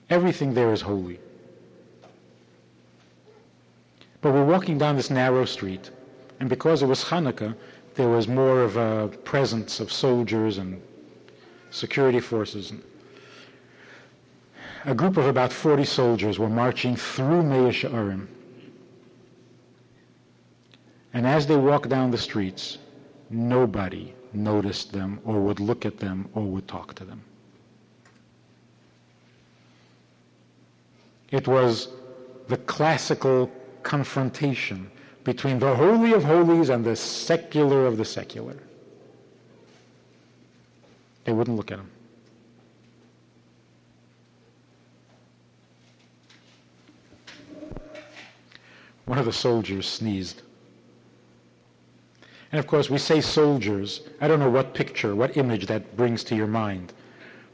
Everything 0.10 0.54
there 0.54 0.74
is 0.74 0.82
holy. 0.82 1.20
But 4.26 4.34
we're 4.34 4.44
walking 4.44 4.80
down 4.80 4.96
this 4.96 5.12
narrow 5.12 5.46
street, 5.46 5.92
and 6.40 6.50
because 6.50 6.82
it 6.82 6.88
was 6.88 7.04
Hanukkah, 7.04 7.56
there 7.94 8.10
was 8.10 8.28
more 8.28 8.64
of 8.64 8.76
a 8.76 9.10
presence 9.24 9.80
of 9.80 9.92
soldiers 9.92 10.58
and 10.58 10.82
security 11.70 12.20
forces. 12.20 12.74
A 14.86 14.96
group 14.96 15.18
of 15.18 15.28
about 15.28 15.54
40 15.54 15.86
soldiers 15.86 16.40
were 16.40 16.50
marching 16.50 16.96
through 16.96 17.44
Mea 17.44 17.70
Shearim. 17.72 18.26
And 21.14 21.28
as 21.28 21.46
they 21.46 21.56
walked 21.56 21.90
down 21.90 22.10
the 22.10 22.18
streets, 22.18 22.80
nobody 23.30 24.12
noticed 24.34 24.92
them 24.92 25.20
or 25.24 25.40
would 25.40 25.60
look 25.60 25.86
at 25.86 26.00
them 26.00 26.30
or 26.34 26.42
would 26.42 26.68
talk 26.68 26.96
to 26.96 27.06
them. 27.06 27.22
It 31.30 31.48
was 31.48 31.90
the 32.48 32.58
classical 32.58 33.52
confrontation 33.86 34.92
between 35.24 35.60
the 35.60 35.74
Holy 35.74 36.12
of 36.12 36.24
Holies 36.24 36.70
and 36.70 36.84
the 36.84 36.96
secular 36.96 37.86
of 37.86 37.98
the 37.98 38.04
secular. 38.04 38.58
They 41.24 41.32
wouldn't 41.32 41.56
look 41.56 41.72
at 41.72 41.80
him. 41.80 41.90
One 49.06 49.20
of 49.20 49.26
the 49.26 49.34
soldiers 49.34 49.88
sneezed. 49.88 50.42
And 52.52 52.60
of 52.60 52.66
course, 52.66 52.90
we 52.90 52.98
say 52.98 53.22
soldiers. 53.22 54.02
I 54.20 54.28
don't 54.28 54.40
know 54.40 54.50
what 54.50 54.74
picture, 54.74 55.16
what 55.16 55.38
image 55.38 55.68
that 55.68 55.96
brings 55.96 56.24
to 56.26 56.36
your 56.36 56.48
mind. 56.48 56.94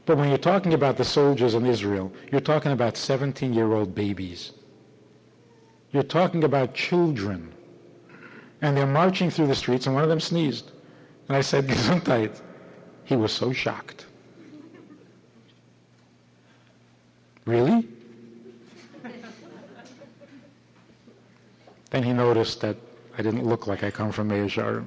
But 0.06 0.16
when 0.16 0.30
you're 0.30 0.38
talking 0.38 0.72
about 0.72 0.96
the 0.96 1.04
soldiers 1.04 1.54
in 1.54 1.66
Israel, 1.66 2.10
you're 2.30 2.40
talking 2.40 2.72
about 2.72 2.96
17 2.96 3.52
year 3.52 3.72
old 3.72 3.94
babies. 3.94 4.52
You're 5.92 6.02
talking 6.02 6.44
about 6.44 6.74
children. 6.74 7.52
And 8.62 8.76
they're 8.76 8.86
marching 8.86 9.30
through 9.30 9.48
the 9.48 9.54
streets, 9.54 9.86
and 9.86 9.94
one 9.94 10.04
of 10.04 10.10
them 10.10 10.20
sneezed. 10.20 10.70
And 11.28 11.36
I 11.36 11.40
said, 11.40 11.66
Gesundheit. 11.68 12.40
He 13.04 13.16
was 13.16 13.32
so 13.32 13.52
shocked. 13.52 14.06
Really? 17.44 17.88
then 21.90 22.02
he 22.04 22.12
noticed 22.12 22.60
that 22.60 22.76
I 23.18 23.22
didn't 23.22 23.44
look 23.44 23.66
like 23.66 23.82
I 23.82 23.90
come 23.90 24.12
from 24.12 24.30
Shearim. 24.30 24.86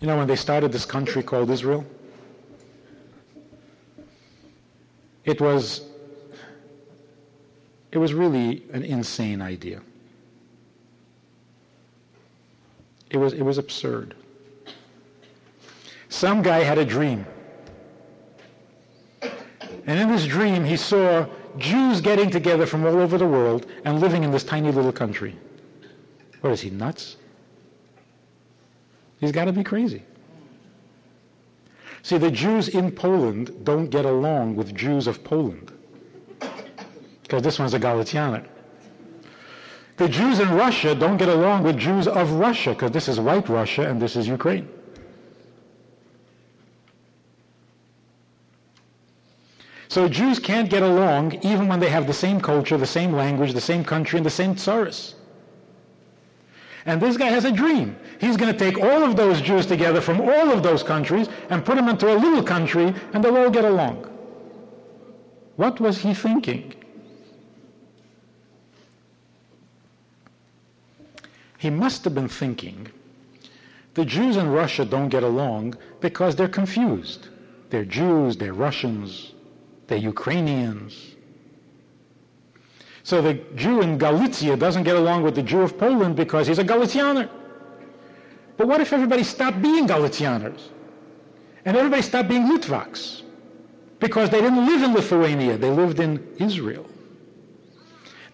You 0.00 0.08
know, 0.08 0.16
when 0.16 0.26
they 0.26 0.36
started 0.36 0.72
this 0.72 0.84
country 0.84 1.22
called 1.22 1.50
Israel, 1.50 1.84
it 5.24 5.40
was, 5.40 5.82
it 7.94 7.98
was 7.98 8.12
really 8.12 8.64
an 8.72 8.82
insane 8.82 9.40
idea. 9.40 9.80
It 13.08 13.18
was, 13.18 13.32
it 13.32 13.42
was 13.42 13.56
absurd. 13.56 14.16
Some 16.08 16.42
guy 16.42 16.64
had 16.64 16.76
a 16.76 16.84
dream. 16.84 17.24
And 19.86 20.00
in 20.00 20.08
this 20.08 20.26
dream, 20.26 20.64
he 20.64 20.76
saw 20.76 21.28
Jews 21.56 22.00
getting 22.00 22.30
together 22.30 22.66
from 22.66 22.84
all 22.84 22.96
over 22.96 23.16
the 23.16 23.28
world 23.28 23.66
and 23.84 24.00
living 24.00 24.24
in 24.24 24.32
this 24.32 24.42
tiny 24.42 24.72
little 24.72 24.92
country. 24.92 25.36
What 26.40 26.52
is 26.52 26.60
he, 26.60 26.70
nuts? 26.70 27.16
He's 29.20 29.30
got 29.30 29.44
to 29.44 29.52
be 29.52 29.62
crazy. 29.62 30.02
See, 32.02 32.18
the 32.18 32.32
Jews 32.32 32.68
in 32.68 32.90
Poland 32.90 33.64
don't 33.64 33.88
get 33.88 34.04
along 34.04 34.56
with 34.56 34.74
Jews 34.74 35.06
of 35.06 35.22
Poland. 35.22 35.70
Because 37.24 37.42
this 37.42 37.58
one's 37.58 37.74
a 37.74 37.80
Galicianer. 37.80 38.44
The 39.96 40.08
Jews 40.08 40.40
in 40.40 40.50
Russia 40.50 40.94
don't 40.94 41.16
get 41.16 41.28
along 41.28 41.62
with 41.62 41.78
Jews 41.78 42.06
of 42.06 42.32
Russia 42.32 42.70
because 42.70 42.90
this 42.90 43.08
is 43.08 43.20
white 43.20 43.48
Russia 43.48 43.88
and 43.88 44.00
this 44.00 44.16
is 44.16 44.28
Ukraine. 44.28 44.68
So 49.88 50.08
Jews 50.08 50.40
can't 50.40 50.68
get 50.68 50.82
along 50.82 51.38
even 51.42 51.68
when 51.68 51.78
they 51.78 51.88
have 51.88 52.06
the 52.08 52.12
same 52.12 52.40
culture, 52.40 52.76
the 52.76 52.86
same 52.86 53.12
language, 53.12 53.52
the 53.52 53.60
same 53.60 53.84
country, 53.84 54.16
and 54.16 54.26
the 54.26 54.30
same 54.30 54.56
tsuris. 54.56 55.14
And 56.86 57.00
this 57.00 57.16
guy 57.16 57.26
has 57.26 57.44
a 57.44 57.52
dream. 57.52 57.96
He's 58.20 58.36
going 58.36 58.52
to 58.52 58.58
take 58.58 58.78
all 58.78 59.04
of 59.04 59.16
those 59.16 59.40
Jews 59.40 59.64
together 59.64 60.00
from 60.00 60.20
all 60.20 60.50
of 60.50 60.62
those 60.62 60.82
countries 60.82 61.28
and 61.48 61.64
put 61.64 61.76
them 61.76 61.88
into 61.88 62.12
a 62.12 62.16
little 62.16 62.42
country 62.42 62.92
and 63.12 63.24
they'll 63.24 63.36
all 63.36 63.50
get 63.50 63.64
along. 63.64 64.10
What 65.56 65.80
was 65.80 65.98
he 65.98 66.12
thinking? 66.12 66.74
He 71.64 71.70
must 71.70 72.04
have 72.04 72.14
been 72.14 72.28
thinking, 72.28 72.88
the 73.94 74.04
Jews 74.04 74.36
in 74.36 74.50
Russia 74.50 74.84
don't 74.84 75.08
get 75.08 75.22
along 75.22 75.78
because 76.02 76.36
they're 76.36 76.56
confused. 76.60 77.28
They're 77.70 77.86
Jews, 77.86 78.36
they're 78.36 78.52
Russians, 78.52 79.32
they're 79.86 79.96
Ukrainians. 79.96 80.92
So 83.02 83.22
the 83.22 83.34
Jew 83.56 83.80
in 83.80 83.96
Galicia 83.96 84.58
doesn't 84.58 84.82
get 84.82 84.96
along 84.96 85.22
with 85.22 85.36
the 85.36 85.42
Jew 85.42 85.62
of 85.62 85.78
Poland 85.78 86.16
because 86.16 86.46
he's 86.46 86.58
a 86.58 86.64
Galicianer. 86.64 87.30
But 88.58 88.68
what 88.68 88.82
if 88.82 88.92
everybody 88.92 89.24
stopped 89.24 89.62
being 89.62 89.88
Galicianers? 89.88 90.60
And 91.64 91.78
everybody 91.78 92.02
stopped 92.02 92.28
being 92.28 92.46
Litvaks? 92.46 93.22
Because 94.00 94.28
they 94.28 94.42
didn't 94.42 94.66
live 94.66 94.82
in 94.82 94.92
Lithuania, 94.92 95.56
they 95.56 95.70
lived 95.70 95.98
in 95.98 96.22
Israel. 96.38 96.84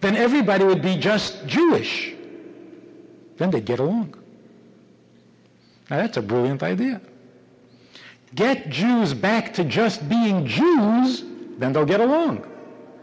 Then 0.01 0.17
everybody 0.17 0.65
would 0.65 0.81
be 0.81 0.97
just 0.97 1.47
Jewish 1.47 2.15
then 3.41 3.49
they 3.49 3.61
get 3.61 3.79
along. 3.79 4.13
Now 5.89 5.97
that's 5.97 6.17
a 6.17 6.21
brilliant 6.21 6.61
idea. 6.61 7.01
Get 8.35 8.69
Jews 8.69 9.13
back 9.13 9.53
to 9.55 9.63
just 9.63 10.07
being 10.07 10.45
Jews, 10.45 11.23
then 11.57 11.73
they'll 11.73 11.85
get 11.85 11.99
along. 11.99 12.45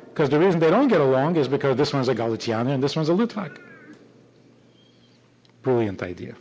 Because 0.08 0.30
the 0.30 0.38
reason 0.38 0.60
they 0.60 0.70
don't 0.70 0.88
get 0.88 1.00
along 1.00 1.36
is 1.36 1.48
because 1.48 1.76
this 1.76 1.92
one's 1.92 2.08
a 2.08 2.14
Galicianer 2.14 2.72
and 2.72 2.82
this 2.82 2.96
one's 2.96 3.08
a 3.08 3.12
Litvak. 3.12 3.58
Brilliant 5.62 6.02
idea. 6.02 6.34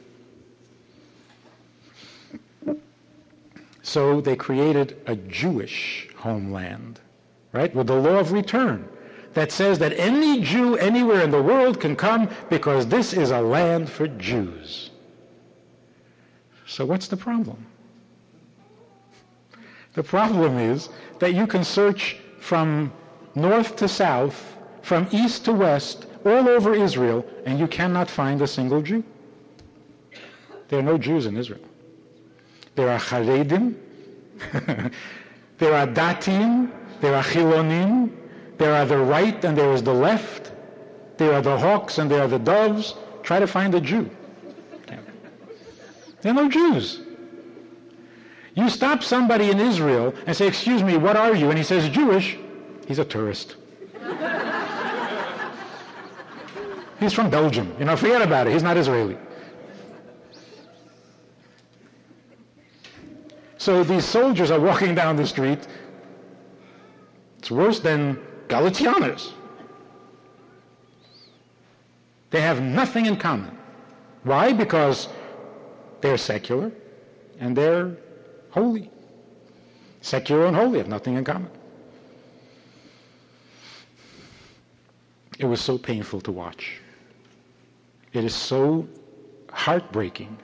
So 3.81 4.21
they 4.21 4.35
created 4.35 5.01
a 5.07 5.15
Jewish 5.15 6.09
homeland, 6.15 6.99
right, 7.51 7.73
with 7.73 7.87
the 7.87 7.95
law 7.95 8.19
of 8.19 8.31
return 8.31 8.87
that 9.37 9.51
says 9.51 9.77
that 9.77 9.93
any 9.99 10.41
Jew 10.41 10.77
anywhere 10.77 11.21
in 11.21 11.29
the 11.29 11.41
world 11.41 11.79
can 11.79 11.95
come 11.95 12.27
because 12.49 12.87
this 12.87 13.13
is 13.13 13.29
a 13.29 13.39
land 13.39 13.87
for 13.87 14.07
Jews. 14.07 14.89
So 16.65 16.87
what's 16.87 17.07
the 17.07 17.17
problem? 17.17 17.63
The 19.93 20.01
problem 20.01 20.57
is 20.57 20.89
that 21.19 21.35
you 21.35 21.45
can 21.45 21.63
search 21.63 22.17
from 22.39 22.91
north 23.35 23.75
to 23.75 23.87
south, 23.87 24.57
from 24.81 25.07
east 25.11 25.45
to 25.45 25.53
west, 25.53 26.07
all 26.25 26.49
over 26.49 26.73
Israel, 26.73 27.23
and 27.45 27.59
you 27.59 27.67
cannot 27.67 28.09
find 28.09 28.41
a 28.41 28.47
single 28.47 28.81
Jew. 28.81 29.03
There 30.69 30.79
are 30.79 30.89
no 30.93 30.97
Jews 30.97 31.27
in 31.27 31.37
Israel. 31.37 31.61
There 32.73 32.89
are 32.89 32.99
Haredim, 32.99 33.75
There 35.59 35.73
are 35.73 35.87
datim, 35.87 36.71
there 37.01 37.15
are 37.15 37.23
chilonim, 37.23 38.11
there 38.57 38.73
are 38.73 38.85
the 38.85 38.97
right 38.97 39.43
and 39.45 39.57
there 39.57 39.71
is 39.71 39.83
the 39.83 39.93
left. 39.93 40.51
There 41.17 41.33
are 41.33 41.41
the 41.41 41.57
hawks 41.57 41.97
and 41.97 42.09
there 42.09 42.21
are 42.21 42.27
the 42.27 42.39
doves. 42.39 42.95
Try 43.23 43.39
to 43.39 43.47
find 43.47 43.73
a 43.75 43.81
Jew. 43.81 44.09
There 46.21 46.31
are 46.31 46.35
no 46.35 46.49
Jews. 46.49 47.01
You 48.55 48.69
stop 48.69 49.03
somebody 49.03 49.51
in 49.51 49.59
Israel 49.59 50.13
and 50.25 50.35
say, 50.35 50.47
excuse 50.47 50.81
me, 50.81 50.97
what 50.97 51.15
are 51.15 51.35
you? 51.35 51.49
And 51.49 51.57
he 51.57 51.63
says, 51.63 51.87
Jewish. 51.89 52.37
He's 52.87 52.99
a 52.99 53.05
tourist. 53.05 53.55
He's 56.99 57.13
from 57.13 57.29
Belgium. 57.29 57.75
You 57.77 57.85
know, 57.85 57.95
forget 57.95 58.23
about 58.23 58.47
it. 58.47 58.53
He's 58.53 58.63
not 58.63 58.75
Israeli. 58.75 59.17
So 63.59 63.83
these 63.83 64.05
soldiers 64.05 64.49
are 64.49 64.59
walking 64.59 64.95
down 64.95 65.15
the 65.15 65.27
street. 65.27 65.67
It's 67.37 67.51
worse 67.51 67.79
than 67.79 68.19
Galicianers. 68.47 69.31
They 72.29 72.41
have 72.41 72.61
nothing 72.61 73.05
in 73.05 73.17
common. 73.17 73.57
Why? 74.23 74.53
Because 74.53 75.09
they're 76.01 76.17
secular 76.17 76.71
and 77.39 77.55
they're 77.55 77.95
holy. 78.49 78.89
Secular 80.01 80.45
and 80.45 80.55
holy 80.55 80.77
have 80.77 80.87
nothing 80.87 81.15
in 81.15 81.23
common. 81.23 81.49
It 85.39 85.45
was 85.45 85.61
so 85.61 85.77
painful 85.77 86.21
to 86.21 86.31
watch. 86.31 86.79
It 88.13 88.23
is 88.23 88.33
so 88.33 88.87
heartbreaking. 89.51 90.37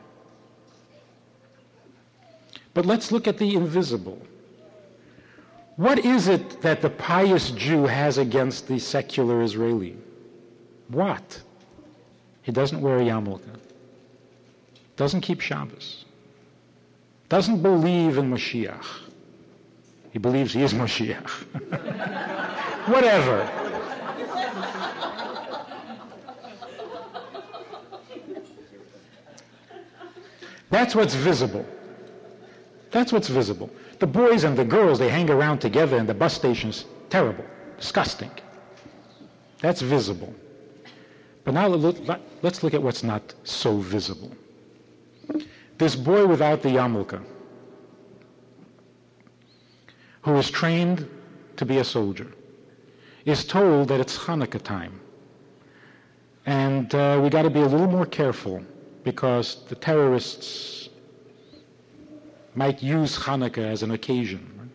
But 2.73 2.85
let's 2.85 3.11
look 3.11 3.27
at 3.27 3.37
the 3.37 3.55
invisible. 3.55 4.21
What 5.75 5.99
is 5.99 6.27
it 6.27 6.61
that 6.61 6.81
the 6.81 6.89
pious 6.89 7.51
Jew 7.51 7.85
has 7.85 8.17
against 8.17 8.67
the 8.67 8.79
secular 8.79 9.41
Israeli? 9.41 9.97
What? 10.89 11.41
He 12.43 12.51
doesn't 12.51 12.79
wear 12.79 12.97
a 12.97 13.01
yarmulke. 13.01 13.41
Doesn't 14.95 15.21
keep 15.21 15.41
Shabbos. 15.41 16.05
Doesn't 17.29 17.63
believe 17.63 18.19
in 18.19 18.29
Mashiach. 18.29 18.85
He 20.11 20.19
believes 20.19 20.53
he 20.53 20.61
is 20.61 20.73
Mashiach. 20.73 21.29
Whatever. 22.87 23.49
That's 30.69 30.95
what's 30.95 31.15
visible. 31.15 31.65
That's 32.91 33.11
what's 33.11 33.27
visible. 33.27 33.71
The 33.99 34.07
boys 34.07 34.43
and 34.43 34.57
the 34.57 34.65
girls, 34.65 34.99
they 34.99 35.09
hang 35.09 35.29
around 35.29 35.59
together 35.59 35.97
in 35.97 36.05
the 36.05 36.13
bus 36.13 36.33
stations. 36.33 36.85
Terrible. 37.09 37.45
Disgusting. 37.77 38.31
That's 39.59 39.81
visible. 39.81 40.33
But 41.43 41.53
now 41.53 41.67
let's 41.67 42.63
look 42.63 42.73
at 42.73 42.81
what's 42.81 43.03
not 43.03 43.33
so 43.43 43.77
visible. 43.77 44.31
This 45.77 45.95
boy 45.95 46.25
without 46.25 46.61
the 46.61 46.69
yarmulke, 46.69 47.21
who 50.21 50.35
is 50.37 50.49
trained 50.49 51.09
to 51.57 51.65
be 51.65 51.79
a 51.79 51.83
soldier, 51.83 52.31
is 53.25 53.45
told 53.45 53.87
that 53.89 53.99
it's 53.99 54.17
Hanukkah 54.17 54.61
time. 54.61 54.99
And 56.45 56.93
uh, 56.93 57.19
we 57.21 57.29
got 57.29 57.43
to 57.43 57.49
be 57.49 57.61
a 57.61 57.65
little 57.65 57.87
more 57.87 58.05
careful 58.05 58.63
because 59.03 59.63
the 59.65 59.75
terrorists 59.75 60.82
might 62.55 62.81
use 62.81 63.17
Hanukkah 63.17 63.65
as 63.71 63.83
an 63.83 63.91
occasion. 63.91 64.71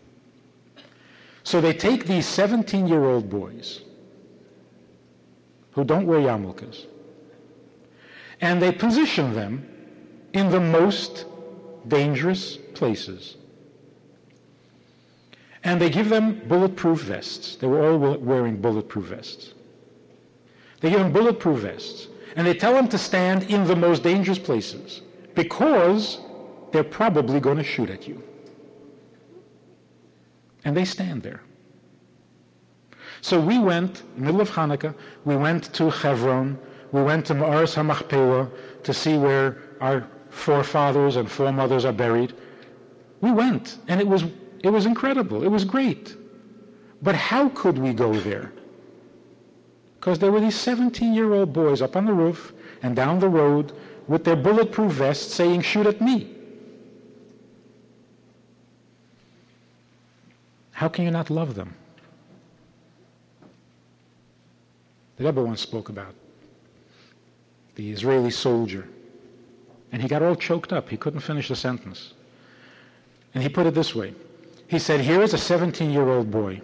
So 1.45 1.61
they 1.61 1.73
take 1.73 2.07
these 2.07 2.27
17-year-old 2.27 3.31
boys 3.31 3.83
who 5.73 5.85
don't 5.85 6.07
wear 6.07 6.21
yarmulkes, 6.21 6.87
and 8.41 8.61
they 8.61 8.73
position 8.73 9.33
them 9.33 9.67
in 10.33 10.51
the 10.51 10.61
most 10.61 11.25
dangerous 11.87 12.57
places. 12.75 13.37
And 15.65 15.81
they 15.81 15.91
give 15.91 16.09
them 16.09 16.41
bulletproof 16.47 17.01
vests. 17.01 17.57
They 17.57 17.67
were 17.67 17.89
all 17.89 18.19
wearing 18.19 18.61
bulletproof 18.61 19.07
vests. 19.07 19.55
They 20.81 20.91
give 20.91 21.01
them 21.01 21.13
bulletproof 21.13 21.61
vests. 21.61 22.09
And 22.37 22.47
they 22.47 22.55
tell 22.55 22.75
them 22.75 22.89
to 22.89 22.99
stand 22.99 23.45
in 23.45 23.65
the 23.65 23.75
most 23.75 24.03
dangerous 24.03 24.39
places 24.39 25.03
because 25.35 26.19
they're 26.73 26.85
probably 26.85 27.41
going 27.41 27.57
to 27.57 27.65
shoot 27.65 27.91
at 27.91 28.07
you. 28.07 28.23
And 30.65 30.77
they 30.77 30.85
stand 30.85 31.23
there. 31.23 31.43
So 33.21 33.41
we 33.41 33.59
went, 33.59 34.03
middle 34.19 34.41
of 34.41 34.51
Hanukkah, 34.51 34.95
we 35.25 35.37
went 35.37 35.73
to 35.75 35.91
Hebron, 35.91 36.59
we 36.93 37.03
went 37.03 37.27
to 37.27 37.35
Ma'aris 37.35 37.75
HaMachpelah 37.75 38.51
to 38.83 38.95
see 38.95 39.19
where 39.19 39.59
our 39.81 40.07
forefathers 40.31 41.17
and 41.17 41.31
foremothers 41.31 41.85
are 41.85 41.93
buried. 41.93 42.35
We 43.21 43.33
went, 43.33 43.79
and 43.89 44.01
it 44.01 44.07
was, 44.07 44.25
it 44.63 44.71
was 44.71 44.87
incredible. 44.87 45.43
It 45.43 45.49
was 45.49 45.65
great. 45.65 46.17
But 47.03 47.15
how 47.15 47.49
could 47.51 47.79
we 47.79 47.93
go 47.93 48.13
there? 48.15 48.53
Because 49.99 50.19
there 50.19 50.31
were 50.31 50.41
these 50.41 50.57
17-year-old 50.57 51.53
boys 51.53 51.83
up 51.83 51.97
on 51.97 52.07
the 52.07 52.13
roof 52.13 52.53
and 52.83 52.95
down 52.95 53.19
the 53.19 53.29
road 53.29 53.73
with 54.07 54.25
their 54.25 54.37
bulletproof 54.37 54.93
vests 54.93 55.35
saying, 55.35 55.63
shoot 55.63 55.87
at 55.87 56.01
me. 56.01 56.38
How 60.79 60.89
can 60.89 61.05
you 61.05 61.11
not 61.11 61.29
love 61.29 61.57
them? 61.57 61.75
The 65.17 65.25
Rebbe 65.25 65.43
once 65.43 65.61
spoke 65.61 65.89
about 65.89 66.15
the 67.75 67.91
Israeli 67.91 68.31
soldier. 68.31 68.87
And 69.91 70.01
he 70.01 70.07
got 70.07 70.23
all 70.23 70.37
choked 70.37 70.73
up. 70.73 70.89
He 70.89 70.97
couldn't 70.97 71.19
finish 71.19 71.49
the 71.49 71.57
sentence. 71.57 72.15
And 73.35 73.43
he 73.43 73.49
put 73.49 73.67
it 73.67 73.75
this 73.75 73.93
way. 73.93 74.15
He 74.69 74.79
said, 74.79 75.01
here 75.01 75.21
is 75.21 75.35
a 75.35 75.37
17-year-old 75.37 76.31
boy 76.31 76.61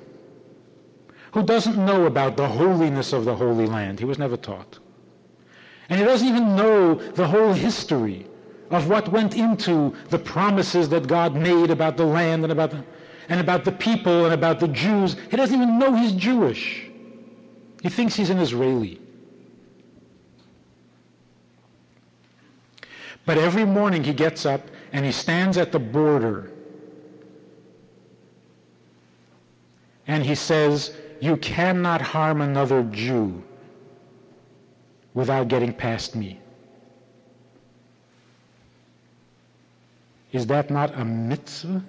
who 1.32 1.42
doesn't 1.42 1.84
know 1.84 2.06
about 2.06 2.36
the 2.36 2.46
holiness 2.46 3.12
of 3.12 3.24
the 3.24 3.34
Holy 3.34 3.66
Land. 3.66 3.98
He 3.98 4.04
was 4.04 4.20
never 4.20 4.36
taught. 4.36 4.78
And 5.88 5.98
he 5.98 6.06
doesn't 6.06 6.28
even 6.28 6.54
know 6.54 6.94
the 6.94 7.26
whole 7.26 7.52
history 7.52 8.28
of 8.70 8.88
what 8.88 9.08
went 9.08 9.34
into 9.34 9.92
the 10.10 10.20
promises 10.20 10.88
that 10.90 11.08
God 11.08 11.34
made 11.34 11.72
about 11.72 11.96
the 11.96 12.06
land 12.06 12.44
and 12.44 12.52
about 12.52 12.70
the, 12.70 12.84
and 13.29 13.41
about 13.41 13.64
the 13.64 13.72
people 13.72 14.25
and 14.25 14.35
about 14.35 14.61
the 14.61 14.68
Jews. 14.68 15.16
He 15.31 15.37
doesn't 15.37 15.55
even 15.55 15.79
know 15.79 15.95
he's 15.95 16.12
Jewish. 16.12 16.87
He 17.83 17.89
thinks 17.89 18.14
he's 18.14 18.31
an 18.31 18.39
Israeli. 18.39 19.01
But 23.27 23.39
every 23.39 23.64
morning 23.64 24.05
he 24.05 24.12
gets 24.12 24.45
up 24.45 24.62
and 24.93 25.05
he 25.05 25.12
stands 25.12 25.57
at 25.57 25.72
the 25.72 25.79
border 25.79 26.51
and 30.07 30.25
he 30.25 30.35
says, 30.35 30.95
You 31.20 31.37
cannot 31.39 32.01
harm 32.01 32.43
another 32.43 32.83
Jew 32.85 33.43
without 35.14 35.49
getting 35.49 35.72
past 35.72 36.14
me. 36.14 36.41
Is 40.33 40.47
that 40.49 40.68
not 40.68 40.99
a 40.99 41.05
mitzvah? 41.05 41.83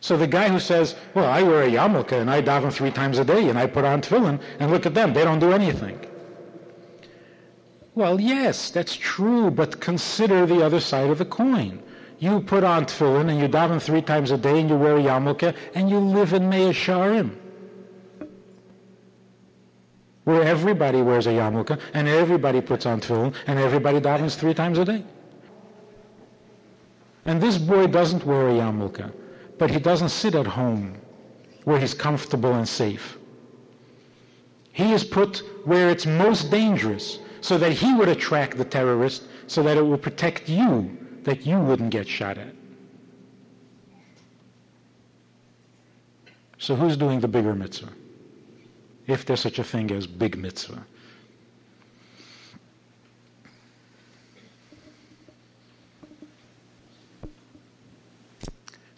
So 0.00 0.16
the 0.16 0.26
guy 0.26 0.48
who 0.48 0.60
says, 0.60 0.94
well, 1.14 1.26
I 1.26 1.42
wear 1.42 1.62
a 1.64 1.70
yarmulke 1.70 2.12
and 2.12 2.30
I 2.30 2.40
daven 2.40 2.72
three 2.72 2.90
times 2.90 3.18
a 3.18 3.24
day 3.24 3.48
and 3.48 3.58
I 3.58 3.66
put 3.66 3.84
on 3.84 4.00
tefillin, 4.00 4.40
and 4.60 4.70
look 4.70 4.86
at 4.86 4.94
them, 4.94 5.12
they 5.12 5.24
don't 5.24 5.40
do 5.40 5.52
anything. 5.52 5.98
Well, 7.94 8.20
yes, 8.20 8.70
that's 8.70 8.94
true, 8.94 9.50
but 9.50 9.80
consider 9.80 10.46
the 10.46 10.64
other 10.64 10.78
side 10.78 11.10
of 11.10 11.18
the 11.18 11.24
coin. 11.24 11.82
You 12.20 12.40
put 12.40 12.62
on 12.62 12.86
tefillin 12.86 13.28
and 13.28 13.40
you 13.40 13.48
daven 13.48 13.82
three 13.82 14.02
times 14.02 14.30
a 14.30 14.38
day 14.38 14.60
and 14.60 14.70
you 14.70 14.76
wear 14.76 14.98
a 14.98 15.02
yarmulke 15.02 15.54
and 15.74 15.90
you 15.90 15.98
live 15.98 16.32
in 16.32 16.48
Mea 16.48 16.70
Shearim, 16.70 17.34
where 20.24 20.42
everybody 20.42 21.02
wears 21.02 21.26
a 21.26 21.30
yarmulke 21.30 21.80
and 21.92 22.06
everybody 22.06 22.60
puts 22.60 22.86
on 22.86 23.00
tefillin 23.00 23.34
and 23.48 23.58
everybody 23.58 24.00
davens 24.00 24.36
three 24.36 24.54
times 24.54 24.78
a 24.78 24.84
day. 24.84 25.02
And 27.24 27.40
this 27.40 27.58
boy 27.58 27.88
doesn't 27.88 28.24
wear 28.24 28.48
a 28.48 28.52
yarmulke 28.52 29.12
but 29.58 29.70
he 29.70 29.78
doesn't 29.78 30.10
sit 30.10 30.34
at 30.34 30.46
home 30.46 30.96
where 31.64 31.78
he's 31.78 31.94
comfortable 31.94 32.54
and 32.54 32.68
safe. 32.68 33.18
He 34.72 34.92
is 34.92 35.04
put 35.04 35.42
where 35.64 35.90
it's 35.90 36.06
most 36.06 36.50
dangerous 36.50 37.18
so 37.40 37.58
that 37.58 37.72
he 37.72 37.94
would 37.94 38.08
attract 38.08 38.56
the 38.56 38.64
terrorist 38.64 39.24
so 39.46 39.62
that 39.62 39.76
it 39.76 39.82
will 39.82 39.98
protect 39.98 40.48
you, 40.48 40.96
that 41.24 41.44
you 41.44 41.58
wouldn't 41.58 41.90
get 41.90 42.06
shot 42.08 42.38
at. 42.38 42.54
So 46.58 46.74
who's 46.74 46.96
doing 46.96 47.20
the 47.20 47.28
bigger 47.28 47.54
mitzvah? 47.54 47.92
If 49.06 49.24
there's 49.24 49.40
such 49.40 49.58
a 49.58 49.64
thing 49.64 49.90
as 49.90 50.06
big 50.06 50.36
mitzvah. 50.36 50.84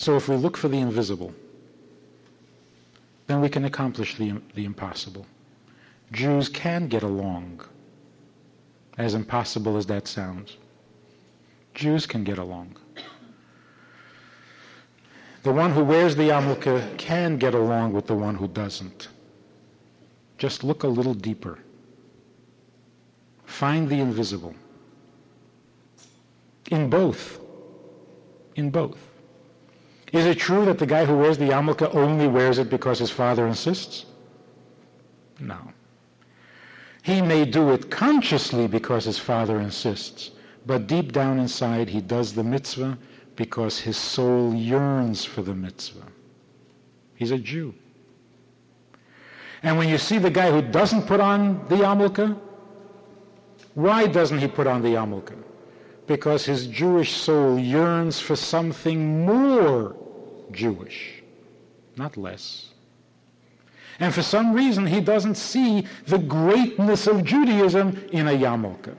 So 0.01 0.17
if 0.17 0.31
we 0.31 0.37
look 0.37 0.57
for 0.57 0.69
the 0.69 0.79
invisible, 0.79 1.35
then 3.27 3.43
we 3.43 3.51
can 3.51 3.67
accomplish 3.67 4.17
the, 4.17 4.41
the 4.55 4.65
impossible. 4.65 5.27
Jews 6.11 6.49
can 6.49 6.89
get 6.89 7.03
along, 7.03 7.61
as 8.97 9.13
impossible 9.13 9.77
as 9.77 9.85
that 9.89 10.09
sounds. 10.09 10.57
Jews 11.75 12.07
can 12.07 12.25
get 12.25 12.39
along. 12.39 12.79
The 15.43 15.53
one 15.53 15.71
who 15.71 15.85
wears 15.85 16.17
the 16.17 16.31
yarmulke 16.31 16.97
can 16.97 17.37
get 17.37 17.53
along 17.53 17.93
with 17.93 18.07
the 18.07 18.15
one 18.15 18.37
who 18.37 18.49
doesn't. 18.49 19.09
Just 20.39 20.65
look 20.65 20.83
a 20.83 20.89
little 20.89 21.13
deeper. 21.13 21.59
Find 23.45 23.87
the 23.87 24.01
invisible. 24.01 24.55
In 26.71 26.89
both. 26.89 27.39
In 28.57 28.71
both. 28.71 29.10
Is 30.13 30.27
it 30.27 30.39
true 30.39 30.65
that 30.65 30.79
the 30.79 30.87
guy 30.87 31.05
who 31.05 31.17
wears 31.17 31.39
the 31.39 31.47
yarmulke 31.47 31.95
only 31.95 32.27
wears 32.27 32.59
it 32.59 32.69
because 32.69 32.99
his 32.99 33.11
father 33.11 33.47
insists? 33.47 34.07
No. 35.39 35.59
He 37.03 37.23
may 37.23 37.45
do 37.45 37.71
it 37.71 37.91
consciously 37.91 38.67
because 38.67 39.05
his 39.05 39.19
father 39.19 39.61
insists, 39.61 40.33
but 40.67 40.87
deep 40.87 41.13
down 41.13 41.39
inside 41.39 41.89
he 41.89 42.01
does 42.01 42.35
the 42.35 42.45
mitzvah 42.45 42.99
because 43.37 43.79
his 43.79 43.97
soul 43.97 44.55
yearns 44.55 45.25
for 45.25 45.43
the 45.43 45.55
mitzvah. 45.55 46.07
He's 47.15 47.31
a 47.31 47.39
Jew. 47.39 47.75
And 49.63 49.79
when 49.79 49.89
you 49.89 49.99
see 49.99 50.19
the 50.19 50.31
guy 50.31 50.51
who 50.51 50.63
doesn't 50.63 51.03
put 51.03 51.21
on 51.21 51.67
the 51.69 51.77
yarmulke, 51.77 52.39
why 53.75 54.07
doesn't 54.07 54.39
he 54.39 54.49
put 54.49 54.67
on 54.67 54.83
the 54.83 54.89
yarmulke? 54.89 55.37
Because 56.11 56.45
his 56.45 56.67
Jewish 56.67 57.13
soul 57.13 57.57
yearns 57.57 58.19
for 58.19 58.35
something 58.35 59.25
more 59.25 59.95
Jewish, 60.51 61.23
not 61.95 62.17
less. 62.17 62.71
And 64.01 64.13
for 64.13 64.23
some 64.23 64.53
reason, 64.53 64.85
he 64.85 65.01
doesn't 65.01 65.37
see 65.37 65.87
the 66.09 66.19
greatness 66.19 67.07
of 67.07 67.23
Judaism 67.23 68.09
in 68.11 68.27
a 68.27 68.33
yarmulke. 68.33 68.93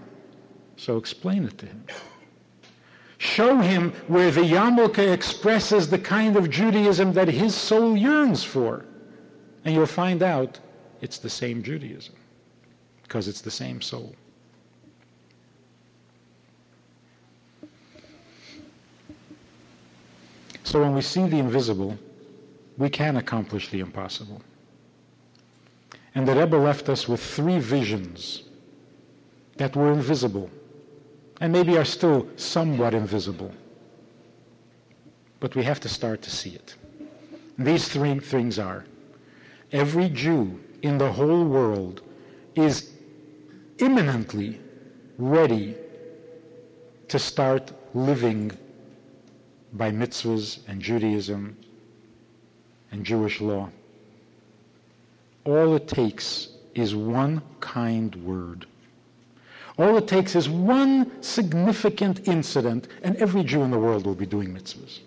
So 0.78 0.96
explain 0.96 1.44
it 1.44 1.58
to 1.58 1.66
him. 1.66 1.84
Show 3.18 3.58
him 3.58 3.92
where 4.08 4.32
the 4.32 4.40
yarmulke 4.40 5.12
expresses 5.12 5.90
the 5.90 6.00
kind 6.00 6.38
of 6.38 6.50
Judaism 6.50 7.12
that 7.12 7.28
his 7.28 7.54
soul 7.54 7.98
yearns 7.98 8.46
for. 8.46 8.86
And 9.66 9.76
you'll 9.76 9.86
find 9.86 10.24
out 10.24 10.62
it's 11.02 11.18
the 11.18 11.30
same 11.30 11.62
Judaism 11.62 12.16
because 13.04 13.28
it's 13.28 13.42
the 13.42 13.52
same 13.52 13.82
soul. 13.82 14.16
So 20.72 20.80
when 20.80 20.96
we 20.96 21.02
see 21.02 21.28
the 21.28 21.38
invisible, 21.38 21.98
we 22.78 22.90
can 22.90 23.18
accomplish 23.18 23.68
the 23.68 23.82
impossible. 23.82 24.42
And 26.16 26.26
the 26.26 26.34
Rebbe 26.34 26.56
left 26.56 26.88
us 26.88 27.10
with 27.10 27.22
three 27.22 27.60
visions 27.60 28.44
that 29.58 29.76
were 29.76 29.92
invisible 29.92 30.50
and 31.42 31.52
maybe 31.52 31.78
are 31.78 31.84
still 31.84 32.26
somewhat 32.38 32.94
invisible. 32.94 33.52
But 35.42 35.58
we 35.58 35.64
have 35.64 35.82
to 35.82 35.90
start 35.90 36.22
to 36.22 36.32
see 36.32 36.52
it. 36.52 36.76
These 37.58 37.90
three 37.90 38.18
things 38.20 38.58
are 38.58 38.86
every 39.74 40.08
Jew 40.08 40.58
in 40.84 40.98
the 40.98 41.12
whole 41.12 41.44
world 41.44 42.02
is 42.56 42.92
imminently 43.80 44.62
ready 45.18 45.76
to 47.10 47.20
start 47.20 47.74
living 47.94 48.58
by 49.74 49.92
mitzvahs 49.92 50.60
and 50.68 50.82
Judaism 50.82 51.56
and 52.92 53.06
Jewish 53.06 53.40
law. 53.42 53.70
All 55.46 55.76
it 55.76 55.88
takes 55.88 56.50
is 56.76 56.94
one 56.94 57.42
kind 57.60 58.16
word. 58.16 58.66
All 59.78 59.98
it 59.98 60.08
takes 60.08 60.36
is 60.36 60.50
one 60.50 61.24
significant 61.24 62.28
incident, 62.28 62.88
and 63.04 63.16
every 63.18 63.44
Jew 63.44 63.64
in 63.64 63.72
the 63.72 63.80
world 63.80 64.06
will 64.06 64.16
be 64.16 64.26
doing 64.26 64.54
mitzvahs. 64.54 65.00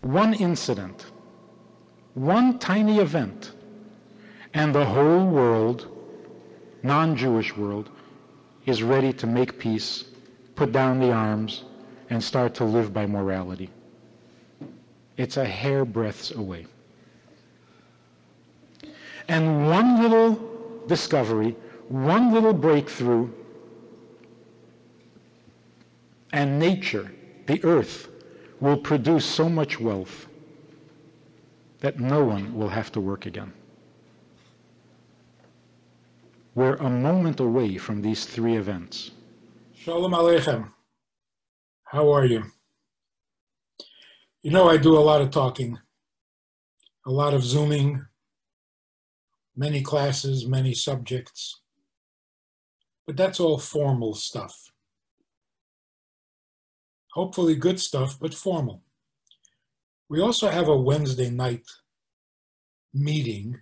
One 0.00 0.34
incident, 0.34 1.06
one 2.14 2.60
tiny 2.60 3.00
event, 3.00 3.52
and 4.54 4.72
the 4.72 4.84
whole 4.84 5.26
world, 5.26 5.95
non 6.86 7.16
Jewish 7.16 7.56
world, 7.56 7.90
is 8.64 8.82
ready 8.82 9.12
to 9.12 9.26
make 9.26 9.58
peace, 9.58 10.04
put 10.54 10.72
down 10.72 11.00
the 11.00 11.12
arms, 11.12 11.64
and 12.10 12.22
start 12.22 12.54
to 12.54 12.64
live 12.64 12.92
by 12.92 13.06
morality. 13.06 13.70
It's 15.16 15.36
a 15.36 15.44
hairbreadth 15.44 16.36
away. 16.36 16.66
And 19.28 19.66
one 19.68 20.02
little 20.02 20.84
discovery, 20.86 21.56
one 21.88 22.32
little 22.32 22.52
breakthrough, 22.52 23.28
and 26.32 26.58
nature, 26.58 27.10
the 27.46 27.62
earth, 27.64 28.08
will 28.60 28.76
produce 28.76 29.24
so 29.24 29.48
much 29.48 29.80
wealth 29.80 30.26
that 31.80 31.98
no 32.00 32.24
one 32.24 32.54
will 32.56 32.68
have 32.68 32.90
to 32.92 33.00
work 33.00 33.26
again. 33.26 33.52
We're 36.56 36.76
a 36.76 36.88
moment 36.88 37.38
away 37.38 37.76
from 37.76 38.00
these 38.00 38.24
three 38.24 38.56
events. 38.56 39.10
Shalom 39.74 40.12
Aleichem. 40.12 40.70
How 41.84 42.10
are 42.10 42.24
you? 42.24 42.44
You 44.42 44.52
know, 44.52 44.66
I 44.66 44.78
do 44.78 44.96
a 44.96 45.04
lot 45.10 45.20
of 45.20 45.30
talking, 45.30 45.78
a 47.06 47.10
lot 47.10 47.34
of 47.34 47.44
Zooming, 47.44 48.06
many 49.54 49.82
classes, 49.82 50.46
many 50.46 50.72
subjects. 50.72 51.60
But 53.06 53.18
that's 53.18 53.38
all 53.38 53.58
formal 53.58 54.14
stuff. 54.14 54.72
Hopefully, 57.12 57.54
good 57.54 57.78
stuff, 57.78 58.18
but 58.18 58.32
formal. 58.32 58.82
We 60.08 60.22
also 60.22 60.48
have 60.48 60.68
a 60.68 60.80
Wednesday 60.80 61.28
night 61.28 61.66
meeting 62.94 63.60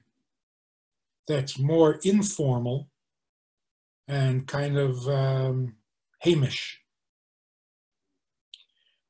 that's 1.26 1.58
more 1.58 1.98
informal 2.04 2.90
and 4.08 4.46
kind 4.46 4.76
of 4.76 5.08
um, 5.08 5.76
Heimish. 6.24 6.76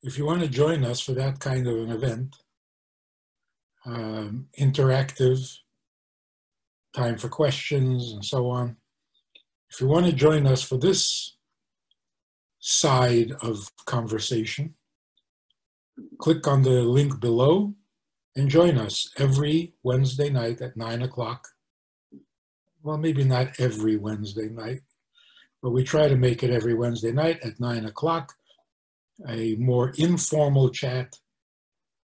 If 0.02 0.18
you 0.18 0.26
want 0.26 0.42
to 0.42 0.48
join 0.48 0.84
us 0.84 1.00
for 1.00 1.12
that 1.12 1.40
kind 1.40 1.66
of 1.66 1.76
an 1.76 1.90
event, 1.90 2.36
um, 3.86 4.46
interactive, 4.58 5.58
time 6.94 7.18
for 7.18 7.28
questions 7.28 8.12
and 8.12 8.24
so 8.24 8.48
on. 8.48 8.76
If 9.70 9.80
you 9.80 9.88
want 9.88 10.06
to 10.06 10.12
join 10.12 10.46
us 10.46 10.62
for 10.62 10.78
this 10.78 11.36
side 12.60 13.32
of 13.42 13.70
conversation, 13.86 14.74
click 16.18 16.46
on 16.46 16.62
the 16.62 16.82
link 16.82 17.20
below 17.20 17.74
and 18.36 18.48
join 18.48 18.78
us 18.78 19.10
every 19.18 19.74
Wednesday 19.82 20.30
night 20.30 20.60
at 20.60 20.76
9 20.76 21.02
o'clock. 21.02 21.48
Well, 22.84 22.98
maybe 22.98 23.24
not 23.24 23.58
every 23.58 23.96
Wednesday 23.96 24.50
night, 24.50 24.82
but 25.62 25.70
we 25.70 25.84
try 25.84 26.06
to 26.06 26.16
make 26.16 26.42
it 26.42 26.50
every 26.50 26.74
Wednesday 26.74 27.12
night 27.12 27.40
at 27.42 27.58
9 27.58 27.86
o'clock, 27.86 28.34
a 29.26 29.54
more 29.54 29.94
informal 29.96 30.68
chat, 30.68 31.16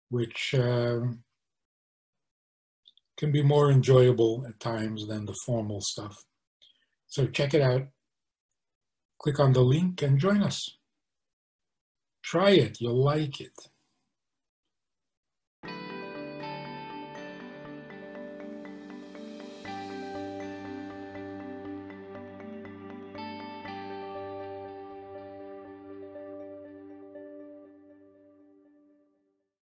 which 0.09 0.55
um, 0.57 1.19
can 3.15 3.31
be 3.31 3.43
more 3.43 3.69
enjoyable 3.69 4.43
at 4.49 4.59
times 4.59 5.07
than 5.07 5.27
the 5.27 5.35
formal 5.45 5.81
stuff. 5.81 6.25
So 7.05 7.27
check 7.27 7.53
it 7.53 7.61
out. 7.61 7.83
Click 9.19 9.39
on 9.39 9.53
the 9.53 9.61
link 9.61 10.01
and 10.01 10.17
join 10.17 10.41
us. 10.41 10.67
Try 12.23 12.49
it, 12.49 12.81
you'll 12.81 13.03
like 13.03 13.39
it. 13.39 13.53